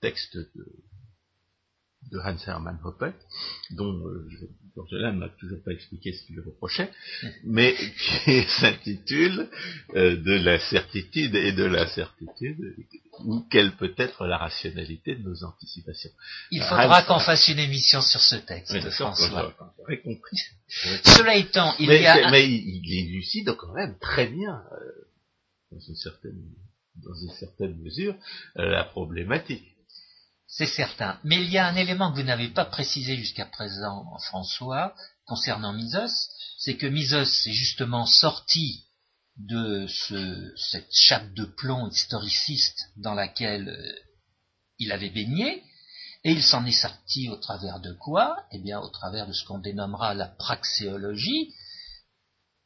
texte 0.00 0.36
de, 0.36 0.66
de 2.12 2.18
Hans 2.18 2.36
Hermann 2.46 2.78
Hoppe, 2.84 3.12
dont 3.70 3.92
euh, 4.06 4.28
ne 4.76 5.10
m'a 5.12 5.28
toujours 5.28 5.62
pas 5.64 5.72
expliqué 5.72 6.12
ce 6.12 6.26
qu'il 6.26 6.40
reprochait, 6.40 6.90
mais 7.44 7.74
qui 8.24 8.42
s'intitule 8.60 9.48
euh, 9.94 10.16
De 10.16 10.32
la 10.32 10.58
certitude 10.58 11.34
et 11.34 11.52
de 11.52 11.64
l'incertitude, 11.64 12.76
ou 13.24 13.44
quelle 13.50 13.76
peut 13.76 13.94
être 13.96 14.26
la 14.26 14.38
rationalité 14.38 15.14
de 15.16 15.22
nos 15.22 15.44
anticipations. 15.44 16.10
Il 16.50 16.62
faudra 16.62 17.02
qu'on 17.02 17.20
fasse 17.20 17.48
une 17.48 17.58
émission 17.58 18.00
sur 18.00 18.20
ce 18.20 18.36
texte, 18.36 18.90
François. 18.90 19.54
J'aurais 19.78 20.00
compris. 20.00 20.38
Cela 20.68 21.36
étant, 21.36 21.74
il 21.78 21.92
y 21.92 22.06
a... 22.06 22.30
Mais 22.30 22.48
il 22.48 22.92
élucide 22.92 23.54
quand 23.56 23.72
même 23.74 23.96
très 23.98 24.26
bien, 24.26 24.62
euh, 24.72 25.06
dans, 25.70 25.80
une 25.80 25.96
certaine, 25.96 26.42
dans 26.96 27.14
une 27.14 27.32
certaine 27.32 27.76
mesure, 27.80 28.14
euh, 28.58 28.66
la 28.70 28.84
problématique 28.84 29.73
c'est 30.56 30.66
certain. 30.66 31.18
Mais 31.24 31.42
il 31.42 31.50
y 31.50 31.58
a 31.58 31.66
un 31.66 31.74
élément 31.74 32.12
que 32.12 32.16
vous 32.16 32.26
n'avez 32.26 32.48
pas 32.48 32.64
précisé 32.64 33.16
jusqu'à 33.16 33.44
présent, 33.44 34.16
François, 34.20 34.94
concernant 35.26 35.72
Misos, 35.72 36.28
c'est 36.58 36.76
que 36.76 36.86
Misos 36.86 37.46
est 37.48 37.52
justement 37.52 38.06
sorti 38.06 38.84
de 39.36 39.88
cette 40.56 40.92
chape 40.92 41.34
de 41.34 41.44
plomb 41.44 41.88
historiciste 41.88 42.88
dans 42.96 43.14
laquelle 43.14 43.68
euh, 43.68 43.92
il 44.78 44.92
avait 44.92 45.10
baigné, 45.10 45.64
et 46.22 46.30
il 46.30 46.42
s'en 46.42 46.64
est 46.64 46.70
sorti 46.70 47.28
au 47.28 47.36
travers 47.36 47.80
de 47.80 47.92
quoi? 47.92 48.44
Eh 48.52 48.58
bien, 48.60 48.78
au 48.78 48.88
travers 48.88 49.26
de 49.26 49.32
ce 49.32 49.44
qu'on 49.44 49.58
dénommera 49.58 50.14
la 50.14 50.28
praxéologie, 50.28 51.52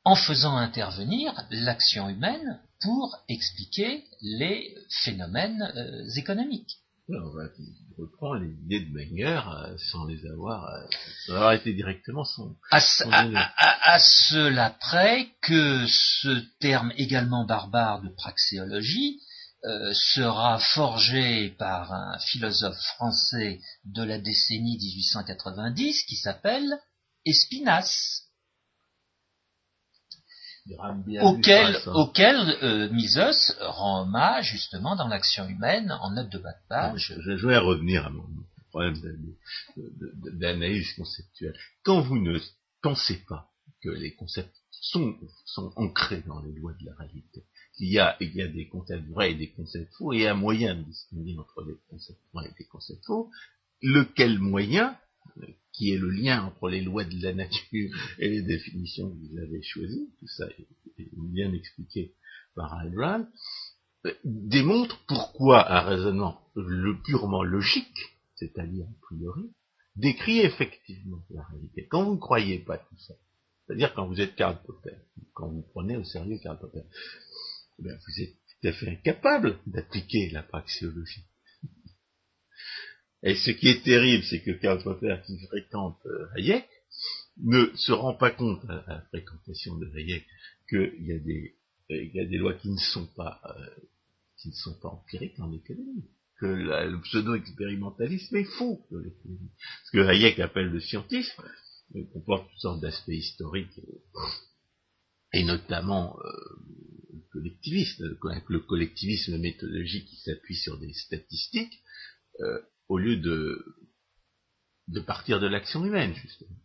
en 0.05 0.15
faisant 0.15 0.59
intervenir 0.59 1.33
l'action 1.51 2.11
humaine 2.11 2.61
pour 2.81 3.17
expliquer 3.29 4.05
les 4.21 4.77
phénomènes 4.91 5.73
euh, 5.75 6.07
économiques 6.17 6.83
on 7.11 7.31
va 7.31 7.49
reprend 7.97 8.35
les 8.35 8.51
idées 8.65 8.81
de 8.81 8.93
Menger 8.93 9.41
euh, 9.49 9.77
sans 9.91 10.07
les 10.07 10.25
avoir, 10.27 10.65
euh, 10.65 10.87
sans 11.27 11.35
avoir 11.35 11.53
été 11.53 11.73
directement 11.73 12.25
son. 12.25 12.57
À, 12.71 12.81
à, 13.93 13.99
cela 13.99 14.71
près 14.71 15.29
que 15.43 15.87
ce 15.87 16.39
terme 16.61 16.93
également 16.97 17.45
barbare 17.45 18.03
de 18.03 18.09
praxéologie 18.11 19.21
euh, 19.65 19.93
sera 19.93 20.59
forgé 20.59 21.51
par 21.59 21.93
un 21.93 22.19
philosophe 22.21 22.81
français 22.97 23.61
de 23.85 24.03
la 24.03 24.19
décennie 24.19 24.79
1890 24.79 26.05
qui 26.05 26.17
s'appelle 26.17 26.79
Espinasse. 27.25 28.28
Auquel, 31.23 31.77
auquel 31.95 32.37
euh, 32.63 32.91
Mises 32.91 33.57
rend 33.61 34.03
hommage 34.03 34.51
justement 34.51 34.97
dans 34.97 35.09
l'action 35.09 35.49
humaine 35.49 35.91
en 36.01 36.11
note 36.11 36.31
de 36.31 36.39
bas 36.39 36.53
de 36.53 36.69
page. 36.69 37.15
Je, 37.21 37.37
je 37.37 37.47
vais 37.47 37.59
revenir 37.59 38.07
à 38.07 38.11
mon 38.11 38.25
problème 38.71 38.95
d'analyse 40.35 40.93
conceptuelle. 40.95 41.57
Quand 41.85 42.01
vous 42.01 42.19
ne 42.19 42.39
pensez 42.83 43.25
pas 43.29 43.51
que 43.83 43.91
les 43.91 44.15
concepts 44.15 44.55
sont, 44.71 45.17
sont 45.45 45.73
ancrés 45.77 46.23
dans 46.27 46.41
les 46.41 46.53
lois 46.53 46.73
de 46.81 46.87
la 46.87 46.95
réalité, 46.97 47.45
qu'il 47.77 47.89
y 47.89 47.99
a, 47.99 48.17
il 48.21 48.35
y 48.35 48.43
a 48.43 48.49
des 48.49 48.69
concepts 48.69 49.09
vrais 49.09 49.33
et 49.33 49.35
des 49.35 49.51
concepts 49.51 49.93
faux, 49.95 50.13
et 50.13 50.27
un 50.27 50.35
moyen 50.35 50.75
de 50.75 50.83
distinguer 50.83 51.37
entre 51.39 51.65
des 51.65 51.77
concepts 51.89 52.21
vrais 52.33 52.47
et 52.47 52.55
des 52.59 52.67
concepts 52.67 53.05
faux, 53.07 53.31
lequel 53.83 54.39
moyen 54.39 54.97
qui 55.73 55.93
est 55.93 55.99
le 55.99 56.11
lien 56.11 56.45
entre 56.45 56.69
les 56.69 56.81
lois 56.81 57.05
de 57.05 57.23
la 57.23 57.35
nature 57.35 57.91
et 58.19 58.29
les 58.29 58.43
définitions 58.43 59.11
que 59.11 59.17
vous 59.17 59.39
avez 59.39 59.63
choisies, 59.63 60.09
tout 60.19 60.29
ça 60.29 60.47
est 60.99 61.09
bien 61.15 61.53
expliqué 61.53 62.15
par 62.55 62.81
Ayn 62.81 63.29
euh, 64.07 64.15
démontre 64.25 65.01
pourquoi 65.07 65.71
un 65.73 65.81
raisonnement 65.81 66.41
purement 67.05 67.43
logique, 67.43 67.99
c'est-à-dire 68.35 68.87
a 68.87 69.01
priori, 69.03 69.53
décrit 69.97 70.41
effectivement 70.41 71.25
la 71.31 71.43
réalité. 71.45 71.87
Quand 71.89 72.05
vous 72.05 72.15
ne 72.15 72.21
croyez 72.21 72.61
pas 72.61 72.79
tout 72.79 72.99
ça, 72.99 73.15
c'est-à-dire 73.67 73.93
quand 73.95 74.07
vous 74.07 74.21
êtes 74.21 74.35
Karl 74.37 74.59
Popper, 74.65 74.97
quand 75.35 75.49
vous 75.49 75.63
prenez 75.73 75.97
au 75.97 76.05
sérieux 76.05 76.39
Karl 76.43 76.59
Popper, 76.59 76.83
eh 77.81 77.83
vous 77.83 78.23
êtes 78.23 78.35
tout 78.35 78.69
à 78.69 78.73
fait 78.73 78.91
incapable 78.91 79.59
d'appliquer 79.67 80.31
la 80.31 80.43
praxéologie. 80.43 81.25
Et 83.23 83.35
ce 83.35 83.51
qui 83.51 83.69
est 83.69 83.83
terrible, 83.83 84.25
c'est 84.25 84.43
que 84.43 84.53
Karl 84.53 84.83
Popper, 84.83 85.17
qui 85.27 85.39
fréquente 85.47 85.99
euh, 86.07 86.29
Hayek, 86.37 86.69
ne 87.39 87.67
se 87.77 87.93
rend 87.93 88.15
pas 88.15 88.31
compte 88.31 88.65
à 88.69 88.85
la 88.87 89.01
fréquentation 89.09 89.77
de 89.77 89.91
Hayek 89.97 90.25
qu'il 90.69 91.07
y 91.07 91.13
a 91.13 91.19
des 91.19 91.57
euh, 91.91 92.05
y 92.15 92.21
a 92.21 92.25
des 92.25 92.39
lois 92.39 92.55
qui 92.55 92.71
ne 92.71 92.79
sont 92.79 93.07
pas 93.17 93.41
euh, 93.45 93.83
qui 94.37 94.49
ne 94.49 94.55
sont 94.55 94.79
pas 94.81 94.89
empiriques 94.89 95.39
en 95.41 95.53
économie, 95.53 96.05
que 96.39 96.47
le 96.47 97.01
pseudo-expérimentalisme 97.01 98.37
est 98.37 98.45
faux 98.45 98.87
de 98.93 98.99
l'économie. 98.99 99.51
Ce 99.87 99.91
que 99.91 99.99
Hayek 99.99 100.39
appelle 100.39 100.69
le 100.69 100.81
scientisme 100.81 101.43
comporte 102.13 102.49
toutes 102.51 102.61
sortes 102.61 102.81
d'aspects 102.81 103.09
historiques 103.09 103.81
et 105.33 105.43
notamment 105.43 106.17
le 107.13 107.21
collectivisme, 107.33 108.17
le 108.49 108.61
collectivisme 108.61 109.39
méthodologique 109.39 110.07
qui 110.07 110.17
s'appuie 110.17 110.55
sur 110.55 110.79
des 110.79 110.93
statistiques, 110.93 111.83
au 112.89 112.99
lieu 112.99 113.17
de, 113.17 113.65
de 114.89 115.01
partir 115.01 115.41
de 115.41 115.47
l'action 115.47 115.85
humaine, 115.85 116.15
justement, 116.15 116.57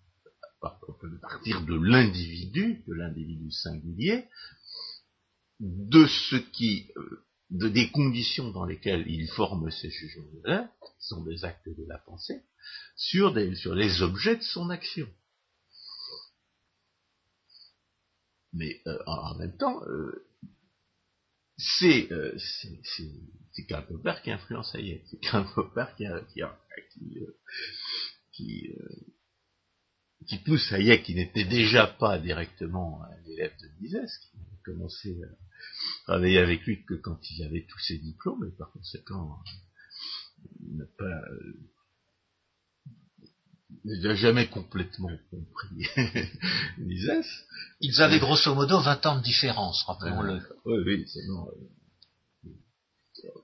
de 1.04 1.18
partir 1.18 1.62
de 1.62 1.76
l'individu, 1.76 2.84
de 2.88 2.94
l'individu 2.94 3.52
singulier, 3.52 4.26
de 5.60 6.08
ce 6.08 6.36
qui, 6.36 6.92
euh, 6.98 7.26
de 7.50 7.68
des 7.68 7.92
conditions 7.92 8.52
dans 8.52 8.66
lesquelles 8.66 9.06
il 9.08 9.28
forme 9.30 9.70
ses 9.72 9.90
jugements 9.90 10.68
qui 10.82 11.08
sont 11.08 11.24
des 11.24 11.44
actes 11.44 11.70
de 11.70 11.86
la 11.88 11.98
pensée, 12.00 12.42
sur, 12.96 13.34
des, 13.34 13.56
sur 13.56 13.76
les 13.76 14.02
objets 14.02 14.38
de 14.38 14.42
son 14.42 14.70
action. 14.70 15.08
Mais 18.54 18.82
euh, 18.88 18.98
en, 19.08 19.36
même 19.36 19.58
temps, 19.58 19.84
euh, 19.88 20.26
c'est 21.64 22.11
euh, 22.11 22.38
Karl 23.68 23.86
Popper 23.88 24.16
qui 24.24 24.32
influence 24.32 24.76
Hayek. 24.76 25.03
C'est 25.09 25.20
Karl 25.20 25.45
Popper 25.53 25.86
qui, 25.97 26.05
qui, 26.34 26.41
qui, 26.93 27.20
euh, 27.20 27.39
qui, 28.32 28.74
euh, 28.78 28.89
qui, 30.28 30.38
pousse 30.39 30.72
Hayek, 30.72 31.03
qui 31.03 31.16
n'était 31.16 31.45
déjà 31.45 31.88
pas 31.88 32.20
directement 32.20 33.01
un 33.03 33.32
élève 33.32 33.53
de 33.61 33.70
Mises, 33.80 34.18
qui 34.18 34.38
a 34.38 34.64
commencé 34.66 35.22
à 35.24 36.03
travailler 36.03 36.39
avec 36.39 36.66
lui 36.66 36.84
que 36.86 36.95
quand 36.95 37.20
il 37.32 37.43
avait 37.43 37.66
tous 37.70 37.80
ses 37.80 37.97
diplômes, 37.97 38.45
et 38.45 38.57
par 38.57 38.72
conséquent 38.72 39.39
n'a 40.61 40.86
pas 40.97 41.22
n'a 43.86 44.16
jamais 44.16 44.48
complètement 44.48 45.12
compris 45.30 45.88
Mises. 46.78 47.12
Ils 47.82 48.02
avaient 48.02 48.20
grosso 48.20 48.54
modo 48.56 48.80
20 48.80 49.06
ans 49.06 49.18
de 49.18 49.24
différence, 49.24 49.84
rappelons-le. 49.84 50.42
oui, 50.66 50.84
oui, 50.86 51.06
c'est. 51.08 51.20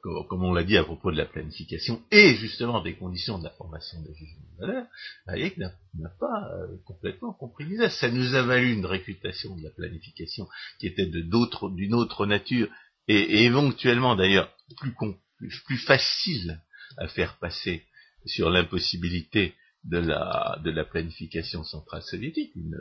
Euh, 0.05 0.23
comme 0.29 0.43
on 0.43 0.53
l'a 0.53 0.63
dit 0.63 0.77
à 0.77 0.83
propos 0.83 1.11
de 1.11 1.17
la 1.17 1.25
planification 1.25 2.01
et 2.11 2.35
justement 2.35 2.81
des 2.81 2.95
conditions 2.95 3.37
de 3.37 3.43
la 3.43 3.51
formation 3.51 4.01
des 4.01 4.13
jugements 4.13 4.47
de 4.53 4.65
valeur, 4.65 4.85
Hayek 5.27 5.57
n'a 5.57 5.71
pas 6.19 6.49
euh, 6.53 6.77
complètement 6.85 7.33
compris 7.33 7.65
Mises. 7.65 7.87
Ça 7.89 8.09
nous 8.09 8.35
a 8.35 8.41
valu 8.41 8.73
une 8.73 8.85
réputation 8.85 9.55
de 9.55 9.63
la 9.63 9.69
planification 9.69 10.47
qui 10.79 10.87
était 10.87 11.05
d'une 11.05 11.93
autre 11.93 12.25
nature 12.25 12.67
et, 13.07 13.15
et 13.15 13.43
éventuellement 13.45 14.15
d'ailleurs 14.15 14.51
plus, 14.77 14.93
plus, 15.37 15.61
plus 15.65 15.77
facile 15.77 16.61
à 16.97 17.07
faire 17.07 17.37
passer 17.37 17.85
sur 18.25 18.49
l'impossibilité 18.49 19.55
de 19.83 19.97
la, 19.97 20.59
de 20.63 20.71
la 20.71 20.85
planification 20.85 21.63
centrale 21.63 22.01
soviétique, 22.03 22.53
une, 22.55 22.77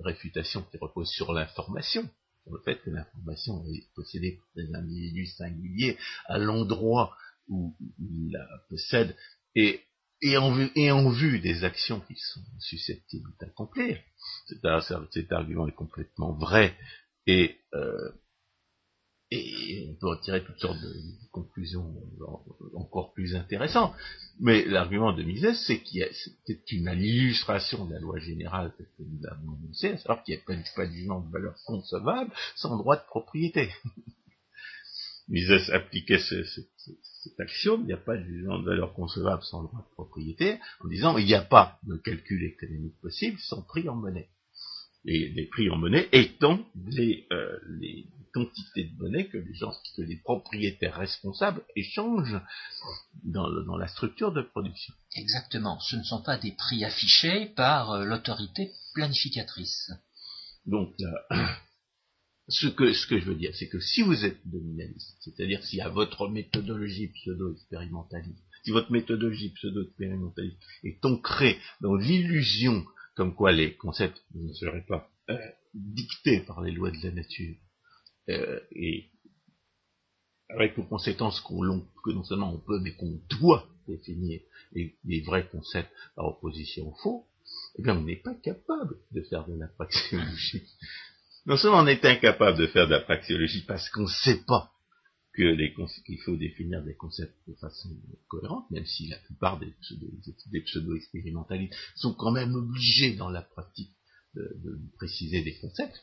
réfutation 0.00 0.62
qui 0.70 0.76
repose 0.76 1.08
sur 1.10 1.32
l'information, 1.32 2.08
sur 2.42 2.52
le 2.52 2.60
fait 2.62 2.76
que 2.82 2.90
l'information 2.90 3.64
est 3.72 3.86
possédée 3.94 4.38
par 4.38 4.64
des 4.64 4.74
individus 4.74 5.26
singuliers 5.26 5.96
à 6.26 6.38
l'endroit 6.38 7.16
où 7.48 7.74
il 7.98 8.32
la 8.32 8.46
possède 8.68 9.16
et, 9.54 9.80
et, 10.20 10.36
en 10.36 10.52
vue, 10.52 10.70
et 10.74 10.90
en 10.90 11.10
vue 11.10 11.38
des 11.40 11.64
actions 11.64 12.00
qui 12.00 12.16
sont 12.16 12.40
susceptibles 12.58 13.30
d'accomplir. 13.40 13.98
Cet, 14.46 15.32
argument 15.32 15.68
est 15.68 15.72
complètement 15.72 16.32
vrai 16.32 16.76
et 17.26 17.56
euh, 17.74 18.12
et 19.30 19.88
on 19.90 19.94
peut 19.94 20.08
en 20.08 20.16
tirer 20.16 20.44
toutes 20.44 20.58
sortes 20.60 20.80
de 20.80 20.94
conclusions 21.32 21.94
encore 22.74 23.12
plus 23.14 23.34
intéressantes. 23.34 23.94
Mais 24.40 24.64
l'argument 24.64 25.12
de 25.12 25.22
Mises, 25.22 25.58
c'est 25.66 25.80
qu'il 25.80 26.00
y 26.00 26.02
a, 26.02 26.08
c'est 26.46 26.72
une 26.72 26.90
illustration 26.96 27.86
de 27.86 27.94
la 27.94 28.00
loi 28.00 28.18
générale 28.18 28.72
que 28.76 28.82
nous 28.98 29.26
avons 29.26 29.54
annoncée, 29.54 29.92
à 29.92 29.98
savoir 29.98 30.22
qu'il 30.22 30.34
n'y 30.34 30.40
a 30.40 30.44
pas, 30.44 30.86
de 30.86 30.92
jugement 30.92 31.20
de 31.20 31.32
valeur 31.32 31.54
concevable 31.64 32.32
sans 32.54 32.76
droit 32.76 32.96
de 32.96 33.04
propriété. 33.06 33.70
Mises 35.28 35.70
appliquait 35.70 36.18
ce, 36.18 36.44
ce, 36.44 36.60
cet 37.22 37.40
axiome, 37.40 37.80
il 37.82 37.86
n'y 37.86 37.92
a 37.94 37.96
pas 37.96 38.16
de 38.16 38.24
jugement 38.24 38.58
de 38.58 38.66
valeur 38.66 38.92
concevable 38.92 39.42
sans 39.42 39.62
droit 39.62 39.80
de 39.80 39.94
propriété, 39.94 40.58
en 40.80 40.88
disant 40.88 41.16
il 41.16 41.24
n'y 41.24 41.34
a 41.34 41.42
pas 41.42 41.78
de 41.84 41.96
calcul 41.96 42.44
économique 42.44 43.00
possible 43.00 43.38
sans 43.40 43.62
prix 43.62 43.88
en 43.88 43.96
monnaie. 43.96 44.28
Et 45.06 45.28
les 45.30 45.46
prix 45.46 45.70
en 45.70 45.76
monnaie 45.76 46.08
étant 46.12 46.64
les, 46.86 47.26
euh, 47.32 47.58
les 47.78 48.06
quantité 48.34 48.84
de 48.84 48.96
monnaie 48.98 49.28
que 49.28 49.38
les 49.38 49.54
gens, 49.54 49.72
que 49.96 50.02
les 50.02 50.16
propriétaires 50.16 50.96
responsables 50.96 51.62
échangent 51.76 52.40
dans, 53.22 53.48
dans 53.64 53.76
la 53.76 53.86
structure 53.86 54.32
de 54.32 54.42
production. 54.42 54.92
Exactement. 55.14 55.78
Ce 55.80 55.94
ne 55.96 56.02
sont 56.02 56.22
pas 56.22 56.36
des 56.36 56.50
prix 56.52 56.84
affichés 56.84 57.46
par 57.54 57.92
euh, 57.92 58.04
l'autorité 58.04 58.72
planificatrice. 58.92 59.92
Donc, 60.66 60.94
euh, 61.30 61.36
ce, 62.48 62.66
que, 62.66 62.92
ce 62.92 63.06
que 63.06 63.20
je 63.20 63.24
veux 63.24 63.36
dire, 63.36 63.54
c'est 63.54 63.68
que 63.68 63.80
si 63.80 64.02
vous 64.02 64.24
êtes 64.24 64.44
nominaliste, 64.46 65.16
c'est-à-dire 65.20 65.62
si 65.64 65.80
à 65.80 65.88
votre 65.88 66.28
méthodologie 66.28 67.08
pseudo-expérimentaliste, 67.08 68.42
si 68.64 68.72
votre 68.72 68.90
méthodologie 68.90 69.50
pseudo-expérimentaliste 69.50 70.58
est 70.82 71.04
ancrée 71.04 71.58
dans 71.80 71.94
l'illusion 71.94 72.84
comme 73.14 73.36
quoi 73.36 73.52
les 73.52 73.76
concepts 73.76 74.20
ne 74.34 74.52
seraient 74.54 74.84
pas 74.88 75.08
euh, 75.30 75.38
dictés 75.72 76.40
par 76.40 76.62
les 76.62 76.72
lois 76.72 76.90
de 76.90 77.00
la 77.02 77.12
nature, 77.12 77.54
euh, 78.28 78.60
et 78.72 79.10
avec 80.48 80.74
pour 80.74 80.88
conséquence 80.88 81.40
qu'on, 81.40 81.86
que 82.04 82.10
non 82.10 82.24
seulement 82.24 82.52
on 82.52 82.58
peut, 82.58 82.80
mais 82.80 82.94
qu'on 82.94 83.20
doit 83.40 83.66
définir 83.86 84.40
les, 84.72 85.20
vrais 85.22 85.48
concepts 85.48 85.90
par 86.16 86.26
opposition 86.26 86.88
aux 86.88 86.96
faux, 87.02 87.26
eh 87.78 87.82
bien 87.82 87.96
on 87.96 88.02
n'est 88.02 88.16
pas 88.16 88.34
capable 88.34 88.96
de 89.12 89.22
faire 89.22 89.46
de 89.46 89.58
la 89.58 89.68
praxéologie. 89.68 90.62
Non 91.46 91.58
seulement 91.58 91.80
on 91.80 91.86
est 91.86 92.02
incapable 92.06 92.56
de 92.56 92.66
faire 92.68 92.86
de 92.86 92.92
la 92.92 93.00
praxéologie 93.00 93.66
parce 93.66 93.90
qu'on 93.90 94.04
ne 94.04 94.08
sait 94.08 94.42
pas 94.46 94.72
qu'il 95.34 96.18
faut 96.24 96.36
définir 96.36 96.82
des 96.82 96.94
concepts 96.94 97.36
de 97.46 97.54
façon 97.56 97.90
cohérente, 98.28 98.70
même 98.70 98.86
si 98.86 99.08
la 99.08 99.18
plupart 99.18 99.58
des, 99.58 99.74
des 100.46 100.60
pseudo-expérimentalistes 100.62 101.74
sont 101.96 102.14
quand 102.14 102.30
même 102.30 102.54
obligés 102.54 103.14
dans 103.14 103.28
la 103.28 103.42
pratique 103.42 103.90
de, 104.34 104.80
préciser 104.96 105.42
des 105.42 105.56
concepts, 105.58 106.00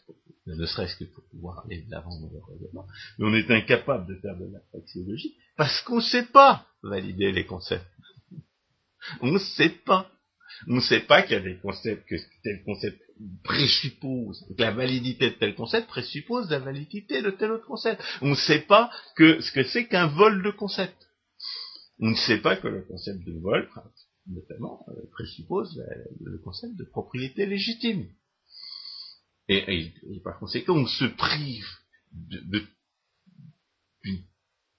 ne 0.47 0.65
serait-ce 0.65 0.95
que 0.95 1.05
pour 1.05 1.23
pouvoir 1.29 1.63
aller 1.65 1.81
de 1.81 1.91
l'avant 1.91 2.19
dans 2.19 2.31
le 2.31 2.39
raisonnement, 2.53 2.87
mais 3.17 3.25
on 3.25 3.33
est 3.33 3.51
incapable 3.51 4.07
de 4.07 4.19
faire 4.19 4.37
de 4.37 4.51
la 4.51 4.59
praxéologie 4.71 5.35
parce 5.57 5.81
qu'on 5.81 5.97
ne 5.97 6.01
sait 6.01 6.25
pas 6.25 6.65
valider 6.83 7.31
les 7.31 7.45
concepts. 7.45 7.85
On 9.21 9.31
ne 9.31 9.39
sait 9.39 9.69
pas. 9.69 10.11
On 10.67 10.75
ne 10.75 10.81
sait 10.81 11.01
pas 11.01 11.23
qu'il 11.23 11.33
y 11.33 11.35
a 11.35 11.39
des 11.39 11.57
concepts, 11.57 12.07
que 12.07 12.15
tel 12.43 12.63
concept 12.63 13.01
présuppose, 13.43 14.45
que 14.57 14.61
la 14.61 14.71
validité 14.71 15.31
de 15.31 15.35
tel 15.35 15.55
concept 15.55 15.87
présuppose 15.87 16.49
la 16.49 16.59
validité 16.59 17.21
de 17.21 17.31
tel 17.31 17.51
autre 17.51 17.65
concept. 17.65 18.01
On 18.21 18.29
ne 18.29 18.35
sait 18.35 18.61
pas 18.61 18.91
que 19.15 19.41
ce 19.41 19.51
que 19.51 19.63
c'est 19.63 19.87
qu'un 19.87 20.07
vol 20.07 20.43
de 20.43 20.51
concept. 20.51 20.95
On 21.99 22.09
ne 22.09 22.15
sait 22.15 22.39
pas 22.39 22.57
que 22.57 22.67
le 22.67 22.81
concept 22.83 23.23
de 23.25 23.39
vol, 23.39 23.69
notamment, 24.27 24.85
euh, 24.89 24.93
présuppose 25.11 25.79
le 26.19 26.37
concept 26.39 26.75
de 26.75 26.83
propriété 26.83 27.45
légitime. 27.45 28.07
Et, 29.53 29.93
par 30.23 30.39
conséquent, 30.39 30.75
on 30.75 30.87
se 30.87 31.03
prive 31.03 31.67
d'une 32.13 32.67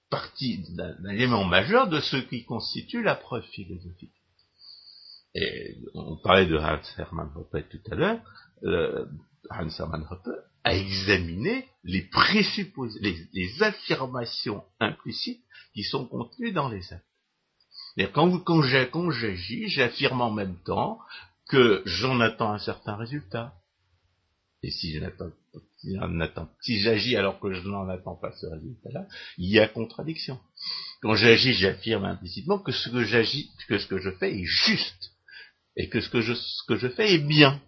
partie, 0.09 0.65
d'un 0.75 1.09
élément 1.09 1.43
majeur 1.43 1.87
de 1.87 1.99
ce 1.99 2.17
qui 2.17 2.43
constitue 2.43 3.03
la 3.03 3.15
preuve 3.15 3.45
philosophique. 3.51 4.15
Et 5.35 5.77
on 5.93 6.17
parlait 6.17 6.47
de 6.47 6.57
Hans 6.57 6.81
Hermann 6.97 7.29
Hoppe 7.35 7.69
tout 7.69 7.91
à 7.91 7.95
l'heure. 7.95 8.19
Hans 9.51 9.69
Hermann 9.79 10.07
Hoppe 10.09 10.29
a 10.63 10.75
examiné 10.75 11.67
les 11.83 12.01
présupposés, 12.03 13.27
les, 13.31 13.63
affirmations 13.63 14.63
implicites 14.79 15.43
qui 15.75 15.83
sont 15.83 16.07
contenues 16.07 16.51
dans 16.51 16.69
les 16.69 16.93
actes. 16.93 17.05
Quand, 18.13 18.39
quand 18.39 19.11
j'agis, 19.11 19.67
j'affirme 19.67 20.21
en 20.21 20.31
même 20.31 20.57
temps 20.63 20.99
que 21.47 21.83
j'en 21.85 22.19
attends 22.21 22.53
un 22.53 22.59
certain 22.59 22.95
résultat. 22.95 23.53
Et 24.63 24.71
si 24.71 24.97
si 26.61 26.79
j'agis 26.79 27.17
alors 27.17 27.39
que 27.39 27.53
je 27.53 27.67
n'en 27.67 27.87
attends 27.89 28.15
pas 28.15 28.31
ce 28.31 28.45
résultat-là, 28.45 29.07
il 29.37 29.49
y 29.49 29.59
a 29.59 29.67
contradiction. 29.67 30.39
Quand 31.01 31.15
j'agis, 31.15 31.53
j'affirme 31.53 32.05
implicitement 32.05 32.59
que 32.59 32.71
ce 32.71 32.89
que 32.89 33.03
j'agis, 33.03 33.51
que 33.67 33.77
ce 33.77 33.87
que 33.87 33.99
je 33.99 34.11
fais 34.11 34.33
est 34.33 34.45
juste, 34.45 35.11
et 35.75 35.89
que 35.89 35.99
ce 35.99 36.09
que 36.09 36.21
je, 36.21 36.33
que 36.67 36.77
je 36.77 36.87
fais 36.87 37.15
est 37.15 37.27
bien. 37.27 37.61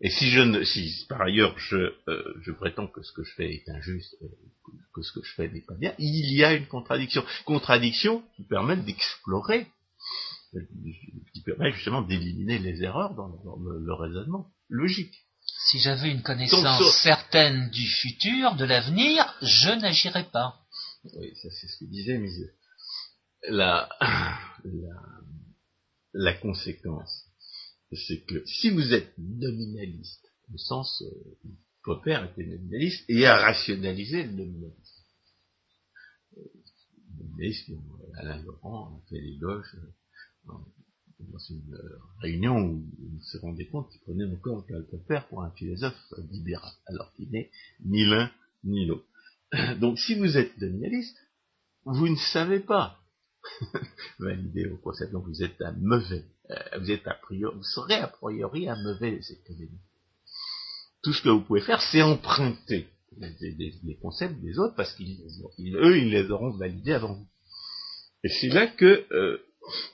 Et 0.00 0.10
si 0.10 0.30
je 0.30 0.40
ne, 0.40 0.62
si 0.62 1.06
par 1.08 1.22
ailleurs 1.22 1.58
je, 1.58 1.76
euh, 1.76 2.34
je 2.42 2.52
prétends 2.52 2.86
que 2.86 3.02
ce 3.02 3.12
que 3.12 3.24
je 3.24 3.34
fais 3.34 3.52
est 3.52 3.68
injuste, 3.68 4.14
euh, 4.22 4.28
que 4.94 5.02
ce 5.02 5.12
que 5.12 5.24
je 5.24 5.34
fais 5.34 5.48
n'est 5.48 5.62
pas 5.62 5.74
bien, 5.74 5.94
il 5.98 6.32
y 6.34 6.44
a 6.44 6.54
une 6.54 6.66
contradiction. 6.66 7.24
Contradiction 7.46 8.22
qui 8.36 8.44
permet 8.44 8.76
d'explorer, 8.76 9.66
qui 11.32 11.42
permet 11.42 11.72
justement 11.72 12.02
d'éliminer 12.02 12.58
les 12.58 12.82
erreurs 12.82 13.14
dans, 13.14 13.28
le, 13.28 13.92
raisonnement 13.92 14.52
logique. 14.68 15.14
Si 15.70 15.78
j'avais 15.80 16.10
une 16.10 16.22
connaissance 16.22 17.02
certaine 17.02 17.70
du 17.70 17.86
futur, 17.86 18.54
de 18.56 18.64
l'avenir, 18.64 19.24
je 19.42 19.70
n'agirais 19.70 20.28
pas. 20.30 20.60
Oui, 21.04 21.34
ça 21.42 21.48
c'est 21.50 21.68
ce 21.68 21.78
que 21.78 21.84
disait 21.84 22.18
Mise. 22.18 22.50
La, 23.48 23.88
la, 24.64 25.02
la 26.12 26.34
conséquence 26.34 27.28
c'est 27.96 28.20
que 28.24 28.44
si 28.46 28.70
vous 28.70 28.92
êtes 28.92 29.16
nominaliste, 29.18 30.26
au 30.52 30.58
sens, 30.58 31.02
euh, 31.02 31.48
Popper 31.82 32.26
était 32.30 32.46
nominaliste 32.46 33.04
et 33.08 33.24
a 33.26 33.36
rationalisé 33.36 34.24
le 34.24 34.32
nominalisme. 34.32 35.04
Euh, 36.36 36.42
le 37.06 37.24
nominalisme, 37.24 37.80
Alain 38.16 38.42
Laurent 38.42 38.96
a 38.96 39.08
fait 39.08 39.20
l'éloge 39.20 39.76
euh, 40.48 40.52
dans 41.20 41.38
une 41.50 41.74
euh, 41.74 41.98
réunion 42.20 42.58
où 42.58 42.84
il 43.00 43.22
se 43.22 43.38
rendait 43.38 43.66
compte 43.66 43.90
qu'il 43.90 44.00
prenait 44.00 44.24
encore 44.24 44.64
Popper 44.90 45.20
pour 45.28 45.42
un 45.42 45.50
philosophe 45.52 46.14
libéral, 46.30 46.72
alors 46.86 47.12
qu'il 47.14 47.30
n'est 47.30 47.50
ni 47.84 48.04
l'un 48.04 48.30
ni 48.64 48.86
l'autre. 48.86 49.06
Donc 49.80 49.98
si 49.98 50.14
vous 50.14 50.36
êtes 50.36 50.56
nominaliste, 50.58 51.16
vous 51.84 52.08
ne 52.08 52.16
savez 52.16 52.60
pas 52.60 52.98
valider 54.18 54.66
au 54.68 54.76
concept, 54.76 55.12
donc 55.12 55.24
vous 55.26 55.42
êtes 55.42 55.60
un 55.62 55.72
mauvais 55.72 56.24
euh, 56.50 56.78
vous 56.78 56.90
êtes 56.90 57.06
a 57.06 57.14
priori, 57.14 57.54
vous 57.54 57.62
serez 57.62 57.94
a 57.94 58.08
priori 58.08 58.68
un 58.68 58.82
mauvais 58.82 59.20
économie. 59.30 59.80
Tout 61.02 61.12
ce 61.12 61.22
que 61.22 61.28
vous 61.28 61.42
pouvez 61.42 61.60
faire, 61.60 61.80
c'est 61.92 62.02
emprunter 62.02 62.88
les, 63.20 63.98
concepts 64.00 64.40
des 64.40 64.58
autres 64.58 64.74
parce 64.74 64.94
qu'ils 64.94 65.20
eux, 65.74 65.98
ils 65.98 66.10
les 66.10 66.30
auront 66.30 66.50
validés 66.56 66.92
avant 66.92 67.14
vous. 67.14 67.28
Et 68.24 68.28
c'est 68.28 68.48
là 68.48 68.66
que 68.66 69.06
euh, 69.12 69.38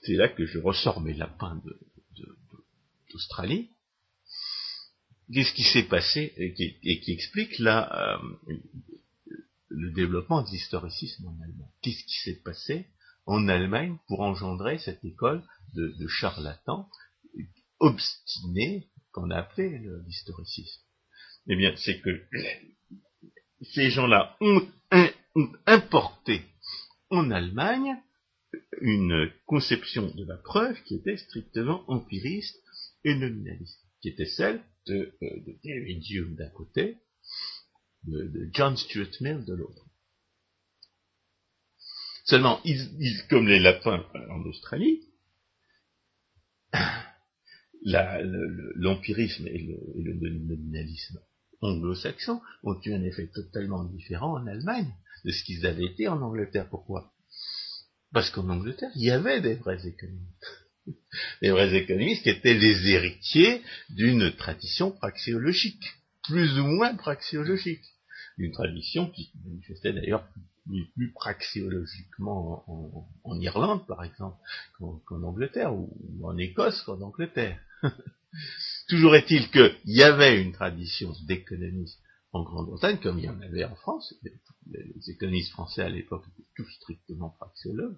c'est 0.02 0.14
là 0.14 0.28
que 0.28 0.46
je 0.46 0.58
ressors 0.58 1.00
mes 1.00 1.14
lapins 1.14 1.60
d'Australie. 3.12 3.70
Qu'est-ce 5.32 5.54
qui 5.54 5.64
s'est 5.64 5.88
passé 5.88 6.34
et 6.36 6.52
qui, 6.54 7.12
explique 7.12 7.58
euh, 7.60 8.16
le 9.68 9.90
développement 9.92 10.42
de 10.42 10.50
l'historicisme 10.50 11.26
en 11.26 11.40
Allemagne? 11.42 11.70
Qu'est-ce 11.82 12.04
qui 12.04 12.18
s'est 12.24 12.40
passé 12.44 12.86
en 13.26 13.48
Allemagne 13.48 13.96
pour 14.06 14.20
engendrer 14.20 14.78
cette 14.78 15.04
école 15.04 15.42
de, 15.74 16.06
charlatans 16.08 16.88
obstinés 17.78 18.88
qu'on 19.12 19.30
a 19.30 19.38
appelé 19.38 19.80
l'historicisme? 20.06 20.82
Eh 21.46 21.56
bien, 21.56 21.74
c'est 21.76 22.00
que 22.00 22.22
ces 23.72 23.90
gens-là 23.90 24.36
ont, 24.40 24.68
importé 25.66 26.42
en 27.10 27.30
Allemagne 27.30 27.96
une 28.80 29.30
conception 29.46 30.14
de 30.14 30.24
la 30.24 30.36
preuve 30.36 30.80
qui 30.84 30.96
était 30.96 31.16
strictement 31.16 31.84
empiriste 31.88 32.56
et 33.04 33.14
nominaliste, 33.14 33.80
qui 34.00 34.08
était 34.08 34.26
celle 34.26 34.62
de, 34.86 35.14
euh, 35.22 35.56
David 35.64 36.10
Hume 36.10 36.34
d'un 36.36 36.50
côté, 36.50 36.98
de 38.04 38.50
John 38.52 38.76
Stuart 38.76 39.10
Mill 39.20 39.44
de 39.44 39.54
l'autre. 39.54 39.84
Seulement, 42.24 42.60
ils, 42.64 43.26
comme 43.28 43.46
les 43.48 43.60
lapins 43.60 44.04
en 44.30 44.42
Australie, 44.44 45.02
l'empirisme 47.82 49.46
et, 49.46 49.58
le, 49.58 50.14
nominalisme 50.14 51.20
anglo-saxon 51.60 52.40
ont 52.62 52.80
eu 52.82 52.94
un 52.94 53.02
effet 53.02 53.26
totalement 53.28 53.84
différent 53.84 54.38
en 54.38 54.46
Allemagne 54.46 54.94
de 55.24 55.30
ce 55.30 55.44
qu'ils 55.44 55.66
avaient 55.66 55.84
été 55.84 56.08
en 56.08 56.20
Angleterre. 56.22 56.68
Pourquoi? 56.68 57.13
Parce 58.14 58.30
qu'en 58.30 58.48
Angleterre, 58.48 58.92
il 58.94 59.02
y 59.02 59.10
avait 59.10 59.40
des 59.40 59.56
vrais 59.56 59.84
économistes. 59.86 60.64
Des 61.42 61.50
vrais 61.50 61.74
économistes 61.74 62.22
qui 62.22 62.30
étaient 62.30 62.54
les 62.54 62.88
héritiers 62.90 63.60
d'une 63.90 64.30
tradition 64.36 64.92
praxéologique, 64.92 65.82
plus 66.22 66.58
ou 66.60 66.64
moins 66.64 66.94
praxéologique. 66.94 67.82
Une 68.38 68.52
tradition 68.52 69.10
qui 69.10 69.32
manifestait 69.44 69.92
d'ailleurs 69.92 70.28
plus 70.94 71.12
praxéologiquement 71.12 72.64
en, 73.24 73.40
Irlande, 73.40 73.84
par 73.86 74.04
exemple, 74.04 74.38
qu'en 74.78 75.22
Angleterre, 75.22 75.74
ou, 75.74 75.90
en 76.22 76.38
Écosse 76.38 76.82
qu'en 76.82 77.00
Angleterre. 77.00 77.58
Toujours 78.88 79.16
est-il 79.16 79.50
qu'il 79.50 79.74
y 79.86 80.02
avait 80.02 80.40
une 80.40 80.52
tradition 80.52 81.12
d'économisme 81.26 81.98
en 82.34 82.42
Grande-Bretagne, 82.42 82.98
comme 82.98 83.18
il 83.18 83.24
y 83.24 83.28
en 83.28 83.40
avait 83.40 83.64
en 83.64 83.76
France. 83.76 84.14
Les, 84.66 85.10
économistes 85.10 85.52
français 85.52 85.82
à 85.82 85.88
l'époque 85.88 86.24
étaient 86.32 86.48
tous 86.56 86.68
strictement 86.80 87.30
praxéologues, 87.30 87.96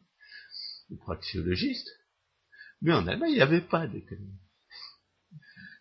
ou 0.90 0.96
praxéologistes. 0.96 1.90
Mais 2.82 2.92
en 2.92 3.06
Allemagne, 3.06 3.32
il 3.32 3.36
n'y 3.36 3.42
avait 3.42 3.62
pas 3.62 3.86
d'économie. 3.86 4.38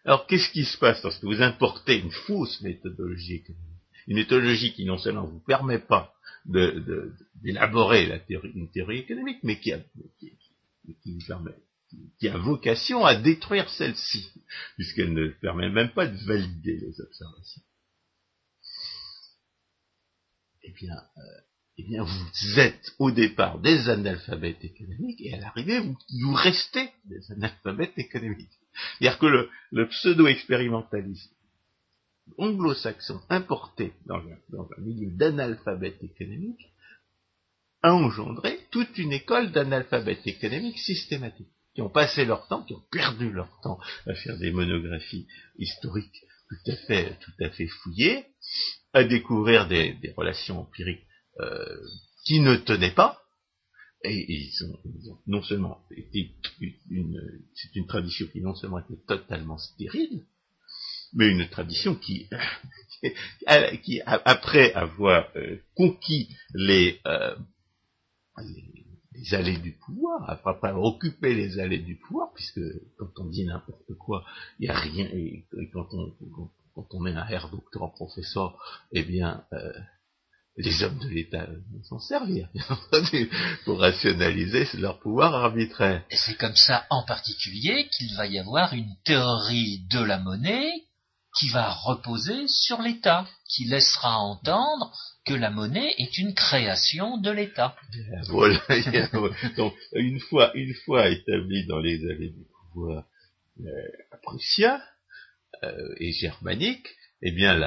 Alors, 0.06 0.26
qu'est-ce 0.28 0.50
qui 0.52 0.64
se 0.64 0.78
passe 0.78 1.04
lorsque 1.04 1.24
vous 1.24 1.42
importez 1.42 2.00
une 2.00 2.12
fausse 2.12 2.62
méthodologie 2.62 3.36
économique 3.36 3.82
Une 4.08 4.16
méthodologie 4.16 4.74
qui 4.74 4.86
non 4.86 4.98
seulement 4.98 5.26
vous 5.26 5.42
permet 5.42 5.80
pas 5.80 6.16
d'élaborer 6.46 8.24
une 8.30 8.72
théorie 8.72 9.00
économique, 9.00 9.40
mais 9.44 9.60
qui 9.60 9.74
a 9.74 9.82
vocation 12.38 13.04
à 13.04 13.16
détruire 13.16 13.70
celle-ci, 13.70 14.32
puisqu'elle 14.76 15.14
ne 15.14 15.28
permet 15.28 15.70
même 15.70 15.92
pas 15.92 16.08
de 16.08 16.18
valider 16.26 16.78
les 16.78 17.02
observations. 17.02 17.64
Eh 20.65 20.65
bien, 20.76 20.96
euh, 20.96 21.22
eh 21.78 21.84
bien, 21.84 22.04
vous 22.04 22.60
êtes 22.60 22.94
au 23.00 23.12
départ 23.12 23.60
des 23.60 23.90
analphabètes 23.90 24.64
économiques, 24.64 25.22
et 25.22 25.34
à 25.34 25.40
l'arrivée, 25.40 25.80
vous, 25.80 25.98
vous 26.22 26.34
restez 26.34 26.90
des 27.06 27.32
analphabètes 27.32 27.98
économiques. 27.98 28.52
C'est-à-dire 29.00 29.20
que 29.20 29.50
le, 29.72 29.88
pseudo-expérimentalisme 29.88 31.32
anglo-saxon 32.38 33.22
importé 33.30 33.94
dans 34.06 34.18
un, 34.18 34.82
milieu 34.82 35.12
d'analphabètes 35.12 36.04
économiques 36.04 36.72
a 37.82 37.94
engendré 37.94 38.60
toute 38.72 38.98
une 38.98 39.14
école 39.14 39.52
d'analphabètes 39.52 40.26
économiques 40.26 40.80
systématiques, 40.80 41.52
qui 41.76 41.82
ont 41.82 41.90
passé 41.90 42.26
leur 42.26 42.48
temps, 42.48 42.64
qui 42.64 42.74
ont 42.74 42.84
perdu 42.90 43.32
leur 43.32 43.60
temps 43.62 43.80
à 44.08 44.16
faire 44.16 44.38
des 44.38 44.52
monographies 44.52 45.28
historiques 45.58 46.26
tout 46.50 46.72
à 46.72 46.76
fait, 46.88 47.18
tout 47.20 47.44
à 47.44 47.50
fait 47.50 47.68
fouillées, 47.68 48.26
à 48.96 49.04
découvrir 49.04 49.68
des, 49.68 50.00
relations 50.16 50.62
empiriques 50.62 51.06
euh, 51.42 51.66
qui 52.26 52.40
ne 52.40 52.56
tenaient 52.56 52.96
pas, 52.96 53.22
et, 54.06 54.26
ils, 54.32 54.64
ont, 54.64 55.20
non 55.28 55.44
seulement 55.44 55.86
été 55.92 56.32
une, 56.90 57.22
c'est 57.54 57.76
une 57.76 57.88
tradition 57.88 58.26
qui 58.28 58.42
non 58.42 58.56
seulement 58.56 58.80
était 58.80 59.02
totalement 59.06 59.58
stérile, 59.58 60.24
mais 61.14 61.30
une 61.30 61.46
tradition 61.50 61.96
qui, 61.96 62.30
qui 63.84 64.02
après 64.06 64.72
avoir 64.74 65.28
euh, 65.36 65.58
conquis 65.76 66.30
les, 66.54 67.02
euh, 67.06 67.36
les, 69.14 69.34
allées 69.34 69.58
du 69.58 69.74
pouvoir, 69.74 70.30
après 70.30 70.70
avoir 70.70 70.86
occupé 70.86 71.36
les 71.36 71.60
allées 71.60 71.80
du 71.80 71.98
pouvoir, 71.98 72.32
puisque 72.34 72.62
quand 72.98 73.12
on 73.18 73.26
dit 73.26 73.44
n'importe 73.44 73.94
quoi, 74.00 74.24
il 74.60 74.70
n'y 74.70 74.70
a 74.70 74.80
rien, 74.80 75.10
et, 75.12 75.46
quand, 75.74 75.88
on, 75.92 76.12
quand, 76.34 76.50
on, 76.76 77.06
est 77.06 77.16
un 77.16 77.28
air 77.28 77.50
docteur 77.50 77.94
professeur, 77.94 78.58
eh 78.92 79.04
bien, 79.04 79.44
euh, 79.54 79.72
les 80.58 80.84
hommes 80.84 81.00
de 81.00 81.10
l'État 81.10 81.46
vont 81.46 81.84
s'en 81.84 82.00
servir, 82.00 82.50
pour 83.66 83.80
rationaliser 83.80 84.68
leur 84.78 85.00
pouvoir 85.00 85.36
arbitraire. 85.36 86.04
Et 86.10 86.16
c'est 86.16 86.36
comme 86.36 86.56
ça 86.56 86.86
en 86.90 87.04
particulier 87.04 87.90
qu'il 87.90 88.16
va 88.16 88.28
y 88.28 88.40
avoir 88.40 88.74
une 88.74 88.96
théorie 89.04 89.86
de 89.90 90.00
la 90.00 90.18
monnaie 90.18 90.72
qui 91.38 91.50
va 91.50 91.70
reposer 91.70 92.48
sur 92.48 92.82
l'État, 92.82 93.28
qui 93.50 93.66
laissera 93.66 94.18
entendre 94.18 94.94
que 95.26 95.34
la 95.34 95.50
monnaie 95.50 95.94
est 95.98 96.18
une 96.18 96.34
création 96.34 97.18
de 97.18 97.32
l'État. 97.32 97.76
Voilà. 98.30 98.62
Donc, 99.58 99.74
une 99.94 100.20
fois, 100.22 100.56
une 100.56 100.74
fois 100.86 101.10
établi 101.10 101.66
dans 101.68 101.80
les 101.80 102.00
allées 102.10 102.30
du 102.30 102.46
pouvoir 102.72 103.04
euh, 103.60 103.66
prussien 104.24 104.82
euh, 105.64 105.96
et 105.98 106.12
germanique, 106.12 106.88
eh 107.22 107.32
bien, 107.32 107.58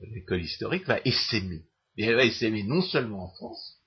l'école 0.00 0.42
historique 0.42 0.86
va 0.86 1.00
essaimer. 1.04 1.62
Et 1.96 2.04
elle 2.04 2.16
va 2.16 2.24
essaimer 2.24 2.62
non 2.62 2.80
seulement 2.80 3.24
en 3.24 3.28
France, 3.28 3.78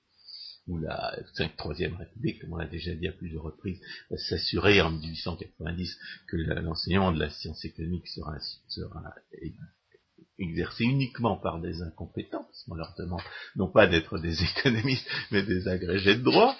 où 0.68 0.78
la 0.78 1.16
Troisième 1.56 1.94
République, 1.94 2.40
comme 2.40 2.52
on 2.52 2.56
l'a 2.56 2.66
déjà 2.66 2.94
dit 2.94 3.08
à 3.08 3.12
plusieurs 3.12 3.42
reprises, 3.42 3.80
va 4.10 4.16
s'assurer 4.16 4.80
en 4.80 4.90
1890 4.90 5.98
que 6.28 6.36
l'enseignement 6.36 7.12
de 7.12 7.20
la 7.20 7.30
science 7.30 7.64
économique 7.64 8.06
sera, 8.08 8.36
exercé 10.38 10.84
uniquement 10.84 11.36
par 11.36 11.60
des 11.60 11.82
incompétents, 11.82 12.44
parce 12.44 12.64
qu'on 12.64 12.74
leur 12.74 12.94
demande 12.98 13.22
non 13.56 13.68
pas 13.68 13.86
d'être 13.86 14.18
des 14.18 14.42
économistes, 14.58 15.08
mais 15.30 15.42
des 15.42 15.66
agrégés 15.68 16.16
de 16.16 16.22
droit. 16.22 16.56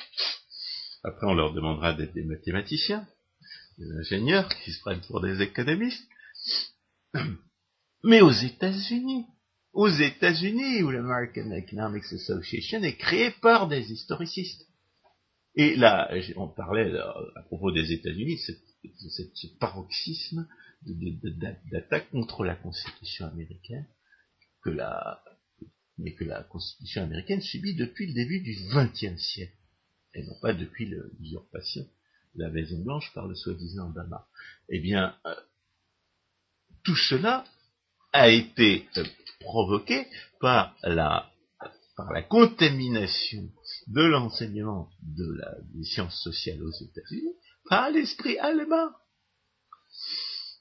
Après, 1.04 1.26
on 1.26 1.34
leur 1.34 1.52
demandera 1.52 1.92
d'être 1.92 2.14
des 2.14 2.24
mathématiciens, 2.24 3.06
des 3.78 3.90
ingénieurs 3.98 4.48
qui 4.64 4.72
se 4.72 4.80
prennent 4.80 5.02
pour 5.02 5.20
des 5.20 5.42
économistes. 5.42 6.08
Mais 8.04 8.20
aux 8.20 8.30
États-Unis, 8.30 9.26
aux 9.72 9.88
États-Unis, 9.88 10.82
où 10.82 10.90
l'American 10.90 11.50
Economics 11.50 12.12
Association 12.12 12.82
est 12.82 12.96
créée 12.96 13.30
par 13.42 13.68
des 13.68 13.92
historicistes. 13.92 14.66
Et 15.54 15.76
là, 15.76 16.10
on 16.36 16.48
parlait 16.48 16.96
à 16.98 17.42
propos 17.42 17.72
des 17.72 17.92
États-Unis, 17.92 18.38
ce 18.38 19.46
paroxysme 19.58 20.46
d'attaque 20.82 22.10
contre 22.10 22.44
la 22.44 22.56
Constitution 22.56 23.26
américaine, 23.26 23.86
que 24.62 24.70
la, 24.70 25.22
mais 25.98 26.14
que 26.14 26.24
la 26.24 26.42
Constitution 26.42 27.02
américaine 27.02 27.40
subit 27.40 27.74
depuis 27.74 28.06
le 28.06 28.14
début 28.14 28.40
du 28.40 28.54
XXe 28.54 29.20
siècle, 29.20 29.56
et 30.14 30.22
non 30.24 30.38
pas 30.40 30.52
depuis 30.52 30.86
l'usurpation 31.18 31.86
de 32.34 32.42
la 32.42 32.50
Maison 32.50 32.82
Blanche 32.82 33.12
par 33.14 33.26
le 33.26 33.34
soi-disant 33.34 33.88
Obama. 33.90 34.26
Eh 34.68 34.80
bien, 34.80 35.16
euh, 35.26 35.34
tout 36.86 36.96
cela 36.96 37.44
a 38.12 38.28
été 38.28 38.88
euh, 38.96 39.04
provoqué 39.40 40.06
par 40.40 40.76
la, 40.84 41.28
par 41.96 42.12
la 42.12 42.22
contamination 42.22 43.50
de 43.88 44.02
l'enseignement 44.02 44.88
de 45.02 45.26
la, 45.36 45.50
des 45.74 45.84
sciences 45.84 46.22
sociales 46.22 46.62
aux 46.62 46.84
États-Unis 46.84 47.34
par 47.68 47.90
l'esprit 47.90 48.38
allemand. 48.38 48.90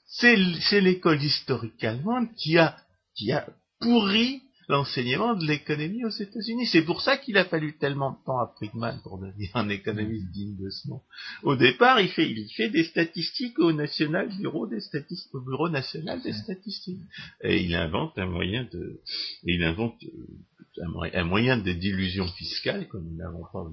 C'est 0.08 0.80
l'école 0.80 1.22
historique 1.22 1.84
allemande 1.84 2.34
qui 2.34 2.58
a, 2.58 2.76
qui 3.14 3.30
a 3.30 3.46
pourri 3.78 4.42
l'enseignement 4.68 5.34
de 5.34 5.44
l'économie 5.44 6.04
aux 6.04 6.10
États-Unis. 6.10 6.66
C'est 6.66 6.84
pour 6.84 7.00
ça 7.00 7.16
qu'il 7.16 7.36
a 7.38 7.44
fallu 7.44 7.76
tellement 7.78 8.12
de 8.12 8.24
temps 8.24 8.38
à 8.38 8.52
Friedman 8.56 9.00
pour 9.02 9.18
devenir 9.18 9.50
un 9.54 9.68
économiste 9.68 10.30
digne 10.32 10.56
de 10.56 10.70
ce 10.70 10.88
nom. 10.88 11.02
Au 11.42 11.56
départ, 11.56 12.00
il 12.00 12.08
fait, 12.08 12.28
il 12.28 12.48
fait 12.54 12.70
des 12.70 12.84
statistiques 12.84 13.58
au 13.58 13.72
national 13.72 14.28
bureau 14.38 14.66
des 14.66 14.80
statistiques, 14.80 15.34
au 15.34 15.40
bureau 15.40 15.68
national 15.68 16.20
des 16.22 16.32
statistiques. 16.32 17.00
Et 17.42 17.62
il 17.62 17.74
invente 17.74 18.18
un 18.18 18.26
moyen 18.26 18.64
de, 18.64 19.00
il 19.44 19.62
invente 19.62 20.02
euh, 20.02 20.80
un, 21.14 21.24
moyen 21.24 21.56
de 21.58 21.72
d'illusion 21.72 22.26
fiscale 22.26 22.88
comme 22.88 23.04
nous 23.04 23.16
n'avons 23.16 23.44
pas, 23.52 23.66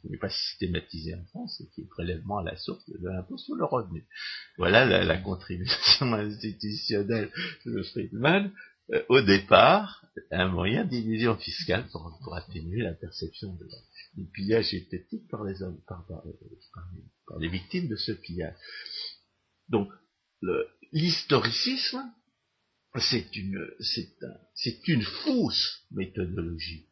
qui 0.00 0.08
n'est 0.08 0.18
pas 0.18 0.30
systématisé 0.30 1.14
en 1.14 1.24
France 1.26 1.60
et 1.60 1.68
qui 1.74 1.82
est 1.82 1.88
prélèvement 1.88 2.38
à 2.38 2.44
la 2.44 2.56
source 2.56 2.88
de 2.88 3.08
l'impôt 3.08 3.36
sur 3.36 3.54
le 3.56 3.64
revenu. 3.64 4.04
Voilà 4.56 4.84
la, 4.84 5.04
la 5.04 5.18
contribution 5.18 6.12
institutionnelle 6.12 7.30
de 7.66 7.82
Friedman 7.82 8.52
euh, 8.92 9.02
au 9.08 9.20
départ, 9.22 10.04
un 10.30 10.48
moyen 10.48 10.84
d'illusion 10.84 11.36
fiscale 11.36 11.88
pour, 11.90 12.34
atténuer 12.34 12.82
la 12.82 12.94
perception 12.94 13.54
de, 13.54 13.66
du 14.14 14.30
pillage 14.30 14.74
esthétique 14.74 15.28
par 15.28 15.44
les, 15.44 15.62
hommes, 15.62 15.80
par, 15.86 16.06
les, 17.38 17.48
victimes 17.48 17.88
de 17.88 17.96
ce 17.96 18.12
pillage. 18.12 18.54
Donc, 19.68 19.88
l'historicisme, 20.92 22.02
c'est 22.96 23.34
une, 23.36 23.66
c'est 24.54 24.88
une 24.88 25.02
fausse 25.02 25.84
méthodologie 25.90 26.86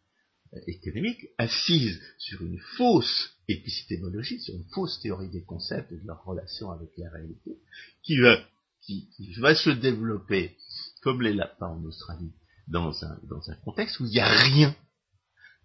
économique 0.67 1.29
assise 1.39 2.01
sur 2.19 2.43
une 2.43 2.59
fausse 2.77 3.37
épistémologie, 3.49 4.41
sur 4.41 4.55
une 4.55 4.69
fausse 4.75 5.01
théorie 5.01 5.31
des 5.31 5.45
concepts 5.45 5.93
et 5.93 5.97
de 5.97 6.07
leur 6.07 6.25
relation 6.25 6.71
avec 6.71 6.91
la 6.97 7.11
réalité, 7.11 7.59
qui 8.03 8.19
va, 8.19 8.45
qui 8.81 9.35
va 9.39 9.55
se 9.55 9.71
développer 9.71 10.57
comme 11.03 11.21
les 11.21 11.35
lapins 11.35 11.69
en 11.69 11.85
Australie, 11.85 12.33
dans 12.69 13.05
un, 13.05 13.19
dans 13.25 13.51
un 13.51 13.57
contexte 13.57 14.01
où 14.01 14.07
il 14.07 14.13
n'y 14.13 14.21
a 14.21 14.29
rien 14.29 14.75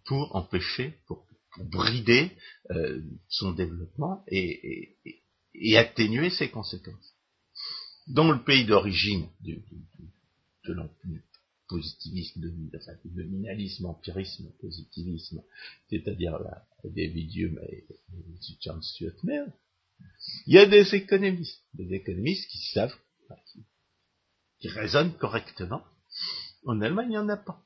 pour 0.05 0.35
empêcher, 0.35 0.95
pour, 1.07 1.25
brider 1.59 2.31
euh, 2.69 3.01
son 3.29 3.51
développement 3.51 4.23
et, 4.27 4.95
atténuer 5.75 6.29
ses 6.29 6.49
conséquences. 6.49 7.15
Dans 8.05 8.31
le 8.31 8.43
pays 8.43 8.63
d'origine 8.63 9.27
du, 9.39 9.55
du, 9.55 10.77
du, 11.03 11.23
positivisme, 11.67 12.41
de, 12.41 12.53
nominalisme, 13.15 13.87
empirisme, 13.87 14.51
positivisme, 14.61 15.41
c'est-à-dire 15.89 16.37
la 16.37 16.67
David 16.83 17.35
Hume 17.35 17.59
et, 17.67 17.87
et 17.89 18.55
John 18.61 18.81
Stuart 18.83 19.15
Mill, 19.23 19.51
il 20.45 20.53
y 20.53 20.59
a 20.59 20.67
des 20.67 20.93
économistes, 20.93 21.63
des 21.73 21.91
économistes 21.93 22.47
qui 22.49 22.59
savent, 22.71 22.95
raisonne 24.65 25.13
correctement. 25.13 25.83
En 26.65 26.81
Allemagne, 26.81 27.07
il 27.07 27.11
n'y 27.11 27.17
en 27.17 27.29
a 27.29 27.37
pas. 27.37 27.61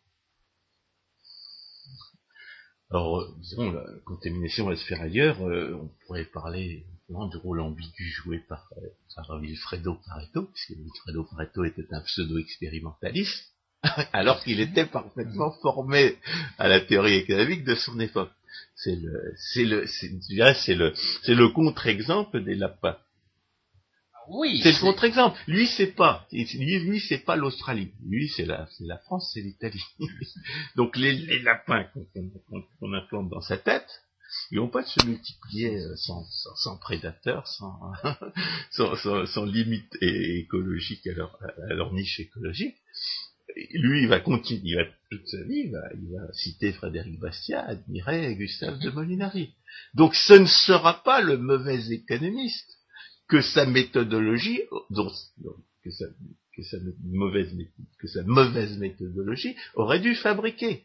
Alors, 2.91 3.21
euh, 3.21 3.35
disons, 3.39 3.71
la 3.71 3.85
contamination 4.05 4.67
va 4.67 4.75
se 4.75 4.85
faire 4.85 5.01
ailleurs. 5.01 5.41
Euh, 5.47 5.79
on 5.81 5.89
pourrait 6.05 6.25
parler 6.25 6.85
du 7.09 7.37
rôle 7.37 7.61
ambigu 7.61 8.03
joué 8.03 8.39
par, 8.39 8.69
euh, 8.77 8.87
par 9.15 9.39
Wilfredo 9.39 9.99
Pareto, 10.05 10.43
puisque 10.43 10.71
Wilfredo 10.71 11.23
Pareto 11.23 11.63
était 11.63 11.87
un 11.91 12.01
pseudo-expérimentaliste, 12.01 13.53
alors 14.13 14.43
qu'il 14.43 14.59
était 14.59 14.85
parfaitement 14.85 15.51
formé 15.61 16.17
à 16.57 16.67
la 16.67 16.81
théorie 16.81 17.15
économique 17.15 17.63
de 17.63 17.75
son 17.75 17.99
époque. 17.99 18.31
C'est 18.75 18.95
le, 18.95 19.33
c'est 19.37 19.63
le, 19.63 19.87
c'est, 19.87 20.11
c'est 20.55 20.75
le, 20.75 20.93
c'est 21.23 21.35
le 21.35 21.49
contre-exemple 21.49 22.43
des 22.43 22.55
lapins. 22.55 22.97
Oui. 24.29 24.59
C'est 24.63 24.71
le 24.71 24.79
contre-exemple. 24.79 25.39
Lui, 25.47 25.67
c'est 25.67 25.93
pas. 25.93 26.27
Lui, 26.31 26.79
lui 26.79 26.99
c'est 26.99 27.19
pas 27.19 27.35
l'Australie. 27.35 27.91
Lui, 28.05 28.29
c'est 28.29 28.45
la, 28.45 28.67
France, 29.05 29.31
c'est 29.33 29.41
l'Italie. 29.41 29.83
Donc 30.75 30.95
les, 30.97 31.13
les 31.13 31.39
lapins 31.39 31.85
qu'on 32.79 32.93
implante 32.93 33.29
dans 33.29 33.41
sa 33.41 33.57
tête, 33.57 33.87
ils 34.51 34.59
vont 34.59 34.69
pas 34.69 34.83
se 34.83 35.05
multiplier 35.05 35.77
euh, 35.77 35.95
sans, 35.95 36.23
sans, 36.25 36.55
sans 36.55 36.77
prédateurs, 36.77 37.47
sans, 37.47 37.93
sans, 38.71 39.25
sans, 39.25 39.45
limite 39.45 39.97
écologique 40.01 41.05
à 41.07 41.13
leur, 41.13 41.37
à 41.69 41.73
leur 41.73 41.93
niche 41.93 42.19
écologique. 42.19 42.77
Lui, 43.73 44.03
il 44.03 44.07
va 44.07 44.21
continuer, 44.21 44.61
il 44.63 44.75
va, 44.77 44.85
toute 45.09 45.27
sa 45.27 45.43
vie, 45.43 45.63
il 45.65 45.71
va, 45.71 45.81
il 45.93 46.09
va 46.13 46.31
citer 46.31 46.71
Frédéric 46.71 47.19
Bastiat, 47.19 47.65
admirer 47.65 48.33
Gustave 48.35 48.79
de 48.79 48.89
Molinari. 48.91 49.53
Donc 49.93 50.15
ce 50.15 50.33
ne 50.33 50.45
sera 50.45 51.03
pas 51.03 51.21
le 51.21 51.37
mauvais 51.37 51.91
économiste 51.91 52.80
que 53.31 53.41
sa 53.41 53.65
méthodologie, 53.65 54.59
que, 55.83 55.89
sa, 55.89 56.05
mauvaise, 57.01 57.55
que 57.97 58.07
sa 58.07 58.23
mauvaise 58.23 58.77
méthodologie 58.77 59.55
aurait 59.73 60.01
dû 60.01 60.15
fabriquer. 60.15 60.83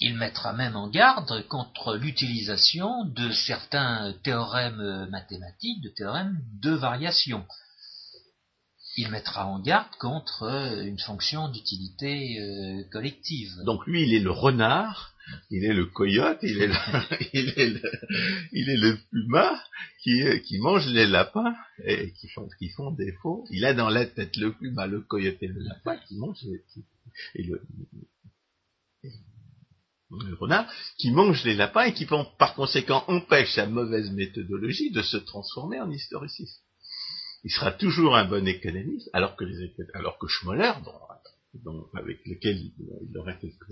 Il 0.00 0.16
mettra 0.16 0.52
même 0.52 0.74
en 0.74 0.88
garde 0.88 1.46
contre 1.46 1.96
l'utilisation 1.96 3.04
de 3.04 3.30
certains 3.30 4.14
théorèmes 4.24 5.06
mathématiques, 5.10 5.80
de 5.80 5.90
théorèmes 5.90 6.40
de 6.60 6.72
variation. 6.72 7.46
Il 8.96 9.08
mettra 9.10 9.46
en 9.46 9.60
garde 9.60 9.94
contre 10.00 10.82
une 10.82 10.98
fonction 10.98 11.48
d'utilité 11.48 12.40
euh, 12.40 12.82
collective. 12.90 13.52
Donc 13.64 13.86
lui, 13.86 14.02
il 14.02 14.14
est 14.14 14.20
le 14.20 14.32
renard 14.32 15.14
il 15.50 15.64
est 15.64 15.74
le 15.74 15.86
coyote, 15.86 16.38
il 16.42 16.60
est 16.62 16.68
le, 16.68 16.74
il 18.52 18.98
puma 19.10 19.62
qui, 20.02 20.58
mange 20.58 20.86
les 20.88 21.06
lapins 21.06 21.54
et 21.84 22.12
qui 22.12 22.28
font, 22.28 22.90
défaut. 22.92 23.44
Il 23.50 23.64
a 23.64 23.74
dans 23.74 23.88
la 23.88 24.06
tête 24.06 24.36
le 24.36 24.52
puma, 24.52 24.86
le 24.86 25.00
coyote 25.00 25.38
et 25.40 25.48
le 25.48 25.60
lapin 25.60 25.96
qui 26.06 26.16
mangent 26.16 26.44
et 27.34 27.42
le, 27.42 27.60
le 30.10 30.34
renard 30.34 30.70
qui 30.98 31.10
mange 31.10 31.44
les 31.44 31.54
lapins 31.54 31.84
et 31.84 31.94
qui 31.94 32.06
par 32.06 32.54
conséquent 32.54 33.04
empêche 33.08 33.54
sa 33.54 33.66
mauvaise 33.66 34.10
méthodologie 34.12 34.90
de 34.90 35.02
se 35.02 35.16
transformer 35.16 35.80
en 35.80 35.90
historiciste. 35.90 36.62
Il 37.44 37.50
sera 37.50 37.72
toujours 37.72 38.16
un 38.16 38.24
bon 38.24 38.46
économiste, 38.46 39.08
alors 39.12 39.36
que 39.36 39.44
les 39.44 39.72
alors 39.94 40.18
que 40.18 40.26
Schmoller, 40.26 40.72
avec 41.94 42.24
lequel 42.26 42.56
il, 42.58 43.18
aura 43.18 43.34
quelques, 43.34 43.66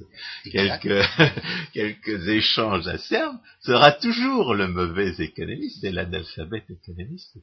quelques, 1.72 2.28
échanges 2.28 2.87
à 2.89 2.99
serve, 2.99 3.37
sera 3.61 3.93
toujours 3.93 4.55
le 4.55 4.68
mauvais 4.68 5.14
économiste 5.18 5.82
et 5.85 5.93
l'analphabète 5.93 6.70
économiste. 6.70 7.37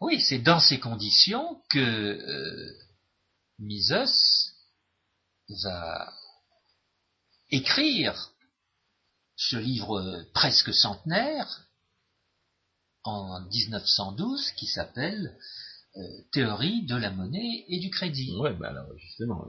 Oui, 0.00 0.20
c'est 0.20 0.38
dans 0.38 0.60
ces 0.60 0.78
conditions 0.78 1.60
que 1.70 1.78
euh, 1.78 2.72
Mises 3.58 4.54
va 5.64 6.12
écrire 7.50 8.30
ce 9.36 9.56
livre 9.56 10.24
presque 10.34 10.72
centenaire 10.74 11.68
en 13.04 13.40
1912 13.40 14.52
qui 14.52 14.66
s'appelle 14.66 15.36
Théorie 16.32 16.84
de 16.86 16.96
la 16.96 17.10
monnaie 17.10 17.64
et 17.68 17.80
du 17.80 17.90
crédit. 17.90 18.36
Ouais, 18.38 18.54
bah 18.54 18.68
alors 18.68 18.96
justement, 18.98 19.46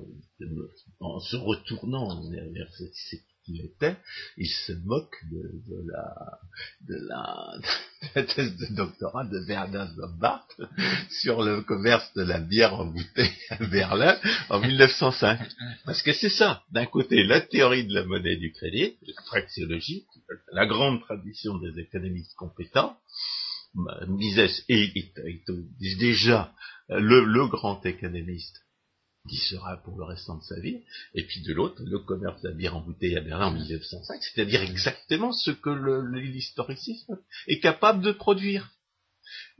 en 0.99 1.19
se 1.19 1.35
retournant 1.35 2.21
vers 2.31 2.73
cette, 2.73 3.21
qu'il 3.49 3.65
était, 3.65 3.95
il 4.37 4.47
se 4.47 4.73
moque 4.85 5.15
de, 5.31 6.95
la, 7.07 8.23
thèse 8.23 8.55
de 8.57 8.75
doctorat 8.75 9.25
de 9.25 9.39
Werner 9.47 9.85
Zombart 9.95 10.47
sur 11.09 11.41
le 11.41 11.61
commerce 11.61 12.11
de 12.15 12.23
la 12.23 12.39
bière 12.39 12.73
en 12.73 12.85
bouteille 12.85 13.31
à 13.49 13.65
Berlin 13.65 14.17
en 14.49 14.59
1905. 14.59 15.39
Parce 15.85 16.01
que 16.01 16.13
c'est 16.13 16.29
ça, 16.29 16.63
d'un 16.71 16.85
côté, 16.85 17.23
la 17.23 17.41
théorie 17.41 17.85
de 17.85 17.93
la 17.93 18.05
monnaie 18.05 18.37
du 18.37 18.51
crédit, 18.51 18.97
la 19.01 19.21
praxéologie, 19.25 20.05
la 20.51 20.65
grande 20.65 21.01
tradition 21.01 21.57
des 21.57 21.79
économistes 21.79 22.35
compétents, 22.35 22.97
Mises 24.07 24.39
est, 24.67 25.99
déjà 25.99 26.53
le, 26.89 27.23
le 27.23 27.47
grand 27.47 27.85
économiste 27.85 28.59
qui 29.27 29.37
sera 29.37 29.77
pour 29.77 29.97
le 29.97 30.05
restant 30.05 30.37
de 30.37 30.43
sa 30.43 30.59
vie, 30.59 30.79
et 31.13 31.23
puis 31.25 31.41
de 31.41 31.53
l'autre, 31.53 31.81
le 31.85 31.99
commerce 31.99 32.41
de 32.41 32.49
la 32.49 32.55
bière 32.55 32.75
en 32.75 32.81
bouteille 32.81 33.17
à 33.17 33.21
Berlin 33.21 33.47
en 33.47 33.53
1905, 33.53 34.21
c'est-à-dire 34.23 34.61
exactement 34.61 35.31
ce 35.33 35.51
que 35.51 35.69
l'historicisme 36.15 37.19
est 37.47 37.59
capable 37.59 38.01
de 38.01 38.11
produire. 38.11 38.71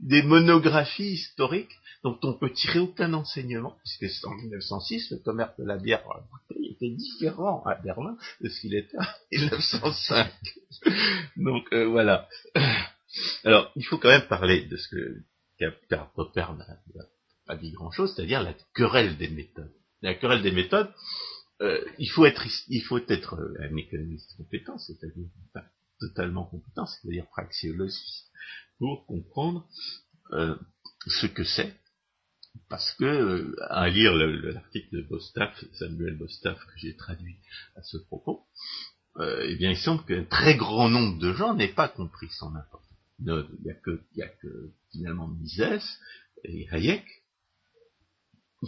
Des 0.00 0.22
monographies 0.22 1.12
historiques 1.12 1.70
dont 2.02 2.18
on 2.22 2.32
peut 2.32 2.52
tirer 2.52 2.80
aucun 2.80 3.12
enseignement, 3.12 3.76
puisque 3.98 4.26
en 4.26 4.34
1906, 4.34 5.10
le 5.10 5.18
commerce 5.18 5.56
de 5.58 5.64
la 5.64 5.76
bière 5.76 6.02
en 6.08 6.20
bouteille 6.32 6.72
était 6.72 6.90
différent 6.90 7.62
à 7.64 7.76
Berlin 7.76 8.16
de 8.40 8.48
ce 8.48 8.60
qu'il 8.60 8.74
était 8.74 8.98
en 8.98 9.04
1905. 9.30 10.32
Donc 11.36 11.64
euh, 11.72 11.86
voilà. 11.86 12.28
Alors, 13.44 13.72
il 13.76 13.84
faut 13.84 13.98
quand 13.98 14.08
même 14.08 14.28
parler 14.28 14.66
de 14.66 14.76
ce 14.76 14.88
que 14.88 15.22
Popper 16.14 16.46
n'a 16.56 16.66
pas 17.46 17.56
dit 17.56 17.72
grand-chose, 17.72 18.14
c'est-à-dire 18.14 18.42
la 18.42 18.54
querelle 18.74 19.16
des 19.16 19.28
méthodes. 19.28 19.72
La 20.02 20.14
querelle 20.14 20.42
des 20.42 20.52
méthodes, 20.52 20.90
euh, 21.60 21.84
il 21.98 22.08
faut 22.08 22.24
être, 22.24 22.46
il 22.68 22.80
faut 22.82 22.98
être 23.08 23.34
euh, 23.34 23.54
un 23.60 23.76
économiste 23.76 24.34
compétent, 24.36 24.78
c'est-à-dire 24.78 25.26
totalement 26.00 26.44
compétent, 26.44 26.86
c'est-à-dire 26.86 27.26
praxiologiste, 27.26 28.30
pour 28.78 29.04
comprendre 29.06 29.66
euh, 30.32 30.56
ce 31.06 31.26
que 31.26 31.44
c'est. 31.44 31.74
Parce 32.68 32.92
que, 32.94 33.54
à 33.68 33.88
lire 33.88 34.12
l'article 34.14 34.96
de 34.96 35.02
Bostaff, 35.02 35.64
Samuel 35.74 36.16
Bostaff, 36.16 36.58
que 36.58 36.78
j'ai 36.78 36.96
traduit 36.96 37.36
à 37.76 37.82
ce 37.82 37.96
propos, 37.96 38.44
eh 39.20 39.54
bien, 39.56 39.70
il 39.70 39.76
semble 39.76 40.04
qu'un 40.04 40.24
très 40.24 40.56
grand 40.56 40.88
nombre 40.88 41.18
de 41.18 41.32
gens 41.32 41.54
n'aient 41.54 41.72
pas 41.72 41.88
compris 41.88 42.28
son 42.30 42.54
importance. 42.56 42.89
Il 43.20 43.46
n'y 43.62 43.70
a 43.70 43.74
que, 43.74 44.00
y 44.16 44.22
a 44.22 44.28
que 44.28 44.72
finalement 44.90 45.28
Mises 45.28 45.98
et 46.44 46.68
Hayek 46.70 47.04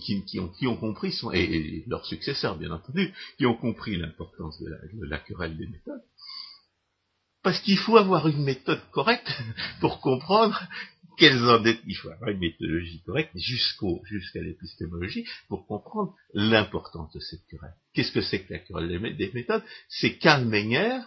qui, 0.00 0.40
ont, 0.40 0.48
qui 0.48 0.66
ont, 0.66 0.76
compris, 0.76 1.12
son, 1.12 1.32
et, 1.32 1.84
leurs 1.86 2.06
successeurs 2.06 2.56
bien 2.56 2.70
entendu, 2.70 3.12
qui 3.36 3.46
ont 3.46 3.56
compris 3.56 3.96
l'importance 3.96 4.60
de, 4.60 5.06
la, 5.06 5.18
querelle 5.18 5.56
des 5.56 5.66
méthodes. 5.66 6.02
Parce 7.42 7.60
qu'il 7.60 7.78
faut 7.78 7.96
avoir 7.96 8.28
une 8.28 8.42
méthode 8.42 8.80
correcte 8.90 9.28
pour 9.80 10.00
comprendre 10.00 10.60
quelles 11.18 11.44
en 11.44 11.62
est, 11.64 11.78
il 11.86 11.94
faut 11.94 12.08
avoir 12.08 12.30
une 12.30 12.38
méthodologie 12.38 13.02
correcte 13.02 13.32
jusqu'au, 13.36 14.00
jusqu'à 14.04 14.40
l'épistémologie 14.40 15.26
pour 15.48 15.66
comprendre 15.66 16.14
l'importance 16.32 17.12
de 17.12 17.20
cette 17.20 17.46
querelle. 17.46 17.74
Qu'est-ce 17.92 18.12
que 18.12 18.22
c'est 18.22 18.44
que 18.44 18.54
la 18.54 18.60
querelle 18.60 19.16
des 19.16 19.30
méthodes? 19.34 19.62
C'est 19.88 20.16
Karl 20.16 20.46
Menger 20.46 21.00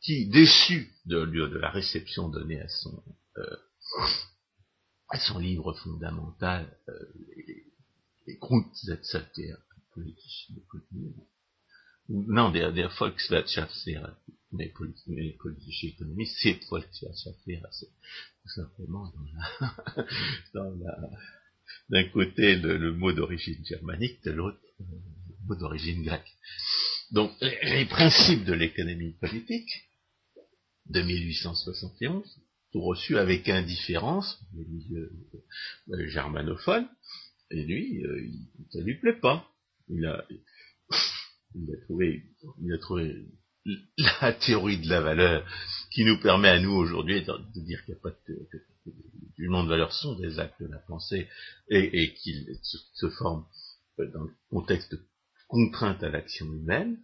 qui, 0.00 0.28
déçu 0.28 0.92
de, 1.06 1.18
la 1.58 1.70
réception 1.70 2.28
donnée 2.28 2.60
à 2.60 2.68
son, 2.68 3.02
euh, 3.38 3.56
à 5.08 5.18
son 5.18 5.38
livre 5.38 5.74
fondamental, 5.74 6.76
euh, 6.88 6.94
les 8.26 8.36
Grundsatzerklärung 8.36 9.62
politischen 9.98 10.56
Ökonomie. 10.56 11.14
Non, 12.08 12.52
der, 12.52 12.72
der 12.72 12.90
Volkswirtschaftslehre, 12.90 14.16
mais, 14.52 14.68
politische 14.68 15.84
économie, 15.84 16.26
c'est 16.26 16.58
Volkswirtschaftslehre, 16.68 17.66
c'est 17.72 17.90
tout 18.42 18.48
simplement 18.48 19.12
dans 19.14 19.26
la, 19.34 20.06
dans 20.54 20.70
la, 20.70 21.10
d'un 21.90 22.04
côté 22.08 22.56
le, 22.56 22.78
le 22.78 22.92
mot 22.92 23.12
d'origine 23.12 23.64
germanique, 23.64 24.22
de 24.24 24.30
l'autre 24.30 24.58
euh, 24.80 24.84
le 25.28 25.46
mot 25.46 25.54
d'origine 25.54 26.02
grecque. 26.02 26.32
Donc, 27.10 27.32
les 27.40 27.86
principes 27.86 28.44
de 28.44 28.52
l'économie 28.54 29.12
politique 29.12 29.87
de 30.88 31.02
1871 31.02 32.24
sont 32.72 32.80
reçus 32.80 33.18
avec 33.18 33.48
indifférence 33.48 34.40
les 34.54 34.64
milieux 34.64 35.12
euh, 35.90 36.06
germanophones, 36.08 36.88
et 37.50 37.62
lui, 37.62 38.04
euh, 38.04 38.28
ça 38.70 38.80
lui 38.80 38.98
plaît 38.98 39.18
pas. 39.18 39.46
Il 39.88 40.04
a, 40.04 40.24
il 41.54 41.72
a 41.72 42.78
trouvé, 42.78 43.26
la 44.20 44.32
théorie 44.32 44.78
de 44.78 44.88
la 44.88 45.00
valeur 45.00 45.46
qui 45.92 46.04
nous 46.04 46.18
permet 46.20 46.48
à 46.48 46.60
nous 46.60 46.72
aujourd'hui 46.72 47.24
de, 47.24 47.60
dire 47.60 47.84
qu'il 47.84 47.94
n'y 47.94 47.98
a 47.98 48.02
pas 48.02 48.10
de, 48.28 48.48
que, 48.50 48.58
jugement 49.36 49.64
de 49.64 49.68
valeur 49.68 49.92
sont 49.92 50.18
des 50.18 50.38
actes 50.38 50.60
de 50.62 50.68
la 50.68 50.78
pensée 50.78 51.28
et, 51.68 52.14
qu'ils 52.14 52.46
se, 52.62 53.08
forment 53.10 53.44
dans 53.98 54.24
le 54.24 54.34
contexte 54.50 54.96
contrainte 55.48 56.02
à 56.02 56.10
l'action 56.10 56.46
humaine, 56.46 56.98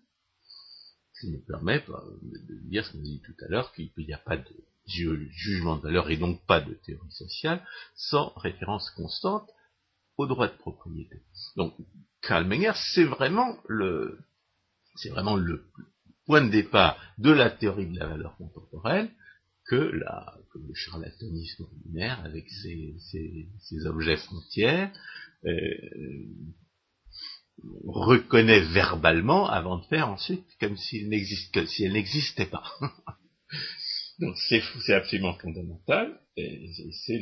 qui 1.25 1.31
nous 1.31 1.41
permet 1.41 1.83
bah, 1.89 2.05
de 2.23 2.55
dire 2.69 2.85
ce 2.85 2.93
qu'on 2.93 2.99
a 2.99 3.03
dit 3.03 3.23
tout 3.25 3.35
à 3.45 3.49
l'heure, 3.49 3.73
qu'il 3.73 3.91
n'y 3.97 4.13
a 4.13 4.19
pas 4.19 4.37
de 4.37 4.45
jugement 4.87 5.77
de 5.77 5.83
valeur 5.83 6.11
et 6.11 6.17
donc 6.17 6.45
pas 6.47 6.61
de 6.61 6.75
théorie 6.75 7.11
sociale 7.11 7.65
sans 7.95 8.33
référence 8.37 8.91
constante 8.91 9.49
au 10.19 10.27
droit 10.27 10.49
de 10.49 10.57
propriété. 10.57 11.23
Donc, 11.57 11.75
Karl 12.21 12.47
Menger, 12.47 12.73
c'est 12.95 13.05
vraiment 13.05 13.57
le, 13.67 14.19
point 16.27 16.45
de 16.45 16.51
départ 16.51 16.99
de 17.19 17.31
la 17.31 17.51
théorie 17.51 17.91
de 17.91 17.99
la 17.99 18.07
valeur 18.07 18.37
contemporaine 18.37 19.11
que, 19.67 19.75
le 19.75 20.75
charlatanisme 20.75 21.65
ordinaire 21.65 22.21
avec 22.25 22.49
ses, 22.51 22.95
ses, 23.61 23.87
objets 23.87 24.17
frontières 24.19 24.93
euh, 25.47 25.51
reconnaît 27.87 28.61
verbalement 28.61 29.49
avant 29.49 29.79
de 29.79 29.85
faire 29.87 30.09
ensuite 30.09 30.47
comme 30.61 30.77
s'il 30.77 31.09
n'existe 31.09 31.67
si 31.67 31.85
elle 31.85 31.93
n'existait 31.93 32.47
pas. 32.47 32.65
Donc 34.21 34.37
c'est 34.39 34.95
absolument 34.95 35.35
fondamental, 35.35 36.21
et 36.37 36.71
c'est 36.93 37.21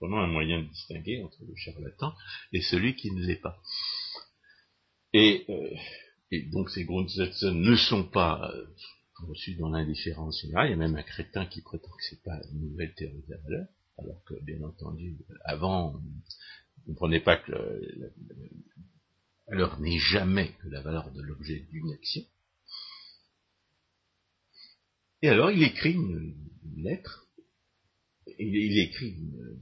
vraiment 0.00 0.22
un 0.22 0.28
moyen 0.28 0.62
de 0.62 0.68
distinguer 0.68 1.22
entre 1.24 1.44
le 1.44 1.54
charlatan 1.56 2.12
et 2.52 2.60
celui 2.60 2.94
qui 2.94 3.10
ne 3.10 3.24
l'est 3.24 3.40
pas. 3.40 3.60
Et, 5.12 5.44
euh, 5.48 6.40
donc 6.52 6.70
ces 6.70 6.84
Grundsätze 6.84 7.44
ne 7.44 7.74
sont 7.74 8.04
pas 8.04 8.52
euh, 8.54 8.66
dans 9.58 9.68
l'indifférence 9.68 10.40
générale, 10.40 10.68
il 10.68 10.70
y 10.70 10.74
a 10.74 10.76
même 10.76 10.96
un 10.96 11.02
crétin 11.02 11.46
qui 11.46 11.62
prétend 11.62 11.90
que 11.90 12.04
c'est 12.08 12.22
pas 12.22 12.40
une 12.52 12.70
nouvelle 12.70 12.94
théorie 12.94 13.22
de 13.28 13.34
la 13.34 13.38
valeur, 13.38 13.66
alors 13.98 14.22
que 14.24 14.34
bien 14.42 14.62
entendu, 14.62 15.18
avant, 15.44 15.94
on 15.94 15.98
ne 15.98 16.86
comprenait 16.86 17.20
pas 17.20 17.36
que 17.36 17.52
la 17.52 18.08
valeur 19.52 19.78
n'est 19.80 19.98
jamais 19.98 20.54
que 20.62 20.68
la 20.68 20.80
valeur 20.80 21.12
de 21.12 21.20
l'objet 21.20 21.60
d'une 21.70 21.92
action, 21.92 22.22
et 25.20 25.28
alors 25.28 25.50
il 25.50 25.62
écrit 25.62 25.92
une, 25.92 26.34
lettre, 26.76 27.28
il, 28.38 28.78
écrit 28.78 29.10
une, 29.10 29.60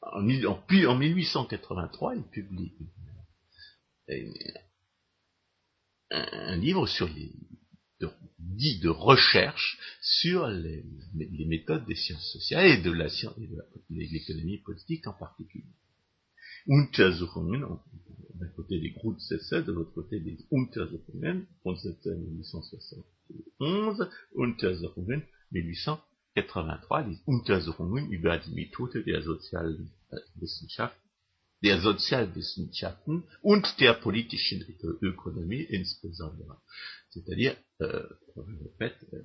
en, 0.00 0.20
en, 0.20 0.96
1883, 0.96 2.14
il 2.14 2.22
publie 2.30 2.72
un, 6.10 6.56
livre 6.56 6.86
sur 6.86 7.08
les 7.08 7.32
dit 8.38 8.78
de 8.78 8.88
recherche 8.88 9.78
sur 10.00 10.46
les, 10.46 10.84
méthodes 11.46 11.84
des 11.86 11.94
sciences 11.94 12.30
sociales 12.32 12.82
de 12.82 12.92
et 13.38 13.46
de 13.48 13.62
l'économie 13.90 14.58
politique 14.58 15.06
en 15.06 15.14
particulier. 15.14 15.64
Untersuchungen, 16.68 17.78
d'un 18.34 18.48
côté 18.48 18.80
des 18.80 18.90
Grundsätze, 18.90 19.52
de 19.52 19.72
l'autre 19.72 19.92
côté 19.92 20.20
des 20.20 20.36
Untersuchungen, 20.50 21.46
Grundsätze 21.62 22.08
1871, 22.08 24.08
Untersuchungen 24.34 25.22
1883, 25.52 27.08
les 27.08 27.18
Untersuchungen 27.26 28.10
über 28.10 28.38
die 28.38 28.52
Methode 28.52 29.04
der 29.04 29.22
sozialen 29.22 29.90
Wissenschaften, 30.36 31.00
der 31.62 31.80
Sozialwissenschaften 31.80 33.22
und 33.42 33.80
der 33.80 33.94
politischen 33.94 34.62
Ökonomie 35.00 35.62
insbesondere. 35.62 36.60
C'est-à-dire, 37.10 37.56
euh, 37.80 38.06
je 38.36 38.64
répète, 38.64 38.98
euh, 39.14 39.22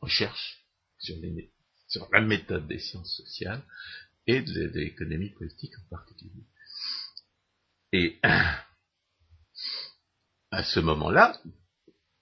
recherche 0.00 0.64
sur, 0.98 1.16
les, 1.16 1.50
sur 1.88 2.08
la 2.12 2.20
méthode 2.20 2.68
des 2.68 2.78
sciences 2.78 3.16
sociales 3.16 3.64
et 4.26 4.42
de, 4.42 4.68
l'économie 4.74 5.30
politique 5.30 5.72
en 5.78 5.88
particulier. 5.88 6.44
Et 7.92 8.18
à 8.22 8.64
ce 10.64 10.80
moment-là, 10.80 11.40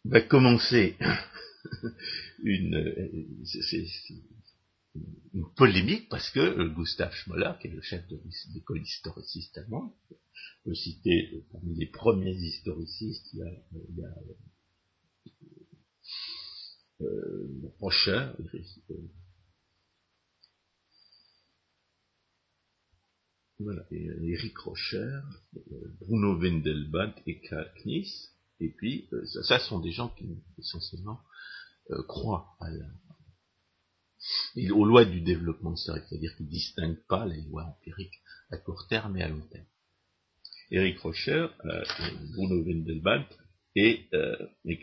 va 0.05 0.21
commencer 0.21 0.97
une, 2.45 3.11
polémique 5.57 6.09
parce 6.09 6.31
que 6.31 6.69
Gustav 6.69 7.13
Schmoller, 7.13 7.53
qui 7.61 7.67
est 7.67 7.71
le 7.71 7.81
chef 7.81 8.07
de 8.07 8.21
l'école 8.55 8.83
historiciste 8.83 9.59
allemande, 9.59 9.91
je 10.11 10.17
peux 10.65 10.75
citer 10.75 11.45
parmi 11.51 11.75
les 11.75 11.87
premiers 11.87 12.35
historicistes, 12.35 13.29
il 13.33 13.41
y 13.41 13.43
a, 13.43 13.51
il 13.73 13.97
y 13.97 14.05
euh, 17.03 17.49
voilà, 23.59 23.87
Eric 23.91 24.59
Rocher, 24.59 25.21
Bruno 26.01 26.39
Wendelband 26.39 27.15
et 27.27 27.41
Karl 27.41 27.71
Knies, 27.83 28.31
et 28.61 28.71
puis 28.71 29.09
euh, 29.13 29.25
ça, 29.43 29.59
sont 29.59 29.81
des 29.81 29.93
gens 29.93 30.09
qui 30.09 30.29
essentiellement 30.59 31.21
euh, 31.91 32.03
croient 32.05 32.57
à 32.61 32.71
la, 32.71 32.87
aux 34.73 34.85
lois 34.85 35.05
du 35.05 35.21
développement 35.21 35.75
historique, 35.75 36.05
c'est-à-dire 36.09 36.35
qu'ils 36.37 36.47
ne 36.47 36.51
distinguent 36.51 37.07
pas 37.09 37.27
les 37.27 37.43
lois 37.43 37.65
empiriques 37.65 38.21
à 38.51 38.57
court 38.57 38.87
terme 38.89 39.17
et 39.17 39.23
à 39.23 39.29
long 39.29 39.47
terme. 39.49 39.67
Eric 40.71 40.99
Rocher, 41.01 41.47
euh, 41.65 41.85
Bruno 42.33 42.65
Wendelband 42.65 43.27
et, 43.77 44.07
euh, 44.15 44.37
et 44.65 44.81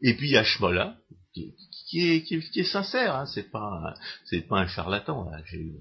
et 0.00 0.14
puis 0.16 0.36
Ashmola, 0.36 0.98
qui, 1.88 2.00
est, 2.00 2.64
sincère, 2.64 3.14
hein, 3.16 3.26
c'est 3.26 3.50
pas 3.50 3.94
c'est 4.24 4.42
pas 4.42 4.60
un 4.60 4.66
charlatan. 4.66 5.30
J'ai 5.46 5.58
eu, 5.58 5.74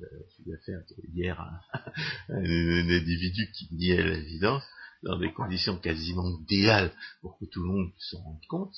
affaire 0.53 0.81
hier 1.13 1.39
à, 1.39 1.61
un, 2.29 2.89
individu 2.89 3.49
qui 3.51 3.67
niait 3.73 4.03
l'évidence 4.03 4.63
dans 5.03 5.19
des 5.19 5.31
conditions 5.31 5.77
quasiment 5.77 6.27
idéales 6.41 6.91
pour 7.21 7.37
que 7.37 7.45
tout 7.45 7.61
le 7.61 7.69
monde 7.69 7.91
s'en 7.97 8.21
rende 8.21 8.45
compte. 8.47 8.73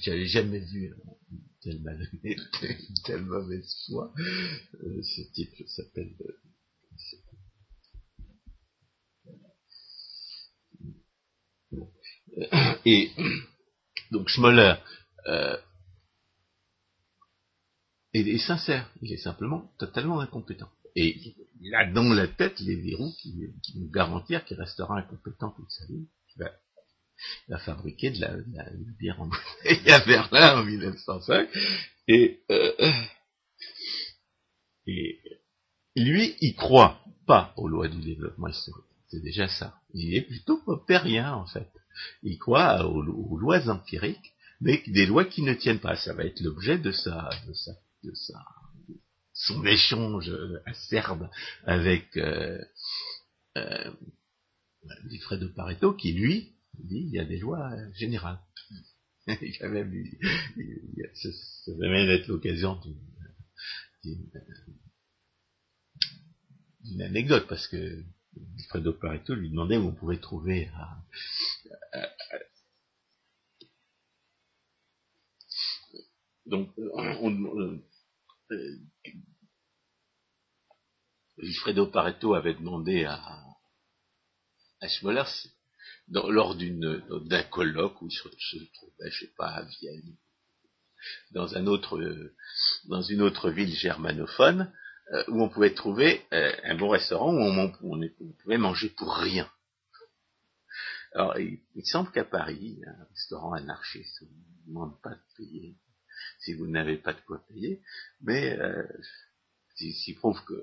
J'avais 0.00 0.26
jamais 0.26 0.60
vu 0.60 0.92
telle 1.62 1.80
malhonnêteté, 1.82 2.36
une 2.62 3.02
telle 3.04 3.22
mauvaise 3.22 3.74
foi. 3.86 4.12
Euh, 4.18 5.02
ce 5.02 5.22
type 5.32 5.54
s'appelle 5.68 6.14
euh, 11.72 11.84
Et 12.84 13.10
donc 14.10 14.28
Schmoller 14.28 14.74
euh, 15.26 15.56
est, 18.12 18.38
sincère, 18.38 18.90
il 19.00 19.12
est 19.12 19.22
simplement 19.22 19.72
totalement 19.78 20.20
incompétent. 20.20 20.70
Et 20.94 21.34
il 21.60 21.74
a 21.74 21.90
dans 21.90 22.12
la 22.12 22.28
tête 22.28 22.60
les 22.60 22.76
verrous 22.76 23.12
qui, 23.20 23.34
nous 23.76 23.90
garantir 23.90 24.44
qu'il 24.44 24.58
restera 24.58 24.98
incompétent 24.98 25.50
toute 25.50 25.70
sa 25.70 25.86
vie. 25.86 26.06
Il 26.36 26.44
va, 27.48 27.58
fabriquer 27.58 28.10
de 28.10 28.20
la, 28.20 28.36
bière 28.98 29.20
en 29.20 29.26
bouteille 29.26 29.90
à 29.90 30.00
Berlin 30.04 30.60
en 30.60 30.64
1905. 30.64 31.48
Et, 32.08 32.40
euh, 32.50 32.92
et 34.86 35.20
lui, 35.96 36.36
il 36.40 36.54
croit 36.56 37.00
pas 37.26 37.54
aux 37.56 37.68
lois 37.68 37.88
du 37.88 38.00
développement 38.00 38.48
historique. 38.48 38.86
C'est 39.08 39.22
déjà 39.22 39.46
ça. 39.46 39.78
Il 39.94 40.14
est 40.14 40.22
plutôt 40.22 40.58
popérien, 40.64 41.34
en 41.34 41.46
fait. 41.46 41.68
Il 42.22 42.38
croit 42.38 42.86
aux, 42.86 43.02
lois 43.02 43.68
empiriques, 43.68 44.31
mais 44.62 44.82
des 44.86 45.06
lois 45.06 45.24
qui 45.24 45.42
ne 45.42 45.54
tiennent 45.54 45.80
pas. 45.80 45.96
Ça 45.96 46.14
va 46.14 46.24
être 46.24 46.40
l'objet 46.40 46.78
de 46.78 46.92
sa, 46.92 47.30
de 47.46 47.52
sa, 47.52 47.72
de 48.04 48.14
sa, 48.14 48.44
son 49.32 49.64
échange 49.66 50.32
acerbe 50.66 51.28
avec 51.64 52.16
euh, 52.16 52.58
euh, 53.56 53.90
Pareto, 55.56 55.94
qui 55.94 56.12
lui 56.12 56.52
dit 56.78 57.08
il 57.08 57.10
y 57.10 57.18
a 57.18 57.24
des 57.24 57.38
lois 57.38 57.70
générales. 57.94 58.40
il 59.26 59.56
a 59.60 59.68
même, 59.68 59.92
ça, 61.14 61.28
va 61.78 61.88
même 61.88 62.10
être 62.10 62.28
l'occasion 62.28 62.80
d'une 66.84 67.02
anecdote, 67.02 67.46
parce 67.48 67.66
que 67.68 68.04
Alfredo 68.58 68.92
Pareto 68.92 69.34
lui 69.34 69.50
demandait 69.50 69.76
où 69.76 69.88
on 69.88 69.94
pouvait 69.94 70.18
trouver 70.18 70.70
donc 76.46 76.70
on, 76.76 77.80
euh, 78.50 78.78
Alfredo 81.42 81.86
Pareto 81.86 82.34
avait 82.34 82.54
demandé 82.54 83.04
à, 83.04 83.42
à 84.80 84.88
Schmoller 84.88 85.24
lors 86.08 86.54
d'une 86.54 87.02
d'un 87.26 87.42
colloque 87.44 88.00
où 88.02 88.08
il 88.08 88.12
se, 88.12 88.28
trouvait, 88.74 89.10
je 89.10 89.20
sais 89.20 89.32
pas, 89.36 89.48
à 89.48 89.62
Vienne, 89.62 90.16
dans 91.30 91.54
un 91.56 91.66
autre 91.66 92.32
dans 92.84 93.02
une 93.02 93.22
autre 93.22 93.50
ville 93.50 93.74
germanophone, 93.74 94.72
euh, 95.12 95.24
où 95.28 95.42
on 95.42 95.48
pouvait 95.48 95.74
trouver 95.74 96.24
euh, 96.32 96.52
un 96.64 96.76
bon 96.76 96.88
restaurant 96.88 97.34
où 97.34 97.40
on, 97.40 97.72
pouvait 98.42 98.58
manger 98.58 98.88
pour 98.90 99.14
rien. 99.14 99.50
Alors, 101.14 101.38
il, 101.38 101.60
semble 101.84 102.10
qu'à 102.12 102.24
Paris, 102.24 102.80
un 102.86 103.04
restaurant 103.10 103.52
anarchiste, 103.52 104.22
on 104.22 104.26
ne 104.26 104.66
demande 104.68 105.02
pas 105.02 105.10
de 105.10 105.20
payer 105.36 105.76
si 106.40 106.54
vous 106.54 106.66
n'avez 106.66 106.96
pas 106.96 107.12
de 107.12 107.20
quoi 107.20 107.42
payer, 107.48 107.80
mais 108.20 108.58
euh, 108.58 108.82
s'il 109.76 110.16
prouve 110.16 110.42
que 110.44 110.54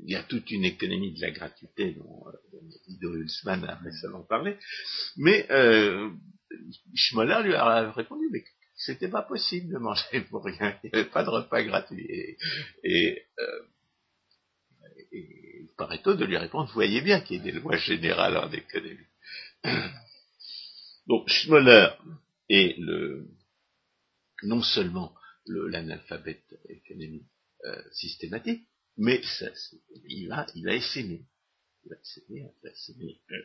il 0.00 0.10
y 0.10 0.14
a 0.14 0.22
toute 0.22 0.50
une 0.50 0.64
économie 0.64 1.12
de 1.12 1.20
la 1.20 1.32
gratuité 1.32 1.92
dont, 1.94 2.24
dont 2.52 2.62
Guido 2.86 3.14
Hulsmann 3.14 3.64
a 3.64 3.74
récemment 3.76 4.22
parlé, 4.22 4.56
mais 5.16 5.46
euh, 5.50 6.10
Schmoller 6.94 7.42
lui 7.42 7.54
a 7.54 7.90
répondu, 7.92 8.28
mais 8.30 8.44
c'était 8.76 9.08
pas 9.08 9.22
possible 9.22 9.72
de 9.72 9.78
manger 9.78 10.20
pour 10.30 10.44
rien, 10.44 10.78
il 10.84 10.90
n'y 10.92 11.00
avait 11.00 11.10
pas 11.10 11.24
de 11.24 11.30
repas 11.30 11.62
gratuit. 11.64 12.06
Et, 12.08 12.38
et, 12.84 13.22
euh, 13.38 13.62
et 15.12 15.38
de 15.78 16.24
lui 16.24 16.36
répondre, 16.36 16.66
vous 16.66 16.74
voyez 16.74 17.00
bien 17.00 17.20
qu'il 17.20 17.38
y 17.38 17.40
a 17.40 17.52
des 17.52 17.58
lois 17.58 17.76
générales 17.76 18.36
en 18.36 18.50
économie. 18.50 18.98
Donc 21.06 21.28
Schmoller 21.28 21.88
est 22.48 22.78
le, 22.78 23.28
non 24.42 24.62
seulement 24.62 25.14
l'analphabète 25.46 26.58
économique 26.68 27.26
euh, 27.64 27.82
systématique, 27.92 28.68
mais 28.96 29.22
ça, 29.22 29.46
il 30.08 30.30
a, 30.32 30.46
il 30.54 30.68
a 30.68 30.74
essaimé. 30.74 31.24
Il 31.84 31.92
a 31.92 31.96
essaimé, 32.00 32.52
il 32.62 32.68
a 32.68 32.72
essaimé 32.72 33.20
euh, 33.30 33.36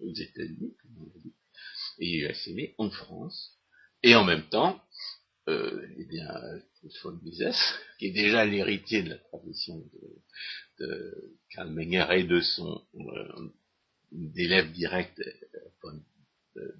aux 0.00 0.14
États-Unis, 0.14 0.76
comme 0.80 1.02
on 1.02 1.06
l'a 1.06 1.20
dit, 1.22 1.34
et 1.98 2.18
il 2.18 2.26
a 2.26 2.30
essaimé 2.30 2.74
en 2.78 2.90
France, 2.90 3.58
et 4.02 4.14
en 4.14 4.24
même 4.24 4.48
temps, 4.48 4.82
euh, 5.48 5.86
eh 5.98 6.04
bien, 6.06 6.28
von 7.02 7.18
Mises, 7.22 7.54
qui 7.98 8.06
est 8.06 8.12
déjà 8.12 8.44
l'héritier 8.44 9.02
de 9.02 9.10
la 9.10 9.18
tradition 9.18 9.78
de, 9.78 10.84
de 10.84 11.38
Karl 11.50 11.70
Menger 11.70 12.06
et 12.12 12.24
de 12.24 12.40
son 12.40 12.82
euh, 12.94 13.48
élève 14.36 14.72
direct 14.72 15.18
euh, 15.20 15.58
von 15.82 16.00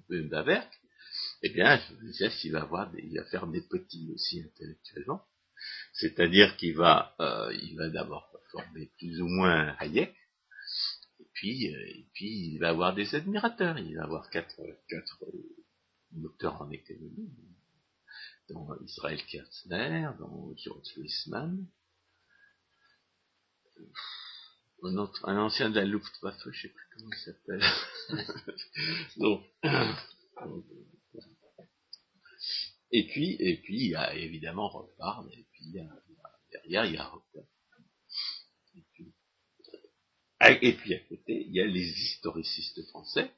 Böhm-Bawerk, 0.09 0.71
eh 1.45 1.49
bien, 1.49 1.79
Mises, 2.01 2.43
il 2.43 2.53
va 2.53 2.63
avoir, 2.63 2.91
il 2.97 3.15
va 3.19 3.23
faire 3.25 3.45
des 3.45 3.61
petits 3.61 4.11
aussi 4.15 4.41
intellectuellement. 4.41 5.21
C'est-à-dire 5.93 6.57
qu'il 6.57 6.75
va, 6.75 7.15
euh, 7.19 7.55
va 7.77 7.89
d'abord 7.89 8.31
former 8.51 8.91
plus 8.97 9.21
ou 9.21 9.27
moins 9.27 9.75
Hayek, 9.79 10.15
et 11.19 11.27
puis, 11.33 11.71
euh, 11.71 11.87
et 11.87 12.07
puis 12.15 12.53
il 12.53 12.57
va 12.57 12.69
avoir 12.69 12.95
des 12.95 13.13
admirateurs. 13.13 13.77
Il 13.77 13.95
va 13.95 14.05
avoir 14.05 14.27
quatre, 14.31 14.59
quatre 14.89 15.23
docteurs 16.09 16.59
en 16.63 16.71
économie, 16.71 17.31
dont 18.49 18.67
Israël 18.83 19.23
Kerzner, 19.27 20.09
dont 20.17 20.55
George 20.57 20.97
Weissmann, 20.97 21.67
un, 24.81 25.11
un 25.25 25.37
ancien 25.37 25.69
de 25.69 25.75
la 25.75 25.85
Luftwaffe, 25.85 26.41
je 26.43 26.49
ne 26.49 26.53
sais 26.53 26.69
plus 26.69 26.87
comment 26.95 27.09
il 27.11 27.19
s'appelle. 27.19 28.57
Donc, 29.17 29.43
et 32.91 33.07
puis, 33.07 33.35
et 33.39 33.57
puis, 33.57 33.77
il 33.77 33.89
y 33.91 33.95
a 33.95 34.13
évidemment 34.15 34.67
Rothbard, 34.67 35.25
et 35.31 35.45
puis 35.51 35.63
il 35.65 35.75
y 35.75 35.79
a, 35.79 35.89
derrière, 36.51 36.85
il 36.85 36.93
y 36.93 36.97
a 36.97 37.05
Rothbard. 37.05 37.45
Et 40.41 40.73
puis, 40.73 40.93
à 40.93 40.99
côté, 40.99 41.45
il 41.47 41.55
y 41.55 41.61
a 41.61 41.65
les 41.65 41.87
historicistes 41.87 42.85
français, 42.89 43.31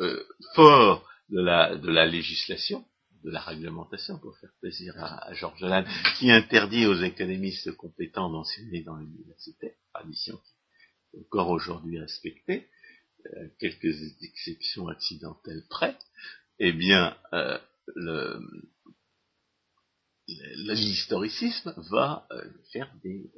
euh, 0.00 0.24
forts 0.54 1.08
de 1.28 1.40
la, 1.40 1.76
de 1.76 1.88
la 1.90 2.06
législation, 2.06 2.84
de 3.22 3.30
la 3.30 3.40
réglementation, 3.40 4.18
pour 4.18 4.36
faire 4.38 4.50
plaisir 4.60 4.94
à, 4.98 5.32
Georges 5.34 5.60
Lannes, 5.60 5.86
qui 6.18 6.30
interdit 6.30 6.86
aux 6.86 7.00
économistes 7.02 7.72
compétents 7.76 8.30
d'enseigner 8.30 8.82
dans 8.82 8.96
l'université, 8.96 9.74
tradition 9.92 10.38
qui 10.38 11.16
est 11.16 11.20
encore 11.20 11.50
aujourd'hui 11.50 11.98
respectée, 11.98 12.68
euh, 13.26 13.48
quelques 13.58 14.22
exceptions 14.22 14.88
accidentelles 14.88 15.64
près, 15.68 15.96
eh 16.58 16.72
bien, 16.72 17.16
euh, 17.32 17.58
le, 17.94 18.40
l'historicisme 20.74 21.74
va 21.90 22.28
faire 22.72 22.92
des 23.02 23.30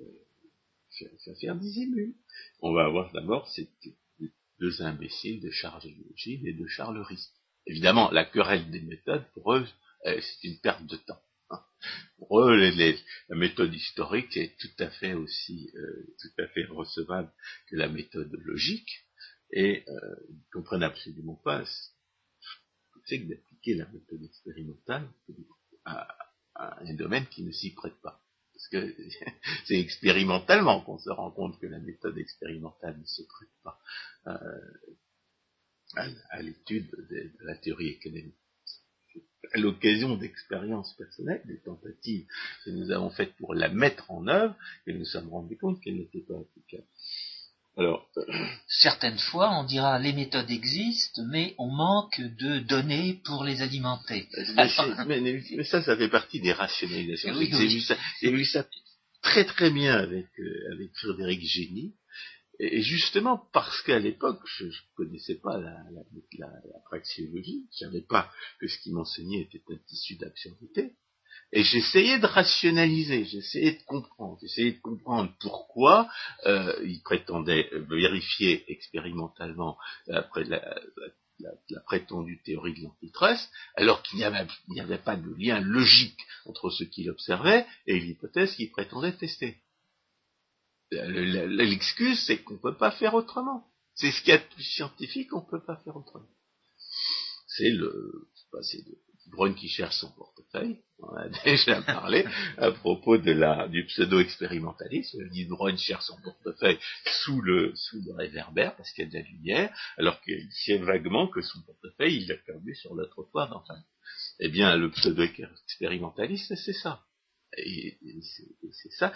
faire, 1.40 1.56
des 1.56 1.78
émules. 1.80 2.14
On 2.60 2.72
va 2.72 2.84
avoir 2.84 3.12
d'abord 3.12 3.48
ces 3.48 3.68
deux 4.60 4.82
imbéciles 4.82 5.40
de 5.40 5.50
Charles 5.50 5.82
Gilles 6.16 6.46
et 6.46 6.52
de 6.52 6.66
Charles 6.66 7.00
Rist. 7.00 7.32
Évidemment, 7.66 8.10
la 8.10 8.24
querelle 8.24 8.70
des 8.70 8.80
méthodes, 8.80 9.24
pour 9.34 9.54
eux, 9.54 9.66
c'est 10.04 10.44
une 10.44 10.58
perte 10.58 10.84
de 10.86 10.96
temps. 10.96 11.22
Pour 12.18 12.40
eux, 12.40 12.56
la 12.56 13.36
méthode 13.36 13.74
historique 13.74 14.36
est 14.36 14.56
tout 14.58 14.82
à 14.82 14.90
fait 14.90 15.14
aussi 15.14 15.72
tout 16.20 16.42
à 16.42 16.46
fait 16.48 16.64
recevable 16.64 17.32
que 17.68 17.76
la 17.76 17.88
méthode 17.88 18.32
logique, 18.32 19.06
et 19.52 19.84
euh, 19.88 20.16
ils 20.30 20.36
ne 20.36 20.50
comprennent 20.52 20.82
absolument 20.82 21.40
pas 21.44 21.64
c'est 23.06 23.20
que 23.20 23.28
d'appliquer 23.28 23.74
la 23.74 23.86
méthode 23.88 24.22
expérimentale 24.22 25.08
à, 25.84 26.06
un 26.56 26.94
domaine 26.94 27.26
qui 27.26 27.42
ne 27.42 27.52
s'y 27.52 27.70
prête 27.70 28.00
pas. 28.02 28.20
Parce 28.52 28.68
que 28.68 28.94
c'est 29.64 29.78
expérimentalement 29.78 30.80
qu'on 30.80 30.98
se 30.98 31.10
rend 31.10 31.30
compte 31.30 31.58
que 31.58 31.66
la 31.66 31.78
méthode 31.78 32.18
expérimentale 32.18 32.98
ne 32.98 33.06
se 33.06 33.22
prête 33.22 33.50
pas 33.62 33.80
euh, 34.26 34.60
à, 36.30 36.42
l'étude 36.42 36.90
de, 36.90 37.32
la 37.40 37.56
théorie 37.56 37.88
économique. 37.88 38.36
À 39.54 39.58
l'occasion 39.58 40.16
d'expériences 40.16 40.94
personnelles, 40.96 41.42
des 41.44 41.60
tentatives 41.60 42.26
que 42.64 42.70
nous 42.70 42.90
avons 42.90 43.10
faites 43.10 43.34
pour 43.36 43.54
la 43.54 43.68
mettre 43.68 44.10
en 44.10 44.26
œuvre, 44.28 44.56
et 44.86 44.92
nous 44.92 45.00
nous 45.00 45.04
sommes 45.04 45.28
rendus 45.28 45.58
compte 45.58 45.80
qu'elle 45.82 45.96
n'était 45.96 46.20
pas 46.20 46.38
applicable. 46.38 46.86
Alors, 47.78 48.06
certaines 48.68 49.18
fois, 49.18 49.50
on 49.58 49.64
dira 49.64 49.98
les 49.98 50.12
méthodes 50.12 50.50
existent, 50.50 51.22
mais 51.30 51.54
on 51.56 51.70
manque 51.70 52.20
de 52.20 52.58
données 52.58 53.20
pour 53.24 53.44
les 53.44 53.62
alimenter. 53.62 54.28
Mais, 55.56 55.64
ça, 55.64 55.82
ça 55.82 55.96
fait 55.96 56.10
partie 56.10 56.40
des 56.40 56.52
rationalisations. 56.52 57.34
J'ai 58.20 58.30
vu, 58.30 58.44
ça, 58.44 58.66
très 59.22 59.44
très 59.46 59.70
bien 59.70 59.94
avec, 59.94 60.26
euh, 60.38 60.72
avec 60.74 60.90
Frédéric 60.96 61.40
Génie. 61.42 61.94
Et 62.58 62.82
justement 62.82 63.48
parce 63.52 63.80
qu'à 63.82 63.98
l'époque, 63.98 64.40
je 64.58 64.66
ne 64.66 64.70
connaissais 64.94 65.36
pas 65.36 65.56
la, 65.58 65.70
la, 65.90 66.46
la 66.46 66.78
praxiologie, 66.84 67.66
je 67.72 67.86
ne 67.86 67.90
savais 67.90 68.02
pas 68.02 68.30
que 68.60 68.68
ce 68.68 68.78
qu'il 68.80 68.92
m'enseignait 68.92 69.40
était 69.40 69.62
un 69.70 69.78
tissu 69.88 70.16
d'absurdité. 70.16 70.92
Et 71.52 71.64
j'essayais 71.64 72.18
de 72.18 72.26
rationaliser, 72.26 73.26
j'essayais 73.26 73.72
de 73.72 73.82
comprendre, 73.82 74.38
j'essayais 74.40 74.72
de 74.72 74.80
comprendre 74.80 75.30
pourquoi 75.38 76.10
euh, 76.46 76.74
il 76.82 77.02
prétendait 77.02 77.68
vérifier 77.90 78.64
expérimentalement 78.72 79.76
après 80.10 80.44
la, 80.44 80.80
prétendue 81.84 82.40
théorie 82.42 82.74
de 82.74 82.84
l'antitrust, 82.84 83.50
alors 83.74 84.02
qu'il 84.02 84.18
n'y 84.18 84.24
avait, 84.24 84.98
pas 84.98 85.16
de 85.16 85.34
lien 85.36 85.60
logique 85.60 86.20
entre 86.46 86.70
ce 86.70 86.84
qu'il 86.84 87.10
observait 87.10 87.66
et 87.86 88.00
l'hypothèse 88.00 88.54
qu'il 88.54 88.70
prétendait 88.70 89.12
tester. 89.12 89.58
L'excuse, 90.90 92.18
c'est 92.24 92.38
qu'on 92.38 92.54
ne 92.54 92.58
peut 92.60 92.76
pas 92.76 92.92
faire 92.92 93.14
autrement. 93.14 93.66
C'est 93.94 94.10
ce 94.10 94.20
qu'il 94.20 94.30
y 94.30 94.36
a 94.36 94.38
de 94.38 94.54
plus 94.54 94.62
scientifique, 94.62 95.34
on 95.34 95.40
ne 95.40 95.50
peut 95.50 95.64
pas 95.64 95.76
faire 95.76 95.96
autrement. 95.96 96.28
C'est 97.46 97.70
le, 97.70 98.28
c'est 98.62 98.84
Brun 99.30 99.54
qui 99.54 99.68
cherche 99.68 99.96
son 99.96 100.10
portefeuille, 100.12 100.78
on 100.98 101.14
a 101.14 101.28
déjà 101.44 101.80
parlé 101.82 102.24
à 102.58 102.70
propos 102.70 103.18
de 103.18 103.32
la, 103.32 103.68
du 103.68 103.84
pseudo-expérimentalisme. 103.86 105.18
Brun 105.48 105.76
cherche 105.76 106.04
son 106.04 106.20
portefeuille 106.20 106.78
sous 107.24 107.40
le, 107.40 107.72
sous 107.74 108.02
le 108.04 108.14
réverbère 108.14 108.76
parce 108.76 108.90
qu'il 108.92 109.04
y 109.04 109.06
a 109.08 109.10
de 109.10 109.14
la 109.16 109.30
lumière, 109.30 109.76
alors 109.96 110.20
qu'il 110.22 110.48
sait 110.50 110.78
vaguement 110.78 111.28
que 111.28 111.40
son 111.40 111.60
portefeuille, 111.62 112.22
il 112.22 112.28
l'a 112.28 112.36
perdu 112.36 112.74
sur 112.74 112.94
le 112.94 113.06
trottoir 113.06 113.48
d'enfin. 113.48 113.82
Eh 114.40 114.48
bien, 114.48 114.76
le 114.76 114.90
pseudo-expérimentaliste, 114.90 116.54
c'est 116.56 116.72
ça. 116.72 117.02
Et, 117.58 117.98
c'est 118.72 118.92
ça, 118.92 119.12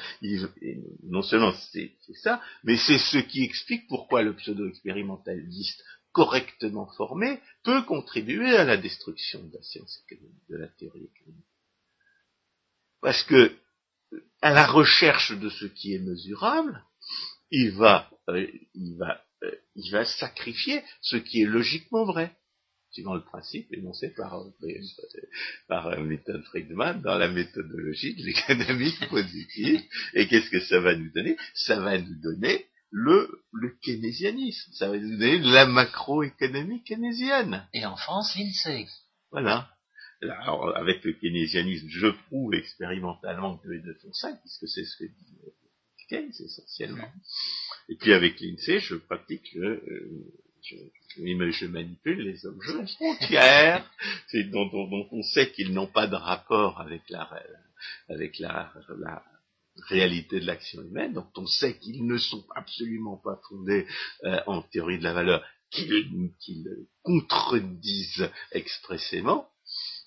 non 1.05 1.23
seulement 1.23 1.55
c'est 1.73 1.97
ça, 2.23 2.43
mais 2.65 2.77
c'est 2.77 2.99
ce 2.99 3.17
qui 3.17 3.43
explique 3.43 3.87
pourquoi 3.89 4.23
le 4.23 4.37
pseudo-expérimentaliste 4.37 5.83
correctement 6.17 6.87
formé, 6.97 7.41
peut 7.63 7.83
contribuer 7.83 8.57
à 8.57 8.65
la 8.65 8.79
destruction 8.79 9.39
de 9.45 9.53
la 9.55 9.63
science 9.63 10.03
économique, 10.07 10.49
de 10.49 10.57
la 10.57 10.69
théorie 10.69 11.11
économique. 11.15 11.45
Parce 13.03 13.23
que, 13.25 13.55
à 14.41 14.51
la 14.55 14.67
recherche 14.67 15.33
de 15.33 15.51
ce 15.51 15.67
qui 15.67 15.93
est 15.93 15.99
mesurable, 15.99 16.83
il 17.51 17.73
va, 17.73 18.11
euh, 18.31 18.47
il 18.73 18.97
va, 18.97 19.23
euh, 19.43 19.55
il 19.75 19.93
va 19.93 20.07
sacrifier 20.07 20.83
ce 21.03 21.17
qui 21.19 21.43
est 21.43 21.47
logiquement 21.47 22.07
vrai, 22.07 22.35
suivant 22.93 23.15
le 23.15 23.23
principe 23.23 23.71
énoncé 23.75 24.09
par, 24.17 24.41
euh, 24.41 24.51
par 25.69 26.01
méthode 26.01 26.43
Friedman 26.45 27.03
dans 27.03 27.19
la 27.19 27.29
méthodologie 27.29 28.15
de 28.15 28.23
l'économie 28.23 28.95
positive. 29.11 29.83
Et 30.15 30.27
qu'est-ce 30.29 30.49
que 30.49 30.61
ça 30.61 30.81
va 30.81 30.97
nous 30.97 31.13
donner? 31.13 31.37
Ça 31.53 31.79
va 31.79 31.99
nous 31.99 32.19
donner 32.23 32.69
le, 32.91 33.43
le 33.53 33.77
keynésianisme. 33.83 34.73
Ça 34.73 34.91
veut 34.91 35.01
dire 35.01 35.41
la 35.45 35.67
macroéconomie 35.67 36.83
keynésienne. 36.85 37.67
Et 37.73 37.85
en 37.85 37.97
France, 37.97 38.37
l'INSEE. 38.37 38.89
Voilà. 39.31 39.71
Alors, 40.23 40.77
avec 40.77 41.05
le 41.05 41.13
keynésianisme, 41.13 41.89
je 41.89 42.07
prouve 42.29 42.55
expérimentalement 42.55 43.59
que 43.59 43.69
les 43.69 43.81
deux 43.81 43.97
sont 44.01 44.13
cinq, 44.13 44.41
puisque 44.41 44.69
c'est 44.69 44.85
ce 44.85 44.97
que 44.97 45.05
dit 45.05 45.39
euh, 45.45 45.51
Keynes 46.09 46.33
essentiellement. 46.39 47.11
Et 47.89 47.97
puis 47.97 48.13
avec 48.13 48.41
l'INSEE, 48.41 48.81
je 48.81 48.95
pratique 48.95 49.53
le, 49.55 49.83
euh, 49.87 50.33
je, 50.63 50.77
je, 51.17 51.67
manipule 51.67 52.23
les 52.23 52.47
objets 52.47 52.87
frontières, 52.95 53.91
dont, 54.33 54.67
dont, 54.67 54.89
dont, 54.89 55.09
on 55.13 55.23
sait 55.23 55.51
qu'ils 55.53 55.73
n'ont 55.73 55.87
pas 55.87 56.07
de 56.07 56.17
rapport 56.17 56.81
avec 56.81 57.03
la, 57.11 57.29
avec 58.09 58.39
la, 58.39 58.73
la 58.99 59.23
réalité 59.89 60.41
de 60.41 60.47
l'action 60.47 60.83
humaine, 60.83 61.13
dont 61.15 61.31
on 61.37 61.47
sait 61.47 61.79
qu'ils 61.79 62.07
ne 62.07 62.19
sont 62.19 62.45
absolument 62.55 63.17
pas 63.17 63.41
fondés 63.49 63.87
euh, 64.25 64.41
en 64.47 64.63
théorie 64.63 64.99
de 64.99 65.05
la 65.05 65.13
valeur, 65.13 65.45
qu'ils 65.71 66.87
contredisent 67.03 68.31
expressément, 68.53 69.49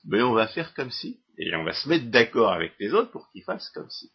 mais 0.06 0.22
on 0.22 0.34
va 0.34 0.48
faire 0.48 0.74
comme 0.74 0.92
si, 0.92 1.22
et 1.38 1.56
on 1.56 1.64
va 1.64 1.74
se 1.74 1.88
mettre 1.88 2.06
d'accord 2.06 2.52
avec 2.52 2.74
les 2.80 2.94
autres 2.94 3.12
pour 3.12 3.30
qu'ils 3.32 3.44
fassent 3.44 3.70
comme 3.70 3.90
si. 3.90 4.12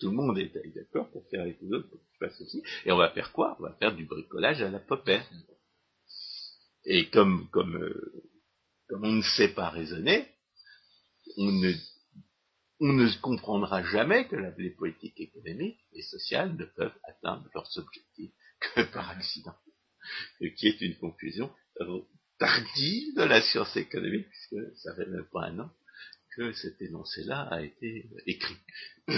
Tout 0.00 0.10
le 0.10 0.16
monde 0.16 0.38
est 0.38 0.52
d'accord 0.74 1.10
pour 1.10 1.28
faire 1.30 1.42
avec 1.42 1.58
les 1.60 1.72
autres 1.72 1.88
pour 1.88 2.00
qu'ils 2.00 2.18
fassent 2.18 2.40
aussi, 2.40 2.62
et 2.84 2.92
on 2.92 2.96
va 2.96 3.10
faire 3.10 3.32
quoi? 3.32 3.56
On 3.60 3.64
va 3.64 3.76
faire 3.78 3.94
du 3.94 4.04
bricolage 4.04 4.62
à 4.62 4.70
la 4.70 4.80
popette. 4.80 5.26
Et 6.84 7.10
comme, 7.10 7.48
comme, 7.50 7.76
euh, 7.76 8.22
comme 8.88 9.04
on 9.04 9.12
ne 9.12 9.22
sait 9.22 9.52
pas 9.52 9.68
raisonner, 9.68 10.26
on 11.36 11.52
ne 11.52 11.72
on 12.80 12.94
ne 12.94 13.20
comprendra 13.20 13.82
jamais 13.84 14.26
que 14.26 14.36
les 14.36 14.70
politiques 14.70 15.20
économiques 15.20 15.84
et 15.92 16.02
sociales 16.02 16.56
ne 16.56 16.64
peuvent 16.64 16.98
atteindre 17.04 17.46
leurs 17.54 17.70
objectifs 17.76 18.32
que 18.60 18.82
par 18.92 19.10
accident. 19.10 19.54
Ce 20.40 20.46
qui 20.46 20.68
est 20.68 20.80
une 20.80 20.96
conclusion 20.96 21.54
tardive 22.38 23.14
de 23.16 23.22
la 23.22 23.42
science 23.42 23.76
économique, 23.76 24.26
puisque 24.28 24.76
ça 24.78 24.94
fait 24.94 25.06
même 25.06 25.26
pas 25.30 25.46
un 25.46 25.58
an 25.58 25.70
que 26.34 26.52
cet 26.52 26.80
énoncé-là 26.80 27.42
a 27.50 27.60
été 27.60 28.08
écrit. 28.26 28.56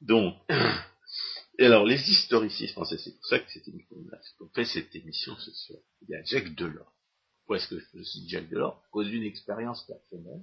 Donc, 0.00 0.34
alors 1.60 1.86
les 1.86 2.10
historicistes 2.10 2.72
français, 2.72 2.98
c'est 2.98 3.14
pour 3.14 3.26
ça 3.26 3.38
que 3.38 3.50
c'est 3.52 3.66
une 3.68 3.84
qu'on 3.86 4.48
fait 4.48 4.64
cette 4.64 4.94
émission 4.96 5.36
ce 5.36 5.52
soir. 5.52 5.80
Il 6.02 6.10
y 6.10 6.16
a 6.16 6.24
Jacques 6.24 6.54
Delors. 6.56 6.92
Pourquoi 7.38 7.58
est-ce 7.58 7.68
que 7.68 7.78
je 7.78 8.02
cite 8.02 8.28
Jacques 8.28 8.48
Delors? 8.48 8.82
Cause 8.90 9.08
d'une 9.08 9.22
expérience 9.22 9.86
personnelle 9.86 10.42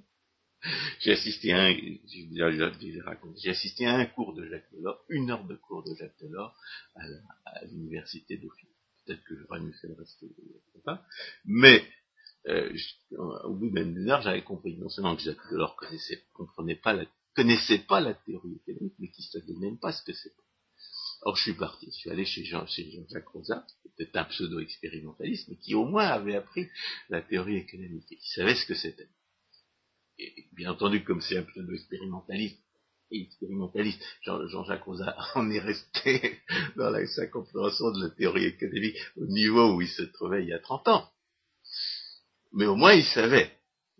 j'ai 1.00 1.12
assisté 1.12 1.52
à 1.52 1.64
un, 3.96 4.06
cours 4.06 4.34
de 4.34 4.46
Jacques 4.46 4.72
Delors, 4.72 5.04
une 5.08 5.30
heure 5.30 5.44
de 5.44 5.56
cours 5.56 5.82
de 5.82 5.94
Jacques 5.94 6.18
Delors 6.20 6.56
à 6.94 7.64
l'université 7.66 8.36
Dauphine. 8.36 8.68
Peut-être 9.04 9.22
que 9.24 9.36
j'aurais 9.36 9.60
mieux 9.60 9.72
fait 9.72 9.88
le 9.88 9.94
rester, 9.94 10.26
pas. 10.84 11.04
Mais 11.44 11.84
euh, 12.48 12.74
au 13.44 13.54
bout 13.54 13.70
d'une 13.70 14.08
heure, 14.08 14.22
j'avais 14.22 14.42
compris 14.42 14.76
non 14.76 14.88
seulement 14.88 15.16
que 15.16 15.22
Jacques 15.22 15.50
Delors 15.50 15.76
connaissait, 15.76 16.22
comprenait 16.32 16.76
pas 16.76 16.92
la, 16.92 17.04
connaissait 17.34 17.78
pas 17.78 18.00
la 18.00 18.14
théorie 18.14 18.56
économique, 18.56 18.94
mais 18.98 19.10
qu'il 19.10 19.24
savait 19.24 19.52
même 19.60 19.78
pas 19.78 19.92
ce 19.92 20.02
que 20.02 20.12
c'était. 20.12 20.34
Or, 21.22 21.36
je 21.36 21.42
suis 21.42 21.54
parti, 21.54 21.86
je 21.86 21.96
suis 21.96 22.10
allé 22.10 22.24
chez 22.26 22.44
Jean, 22.44 22.66
chez 22.66 22.90
Jean-Jacques 22.90 23.28
Rosa, 23.28 23.66
qui 23.82 24.02
était 24.02 24.18
un 24.18 24.24
pseudo-expérimentaliste, 24.24 25.48
mais 25.48 25.56
qui 25.56 25.74
au 25.74 25.86
moins 25.86 26.06
avait 26.06 26.36
appris 26.36 26.68
la 27.08 27.22
théorie 27.22 27.56
économique, 27.56 28.10
et 28.10 28.16
qui 28.16 28.30
savait 28.30 28.54
ce 28.54 28.66
que 28.66 28.74
c'était 28.74 29.08
et 30.18 30.46
bien 30.52 30.70
entendu, 30.70 31.04
comme 31.04 31.20
c'est 31.20 31.36
un 31.36 31.42
pseudo-expérimentaliste, 31.42 32.60
et 33.10 33.22
expérimentaliste, 33.22 34.02
Jean-Jacques 34.22 34.84
Rosa 34.84 35.16
en 35.34 35.50
est 35.50 35.60
resté 35.60 36.40
dans 36.76 36.90
la, 36.90 37.06
sa 37.06 37.26
compréhension 37.26 37.90
de 37.90 38.04
la 38.04 38.10
théorie 38.10 38.46
économique 38.46 38.96
au 39.16 39.26
niveau 39.26 39.74
où 39.74 39.82
il 39.82 39.88
se 39.88 40.02
trouvait 40.02 40.42
il 40.42 40.48
y 40.48 40.54
a 40.54 40.58
30 40.58 40.88
ans. 40.88 41.10
Mais 42.52 42.66
au 42.66 42.76
moins 42.76 42.94
il 42.94 43.04
savait 43.04 43.50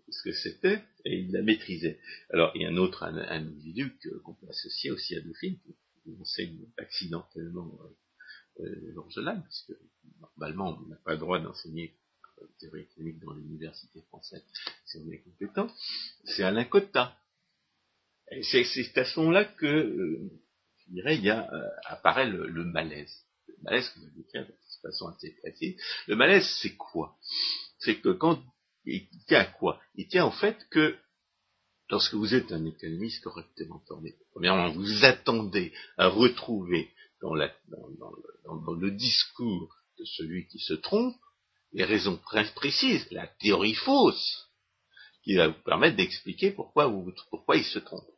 ce 0.09 0.23
que 0.23 0.33
c'était 0.33 0.83
et 1.05 1.19
il 1.19 1.31
la 1.31 1.41
maîtrisait. 1.41 1.99
Alors 2.31 2.51
il 2.55 2.63
y 2.63 2.65
a 2.65 2.69
un 2.69 2.77
autre 2.77 3.03
individu 3.03 3.97
qu'on 4.23 4.33
peut 4.33 4.47
associer 4.49 4.91
aussi 4.91 5.15
à 5.15 5.21
Dauphine, 5.21 5.59
qui 6.03 6.15
enseigne 6.19 6.65
accidentellement 6.77 7.77
euh, 8.59 8.65
euh, 8.65 9.41
puisque 9.43 9.73
normalement 10.37 10.79
on 10.79 10.87
n'a 10.87 10.95
pas 10.97 11.13
le 11.13 11.19
droit 11.19 11.39
d'enseigner 11.39 11.95
théorie 12.59 12.81
économique 12.81 13.19
dans 13.19 13.33
l'université 13.33 14.01
française, 14.03 14.43
si 14.85 14.97
on 14.97 15.11
est 15.11 15.19
compétent, 15.19 15.69
c'est 16.25 16.43
Alain 16.43 16.65
Cotta. 16.65 17.17
C'est 18.41 18.97
à 18.97 19.05
ce 19.05 19.19
moment-là 19.19 19.45
que, 19.45 19.65
euh, 19.65 20.31
je 20.79 20.93
dirais, 20.93 21.15
il 21.15 21.23
y 21.23 21.29
a, 21.29 21.51
euh, 21.53 21.69
apparaît 21.85 22.27
le, 22.27 22.63
malaise. 22.63 23.23
Le 23.47 23.55
malaise, 23.63 23.89
que 23.89 23.99
je 23.99 24.15
décris 24.15 24.39
de 24.39 24.55
façon 24.81 25.07
assez 25.07 25.31
précise. 25.41 25.75
Le 26.07 26.15
malaise, 26.15 26.47
c'est 26.61 26.75
quoi? 26.75 27.17
C'est 27.79 27.99
que 27.99 28.09
quand 28.09 28.41
il 28.85 29.07
tient 29.27 29.41
à 29.41 29.45
quoi? 29.45 29.79
Il 29.95 30.07
tient 30.07 30.25
au 30.25 30.31
fait 30.31 30.57
que 30.69 30.97
lorsque 31.89 32.15
vous 32.15 32.33
êtes 32.33 32.51
un 32.51 32.65
économiste 32.65 33.23
correctement 33.23 33.79
formé, 33.87 34.15
premièrement, 34.31 34.71
vous 34.71 35.05
attendez 35.05 35.71
à 35.97 36.07
retrouver 36.07 36.91
dans, 37.21 37.33
le 37.33 38.91
discours 38.91 39.75
de 39.97 40.05
celui 40.05 40.47
qui 40.47 40.59
se 40.59 40.73
trompe 40.73 41.15
les 41.75 41.83
raisons 41.83 42.17
précises, 42.55 43.05
la 43.11 43.27
théorie 43.27 43.75
fausse, 43.75 44.49
qui 45.23 45.35
va 45.35 45.49
vous 45.49 45.61
permettre 45.65 45.97
d'expliquer 45.97 46.51
pourquoi, 46.51 46.87
vous, 46.87 47.13
pourquoi 47.29 47.57
il 47.57 47.65
se 47.65 47.79
trompe. 47.79 48.09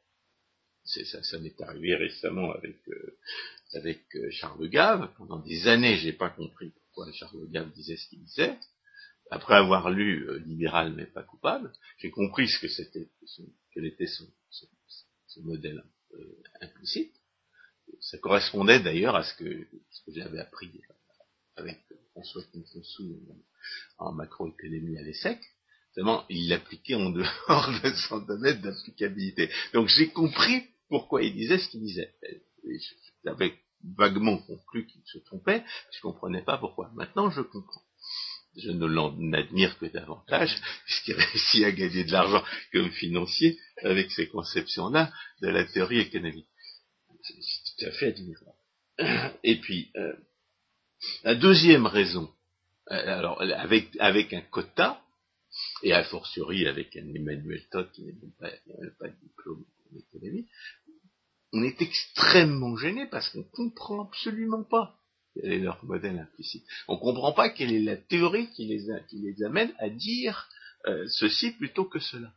Ça, 0.86 1.40
m'est 1.40 1.60
arrivé 1.62 1.96
récemment 1.96 2.52
avec, 2.52 2.78
euh, 2.88 3.18
avec 3.74 4.04
euh, 4.16 4.30
Charles 4.30 4.70
Gave. 4.70 5.12
Pendant 5.18 5.40
des 5.40 5.68
années, 5.68 5.98
j'ai 5.98 6.14
pas 6.14 6.30
compris 6.30 6.70
pourquoi 6.70 7.12
Charles 7.14 7.50
Gave 7.50 7.72
disait 7.72 7.98
ce 7.98 8.08
qu'il 8.10 8.24
disait. 8.24 8.58
Après 9.32 9.56
avoir 9.56 9.90
lu 9.90 10.30
euh, 10.30 10.38
Libéral 10.46 10.94
mais 10.94 11.08
pas 11.08 11.24
coupable, 11.24 11.74
j'ai 11.98 12.12
compris 12.12 12.48
ce 12.48 12.60
que 12.60 12.68
c'était, 12.68 13.10
quel 13.74 13.86
était 13.86 14.08
son, 14.08 14.28
modèle 15.44 15.84
implicite. 16.62 17.14
Ça 18.02 18.18
correspondait 18.20 18.80
d'ailleurs 18.80 19.16
à 19.16 19.24
ce 19.24 19.34
que 19.36 19.68
j'avais 20.08 20.40
appris 20.40 20.70
avec 21.58 21.80
François 22.12 22.44
Kinsonsou 22.54 23.20
en 23.98 24.14
macroéconomie 24.14 24.98
à 24.98 25.02
l'ESSEC. 25.02 25.40
Seulement, 25.94 26.26
il 26.30 26.50
l'appliquait 26.50 26.96
en 26.96 27.10
dehors 27.10 27.82
de 27.84 27.90
son 28.08 28.20
domaine 28.20 28.62
d'applicabilité. 28.62 29.50
Donc 29.74 29.88
j'ai 29.88 30.10
compris 30.10 30.64
pourquoi 30.90 31.24
il 31.24 31.34
disait 31.34 31.58
ce 31.58 31.70
qu'il 31.70 31.82
disait. 31.82 32.14
J'avais 33.24 33.54
vaguement 33.84 34.38
conclu 34.40 34.86
qu'il 34.88 35.02
se 35.06 35.20
trompait, 35.20 35.64
je 35.92 35.98
ne 35.98 36.02
comprenais 36.02 36.44
pas 36.44 36.58
pourquoi. 36.58 36.92
Maintenant, 36.96 37.30
je 37.30 37.42
comprends. 37.42 37.82
Je 38.56 38.72
ne 38.72 38.86
l'en 38.88 39.16
admire 39.34 39.78
que 39.78 39.86
davantage, 39.86 40.56
puisqu'il 40.86 41.14
réussit 41.14 41.64
à 41.64 41.72
gagner 41.72 42.04
de 42.04 42.12
l'argent 42.12 42.44
comme 42.72 42.90
financier 42.92 43.60
avec 43.84 44.12
ces 44.12 44.28
conceptions-là 44.28 45.12
de 45.42 45.50
la 45.50 45.66
théorie 45.66 46.00
économique. 46.00 46.48
C'est 47.22 47.34
tout 47.34 47.86
à 47.86 47.92
fait 47.92 48.08
admirable. 48.08 49.38
Et 49.44 49.60
puis, 49.60 49.92
euh, 49.96 50.14
la 51.24 51.36
deuxième 51.36 51.86
raison, 51.86 52.30
euh, 52.92 53.18
alors 53.18 53.42
avec, 53.42 54.34
un 54.34 54.42
quota, 54.42 55.02
et 55.84 55.94
a 55.94 56.04
fortiori 56.04 56.68
avec 56.68 56.96
un 56.96 57.14
Emmanuel 57.14 57.64
Todd 57.72 57.90
qui 57.92 58.04
n'a 58.04 58.12
pas, 58.40 59.08
de 59.08 59.16
diplôme 59.22 59.66
en 59.92 59.98
économie, 59.98 60.48
on 61.54 61.64
est 61.64 61.82
extrêmement 61.82 62.76
gêné 62.78 63.08
parce 63.08 63.30
qu'on 63.30 63.40
ne 63.40 63.44
comprend 63.44 64.04
absolument 64.04 64.64
pas 64.64 65.00
quel 65.34 65.54
est 65.54 65.60
leur 65.60 65.84
modèle 65.86 66.20
implicite. 66.20 66.66
On 66.88 66.96
ne 66.96 67.00
comprend 67.00 67.32
pas 67.32 67.50
quelle 67.50 67.74
est 67.74 67.82
la 67.82 67.98
théorie 67.98 68.50
qui 68.52 68.66
les, 68.66 68.88
qui 69.08 69.20
les 69.20 69.44
amène 69.44 69.74
à 69.80 69.90
dire 69.90 70.50
euh, 70.88 71.06
ceci 71.08 71.52
plutôt 71.52 71.86
que 71.86 72.00
cela. 72.00 72.32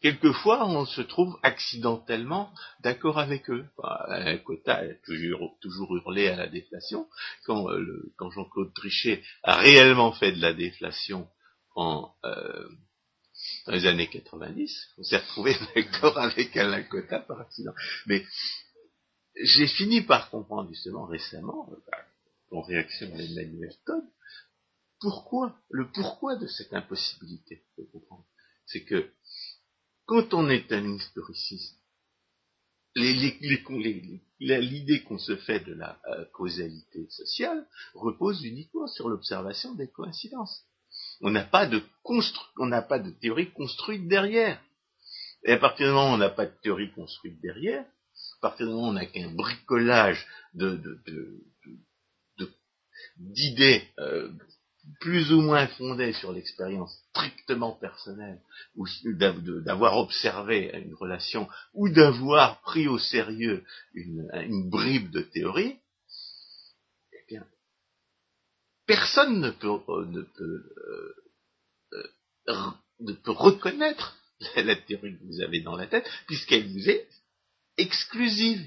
Quelquefois, 0.00 0.66
on 0.66 0.84
se 0.84 1.00
trouve 1.00 1.38
accidentellement 1.42 2.52
d'accord 2.80 3.18
avec 3.18 3.48
eux. 3.50 3.66
un 3.82 4.38
quota 4.38 4.76
a 4.76 4.94
toujours, 5.04 5.56
toujours 5.60 5.96
hurlé 5.96 6.28
à 6.28 6.36
la 6.36 6.48
déflation. 6.48 7.08
Quand, 7.44 7.70
euh, 7.70 8.12
quand 8.16 8.30
Jean-Claude 8.30 8.74
Trichet 8.74 9.22
a 9.42 9.56
réellement 9.56 10.12
fait 10.12 10.32
de 10.32 10.40
la 10.40 10.52
déflation 10.52 11.28
en, 11.74 12.12
euh, 12.24 12.68
dans 13.66 13.72
les 13.72 13.86
années 13.86 14.08
90, 14.08 14.88
on 14.98 15.02
s'est 15.02 15.16
retrouvé 15.16 15.54
d'accord 15.74 16.18
avec 16.18 16.56
Alain 16.56 16.82
Cotta 16.82 17.20
par 17.20 17.40
accident. 17.40 17.72
Mais 18.06 18.24
j'ai 19.42 19.66
fini 19.66 20.02
par 20.02 20.30
comprendre 20.30 20.68
justement 20.70 21.06
récemment, 21.06 21.68
en 22.50 22.62
réaction 22.62 23.08
à 23.14 23.18
Emmanuel 23.18 23.74
Todd, 23.84 24.04
pourquoi, 25.00 25.58
le 25.70 25.90
pourquoi 25.90 26.36
de 26.36 26.46
cette 26.46 26.72
impossibilité 26.72 27.64
de 27.78 27.84
comprendre. 27.84 28.24
C'est 28.66 28.84
que 28.84 29.10
quand 30.06 30.34
on 30.34 30.48
est 30.48 30.72
un 30.72 30.94
historiciste, 30.94 31.76
l'idée 32.94 35.02
qu'on 35.02 35.18
se 35.18 35.36
fait 35.36 35.60
de 35.60 35.74
la 35.74 36.00
euh, 36.08 36.24
causalité 36.32 37.08
sociale 37.10 37.66
repose 37.94 38.44
uniquement 38.44 38.86
sur 38.86 39.08
l'observation 39.08 39.74
des 39.74 39.90
coïncidences. 39.90 40.64
On 41.20 41.30
n'a 41.30 41.44
pas 41.44 41.66
de 41.66 43.10
théorie 43.20 43.52
construite 43.52 44.08
derrière. 44.08 44.62
Et 45.44 45.52
à 45.52 45.58
partir 45.58 45.88
du 45.88 45.92
moment 45.92 46.12
où 46.12 46.14
on 46.14 46.18
n'a 46.18 46.30
pas 46.30 46.46
de 46.46 46.54
théorie 46.62 46.92
construite 46.92 47.40
derrière, 47.40 47.84
à 47.84 48.40
partir 48.40 48.66
du 48.66 48.72
moment 48.72 48.88
où 48.88 48.90
on 48.90 48.94
n'a 48.94 49.06
qu'un 49.06 49.34
bricolage 49.34 50.26
d'idées 53.18 53.82
euh, 53.98 54.30
plus 55.00 55.32
ou 55.32 55.40
moins 55.40 55.66
fondées 55.66 56.12
sur 56.12 56.32
l'expérience 56.32 56.96
strictement 57.10 57.72
personnelle, 57.72 58.40
ou 58.76 58.86
d'avoir 59.62 59.98
observé 59.98 60.70
une 60.74 60.94
relation, 60.94 61.48
ou 61.74 61.88
d'avoir 61.88 62.60
pris 62.62 62.88
au 62.88 62.98
sérieux 62.98 63.64
une, 63.94 64.70
bribe 64.70 65.10
de 65.10 65.22
théorie, 65.22 65.76
eh 67.12 67.24
bien, 67.28 67.46
personne 68.86 69.40
ne 69.40 69.50
peut, 69.50 69.68
euh, 69.88 70.04
ne 70.06 70.22
peut, 70.22 70.74
euh, 71.92 72.12
euh, 72.48 72.70
ne 73.00 73.12
peut 73.12 73.32
reconnaître 73.32 74.16
la 74.56 74.76
théorie 74.76 75.18
que 75.18 75.24
vous 75.24 75.40
avez 75.40 75.60
dans 75.60 75.76
la 75.76 75.86
tête, 75.86 76.08
puisqu'elle 76.26 76.68
vous 76.68 76.88
est 76.88 77.08
exclusive. 77.76 78.64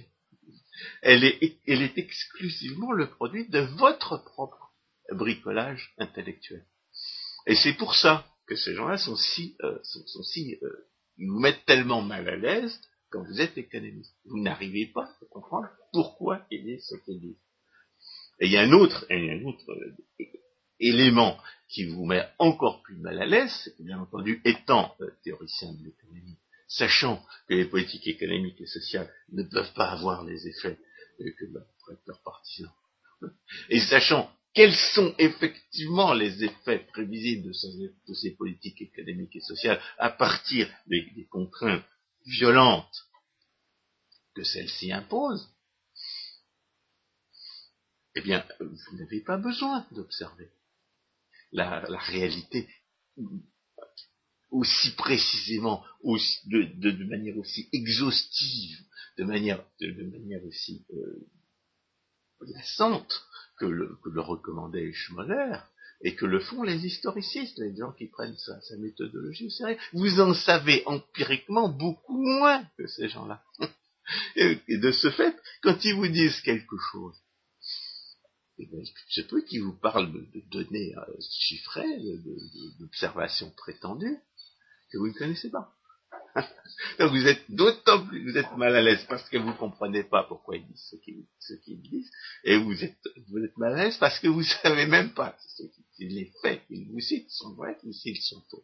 Elle 1.01 1.23
est 1.23 1.97
exclusivement 1.97 2.93
le 2.93 3.09
produit 3.09 3.47
de 3.49 3.59
votre 3.59 4.17
propre 4.23 4.68
bricolage 5.11 5.93
intellectuel. 5.97 6.65
Et 7.47 7.55
c'est 7.55 7.73
pour 7.73 7.95
ça 7.95 8.25
que 8.47 8.55
ces 8.55 8.73
gens-là 8.75 8.97
sont 8.97 9.15
si, 9.15 9.55
sont, 9.83 10.23
si 10.23 10.57
ils 11.17 11.29
vous 11.29 11.39
mettent 11.39 11.65
tellement 11.65 12.01
mal 12.01 12.27
à 12.27 12.35
l'aise 12.35 12.79
quand 13.09 13.23
vous 13.23 13.41
êtes 13.41 13.57
économiste. 13.57 14.15
Vous 14.25 14.39
n'arrivez 14.39 14.87
pas 14.87 15.03
à 15.03 15.25
comprendre 15.29 15.69
pourquoi 15.91 16.45
il 16.51 16.69
est 16.69 16.79
ce 16.79 16.95
qu'il 17.05 17.19
dit. 17.19 17.37
Et 18.39 18.45
il 18.45 18.51
y 18.51 18.57
a 18.57 18.61
un 18.61 18.71
autre, 18.71 19.05
un 19.09 19.43
autre 19.43 19.71
euh, 19.71 20.25
élément 20.79 21.37
qui 21.67 21.85
vous 21.85 22.05
met 22.05 22.25
encore 22.39 22.81
plus 22.83 22.95
mal 22.95 23.21
à 23.21 23.25
l'aise, 23.25 23.51
c'est 23.63 23.75
que 23.75 23.83
bien 23.83 23.99
entendu, 23.99 24.41
étant 24.45 24.95
euh, 25.01 25.11
théoricien 25.23 25.73
de 25.73 25.83
l'économie, 25.83 26.37
sachant 26.67 27.23
que 27.47 27.55
les 27.55 27.65
politiques 27.65 28.07
économiques 28.07 28.61
et 28.61 28.65
sociales 28.65 29.11
ne 29.31 29.43
peuvent 29.43 29.73
pas 29.73 29.89
avoir 29.89 30.23
les 30.23 30.47
effets 30.47 30.79
euh, 31.19 31.31
que 31.37 31.45
leurs 32.07 32.21
partisans, 32.23 32.71
et 33.69 33.79
sachant 33.79 34.31
quels 34.53 34.75
sont 34.75 35.13
effectivement 35.17 36.13
les 36.13 36.43
effets 36.43 36.79
prévisibles 36.91 37.51
de 38.07 38.13
ces, 38.13 38.31
politiques 38.31 38.81
économiques 38.81 39.35
et 39.35 39.41
sociales 39.41 39.81
à 39.97 40.09
partir 40.09 40.69
des 40.87 41.27
contraintes 41.29 41.85
violentes 42.25 43.09
que 44.35 44.43
celles-ci 44.43 44.91
imposent, 44.91 45.49
eh 48.15 48.21
bien, 48.21 48.45
vous 48.59 48.97
n'avez 48.97 49.21
pas 49.21 49.37
besoin 49.37 49.85
d'observer 49.91 50.49
la, 51.51 51.79
réalité 51.79 52.67
aussi 54.49 54.91
précisément, 54.95 55.83
de, 56.03 57.03
manière 57.05 57.37
aussi 57.37 57.69
exhaustive, 57.71 58.79
de 59.17 59.23
manière, 59.23 59.63
aussi 60.45 60.85
euh, 60.93 61.27
que 63.59 63.65
le, 63.65 64.21
recommandait 64.21 64.91
Schmoller, 64.93 65.59
et 66.01 66.15
que 66.15 66.25
le 66.25 66.39
font 66.39 66.63
les 66.63 66.85
historicistes, 66.85 67.57
les 67.57 67.75
gens 67.75 67.91
qui 67.91 68.07
prennent 68.07 68.37
sa, 68.37 68.59
sa 68.61 68.77
méthodologie 68.77 69.47
au 69.47 69.49
sérieux. 69.49 69.77
Vous 69.93 70.21
en 70.21 70.33
savez 70.33 70.83
empiriquement 70.85 71.69
beaucoup 71.69 72.17
moins 72.17 72.63
que 72.77 72.87
ces 72.87 73.09
gens-là. 73.09 73.43
Et 74.35 74.77
de 74.77 74.91
ce 74.91 75.11
fait, 75.11 75.35
quand 75.61 75.83
ils 75.83 75.93
vous 75.93 76.07
disent 76.07 76.41
quelque 76.41 76.77
chose, 76.91 77.15
c'est 79.09 79.33
eux 79.33 79.41
qui 79.41 79.59
vous 79.59 79.73
parle 79.73 80.11
de, 80.11 80.41
données 80.51 80.95
euh, 80.97 81.15
chiffrées, 81.31 81.99
d'observations 82.79 83.51
prétendues, 83.51 84.17
que 84.91 84.97
vous 84.97 85.07
ne 85.07 85.13
connaissez 85.13 85.49
pas. 85.49 85.75
Donc 86.99 87.11
vous 87.11 87.27
êtes 87.27 87.43
d'autant 87.49 88.05
plus, 88.05 88.31
vous 88.31 88.37
êtes 88.37 88.55
mal 88.57 88.75
à 88.75 88.81
l'aise 88.81 89.05
parce 89.07 89.27
que 89.29 89.37
vous 89.37 89.49
ne 89.49 89.57
comprenez 89.57 90.03
pas 90.03 90.23
pourquoi 90.23 90.57
ils 90.57 90.65
disent 90.67 90.95
ce 91.39 91.53
qu'ils 91.55 91.81
disent, 91.81 92.11
et 92.43 92.57
vous 92.57 92.83
êtes, 92.83 92.97
vous 93.29 93.43
êtes 93.43 93.57
mal 93.57 93.73
à 93.73 93.83
l'aise 93.85 93.97
parce 93.97 94.19
que 94.19 94.27
vous 94.27 94.39
ne 94.39 94.45
savez 94.63 94.85
même 94.85 95.13
pas 95.13 95.35
si 95.55 95.71
les 95.99 96.31
faits 96.41 96.65
qu'ils 96.67 96.89
vous 96.89 96.99
citent 96.99 97.29
sont 97.29 97.53
vrais 97.53 97.77
ou 97.83 97.91
s'ils 97.91 98.21
sont 98.21 98.41
faux. 98.49 98.63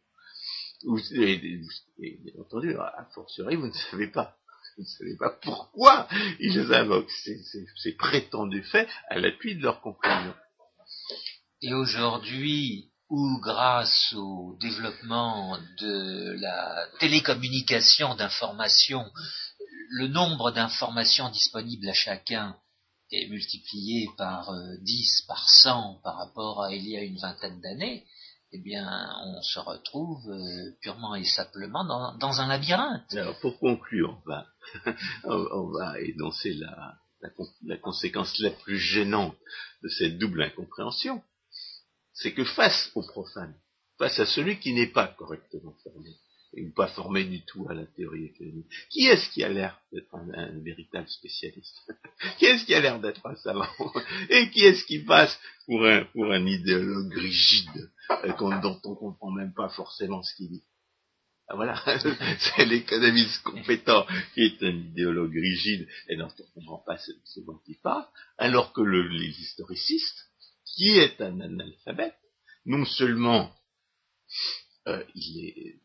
et, 1.12 1.62
bien 1.98 2.42
entendu, 2.42 2.76
à 2.78 3.08
fortiori, 3.14 3.56
vous 3.56 3.68
ne 3.68 3.74
savez 3.74 4.08
pas 4.08 4.38
vous 4.78 4.84
ne 4.84 4.88
savez 4.88 5.16
pas 5.16 5.30
pourquoi 5.42 6.08
ils 6.40 6.74
invoquent 6.74 7.12
ces, 7.12 7.96
prétendus 7.98 8.64
faits 8.64 8.90
à 9.10 9.20
l'appui 9.20 9.56
de 9.56 9.64
leur 9.64 9.80
conclusion. 9.80 10.34
Et 11.62 11.74
aujourd'hui, 11.74 12.92
où 13.10 13.40
grâce 13.40 14.14
au 14.16 14.58
développement 14.60 15.58
de 15.80 16.36
la 16.40 16.88
télécommunication 17.00 18.16
d'information, 18.16 19.06
le 19.90 20.08
nombre 20.08 20.52
d'informations 20.52 21.30
disponibles 21.30 21.90
à 21.90 21.94
chacun 21.94 22.56
est 23.12 23.30
multiplié 23.30 24.10
par 24.18 24.52
10, 24.82 25.22
euh, 25.24 25.28
par 25.28 25.48
100 25.48 26.02
par 26.04 26.18
rapport 26.18 26.64
à 26.64 26.74
il 26.74 26.88
y 26.88 26.98
a 26.98 27.04
une 27.04 27.18
vingtaine 27.18 27.62
d'années, 27.62 28.04
eh 28.52 28.60
bien, 28.60 28.88
on 29.26 29.42
se 29.42 29.60
retrouve 29.60 30.30
euh, 30.30 30.72
purement 30.82 31.16
et 31.16 31.26
simplement 31.26 31.84
dans, 31.84 32.40
un 32.40 32.48
labyrinthe. 32.48 33.14
Alors, 33.14 33.38
pour 33.40 33.60
conclure, 33.60 34.22
on 35.26 35.72
va, 35.72 36.00
énoncer 36.00 36.54
la, 36.54 36.96
la, 37.66 37.78
conséquence 37.78 38.38
la 38.40 38.52
plus 38.52 38.78
gênante 38.78 39.36
de 39.84 39.90
cette 39.90 40.18
double 40.18 40.44
incompréhension. 40.44 41.22
C'est 42.16 42.34
que 42.34 42.44
face 42.44 42.92
au 42.96 43.04
profane, 43.04 43.56
face 43.98 44.20
à 44.20 44.26
celui 44.26 44.60
qui 44.60 44.74
n'est 44.74 44.92
pas 44.92 45.08
correctement 45.08 45.76
formé, 45.84 46.12
et 46.58 46.70
pas 46.70 46.88
formé 46.88 47.26
du 47.26 47.44
tout 47.46 47.68
à 47.70 47.74
la 47.74 47.86
théorie 47.86 48.26
économique. 48.26 48.68
Qui 48.90 49.08
est-ce 49.08 49.30
qui 49.30 49.44
a 49.44 49.50
l'air 49.50 49.80
d'être 49.92 50.16
un, 50.16 50.60
véritable 50.62 51.08
spécialiste 51.10 51.76
Qui 52.38 52.46
est-ce 52.46 52.66
qui 52.66 52.74
a 52.74 52.80
l'air 52.80 53.00
d'être 53.00 53.26
un 53.26 53.36
savant 53.36 53.68
Et 54.30 54.50
qui 54.52 54.64
est-ce 54.64 54.86
qui 54.86 55.00
passe 55.00 55.38
pour 55.66 55.86
un, 55.86 56.06
pour 56.06 56.32
un 56.32 56.46
idéologue 56.46 57.14
rigide 57.14 57.92
euh, 58.12 58.62
dont 58.62 58.80
on 58.86 58.96
comprend 58.96 59.32
même 59.32 59.54
pas 59.54 59.70
forcément 59.70 60.24
ce 60.24 60.36
qu'il 60.36 60.50
dit 60.50 60.64
ah, 61.48 61.56
voilà, 61.56 61.80
c'est 62.40 62.66
l'économiste 62.66 63.44
compétent 63.44 64.08
qui 64.34 64.42
est 64.42 64.64
un 64.64 64.76
idéologue 64.76 65.36
rigide 65.36 65.88
et 66.08 66.16
dont 66.16 66.32
on 66.40 66.44
ne 66.44 66.66
comprend 66.66 66.84
pas 66.88 66.98
ce, 66.98 67.40
dont 67.42 67.60
il 67.68 67.78
parle, 67.84 68.06
alors 68.40 68.74
que 68.74 68.82
le, 68.82 69.08
l'historiciste, 69.08 70.26
qui 70.76 70.98
est 70.98 71.22
un 71.22 71.40
analphabète, 71.40 72.18
non 72.66 72.86
seulement 72.86 73.52
euh, 74.88 75.04
il 75.16 75.46
est 75.46 75.80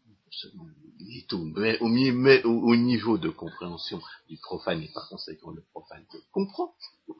il 1.00 1.18
est 1.18 1.32
au, 1.32 1.44
mais, 1.44 2.42
au, 2.44 2.76
niveau 2.76 3.18
de 3.18 3.30
compréhension 3.30 4.00
du 4.28 4.36
profane 4.38 4.82
et 4.82 4.88
par 4.92 5.08
conséquent 5.08 5.50
le 5.50 5.62
profane 5.72 6.04
comprend. 6.30 6.74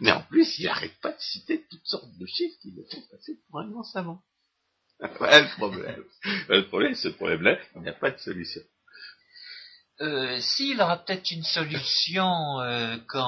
Mais 0.00 0.12
en 0.12 0.22
plus, 0.22 0.58
il 0.58 0.66
n'arrête 0.66 0.98
pas 1.00 1.12
de 1.12 1.20
citer 1.20 1.64
toutes 1.70 1.86
sortes 1.86 2.18
de 2.18 2.26
chiffres 2.26 2.58
qui 2.60 2.72
le 2.72 2.84
font 2.84 3.00
passer 3.10 3.40
pour 3.48 3.60
un 3.60 3.70
grand 3.70 3.84
savant. 3.84 4.22
Voilà 5.18 5.40
le 5.40 5.56
problème. 5.56 6.04
Le 6.48 6.68
problème, 6.68 6.94
ce 6.94 7.08
problème-là, 7.08 7.58
il 7.76 7.82
n'y 7.82 7.88
a 7.88 7.94
pas 7.94 8.10
de 8.10 8.18
solution. 8.18 8.60
Euh, 10.02 10.40
S'il 10.40 10.80
aura 10.80 10.96
peut-être 10.96 11.30
une 11.30 11.44
solution 11.44 12.60
euh, 12.60 12.96
quand, 13.06 13.22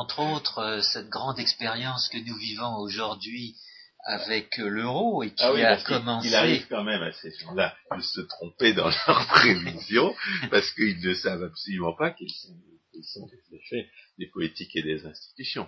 entre 0.00 0.20
autres, 0.20 0.58
euh, 0.58 0.82
cette 0.82 1.08
grande 1.08 1.38
expérience 1.38 2.10
que 2.10 2.18
nous 2.18 2.36
vivons 2.36 2.76
aujourd'hui 2.76 3.56
avec 4.04 4.58
l'euro 4.58 5.22
et 5.22 5.30
qui 5.30 5.42
ah 5.42 5.52
a 5.52 5.76
commencé. 5.78 6.28
Il 6.28 6.34
arrive 6.34 6.66
quand 6.68 6.84
même 6.84 7.02
à 7.02 7.12
ces 7.12 7.30
gens-là 7.30 7.74
de 7.96 8.02
se 8.02 8.20
tromper 8.20 8.74
dans 8.74 8.90
leurs 9.06 9.26
prévisions 9.28 10.14
parce 10.50 10.70
qu'ils 10.72 11.00
ne 11.00 11.14
savent 11.14 11.44
absolument 11.44 11.94
pas 11.94 12.10
qu'ils 12.10 12.30
sont, 12.30 12.54
sont 13.02 13.26
des 13.26 13.56
effets 13.56 13.88
des 14.18 14.26
politiques 14.26 14.76
et 14.76 14.82
des 14.82 15.06
institutions. 15.06 15.66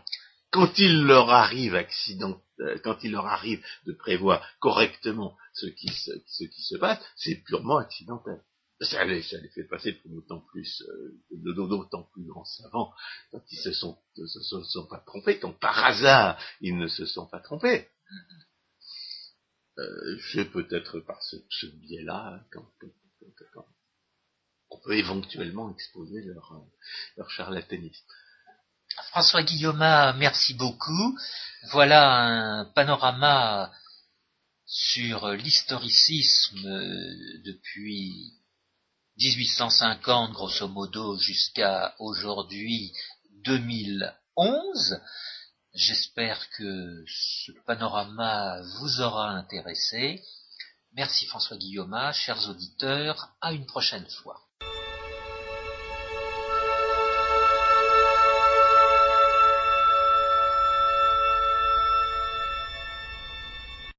Quand 0.51 0.79
il 0.79 1.05
leur 1.05 1.31
arrive 1.31 1.75
accident, 1.75 2.39
quand 2.83 2.99
il 3.03 3.13
leur 3.13 3.27
arrive 3.27 3.65
de 3.87 3.93
prévoir 3.93 4.47
correctement 4.59 5.37
ce 5.55 5.67
qui 5.67 5.89
se, 5.89 6.11
ce 6.27 6.45
qui 6.45 6.63
se 6.63 6.77
passe, 6.77 6.99
c'est 7.17 7.37
purement 7.47 7.79
accidentel. 7.79 8.41
Ça 8.81 9.05
les, 9.05 9.23
fait 9.23 9.65
passer 9.65 9.93
pour 9.93 10.11
d'autant 10.11 10.41
plus, 10.41 10.83
euh, 10.89 11.21
d'autant 11.31 12.05
plus 12.15 12.25
grands 12.25 12.47
savants 12.47 12.95
quand 13.31 13.43
ils 13.51 13.59
se 13.59 13.73
sont, 13.73 13.99
se, 14.17 14.63
sont 14.65 14.87
pas 14.87 15.03
trompés, 15.07 15.39
quand 15.39 15.53
par 15.53 15.85
hasard 15.85 16.41
ils 16.63 16.77
ne 16.79 16.89
se 16.89 17.05
sont 17.05 17.27
pas 17.27 17.41
trompés. 17.41 17.89
Euh, 19.79 20.19
c'est 20.33 20.47
peut-être 20.47 21.01
par 21.01 21.23
ce, 21.23 21.67
biais-là 21.67 22.43
qu'on 22.53 22.65
peut 24.79 24.97
éventuellement 24.97 25.71
exposer 25.75 26.23
leur, 26.23 26.65
leur 27.19 27.31
charlatanisme. 27.31 28.07
François 29.11 29.43
Guillaume, 29.43 29.79
merci 30.17 30.55
beaucoup. 30.55 31.19
Voilà 31.73 32.61
un 32.61 32.65
panorama 32.65 33.71
sur 34.65 35.29
l'historicisme 35.33 36.63
depuis 37.45 38.40
1850, 39.21 40.33
grosso 40.33 40.67
modo, 40.67 41.19
jusqu'à 41.19 41.95
aujourd'hui 41.99 42.91
2011. 43.45 44.99
J'espère 45.75 46.49
que 46.57 47.05
ce 47.07 47.53
panorama 47.67 48.63
vous 48.79 49.03
aura 49.03 49.29
intéressé. 49.33 50.23
Merci 50.95 51.27
François 51.27 51.59
Guillaume, 51.59 51.95
chers 52.15 52.49
auditeurs, 52.49 53.29
à 53.43 53.53
une 53.53 53.67
prochaine 53.67 54.09
fois. 54.23 54.41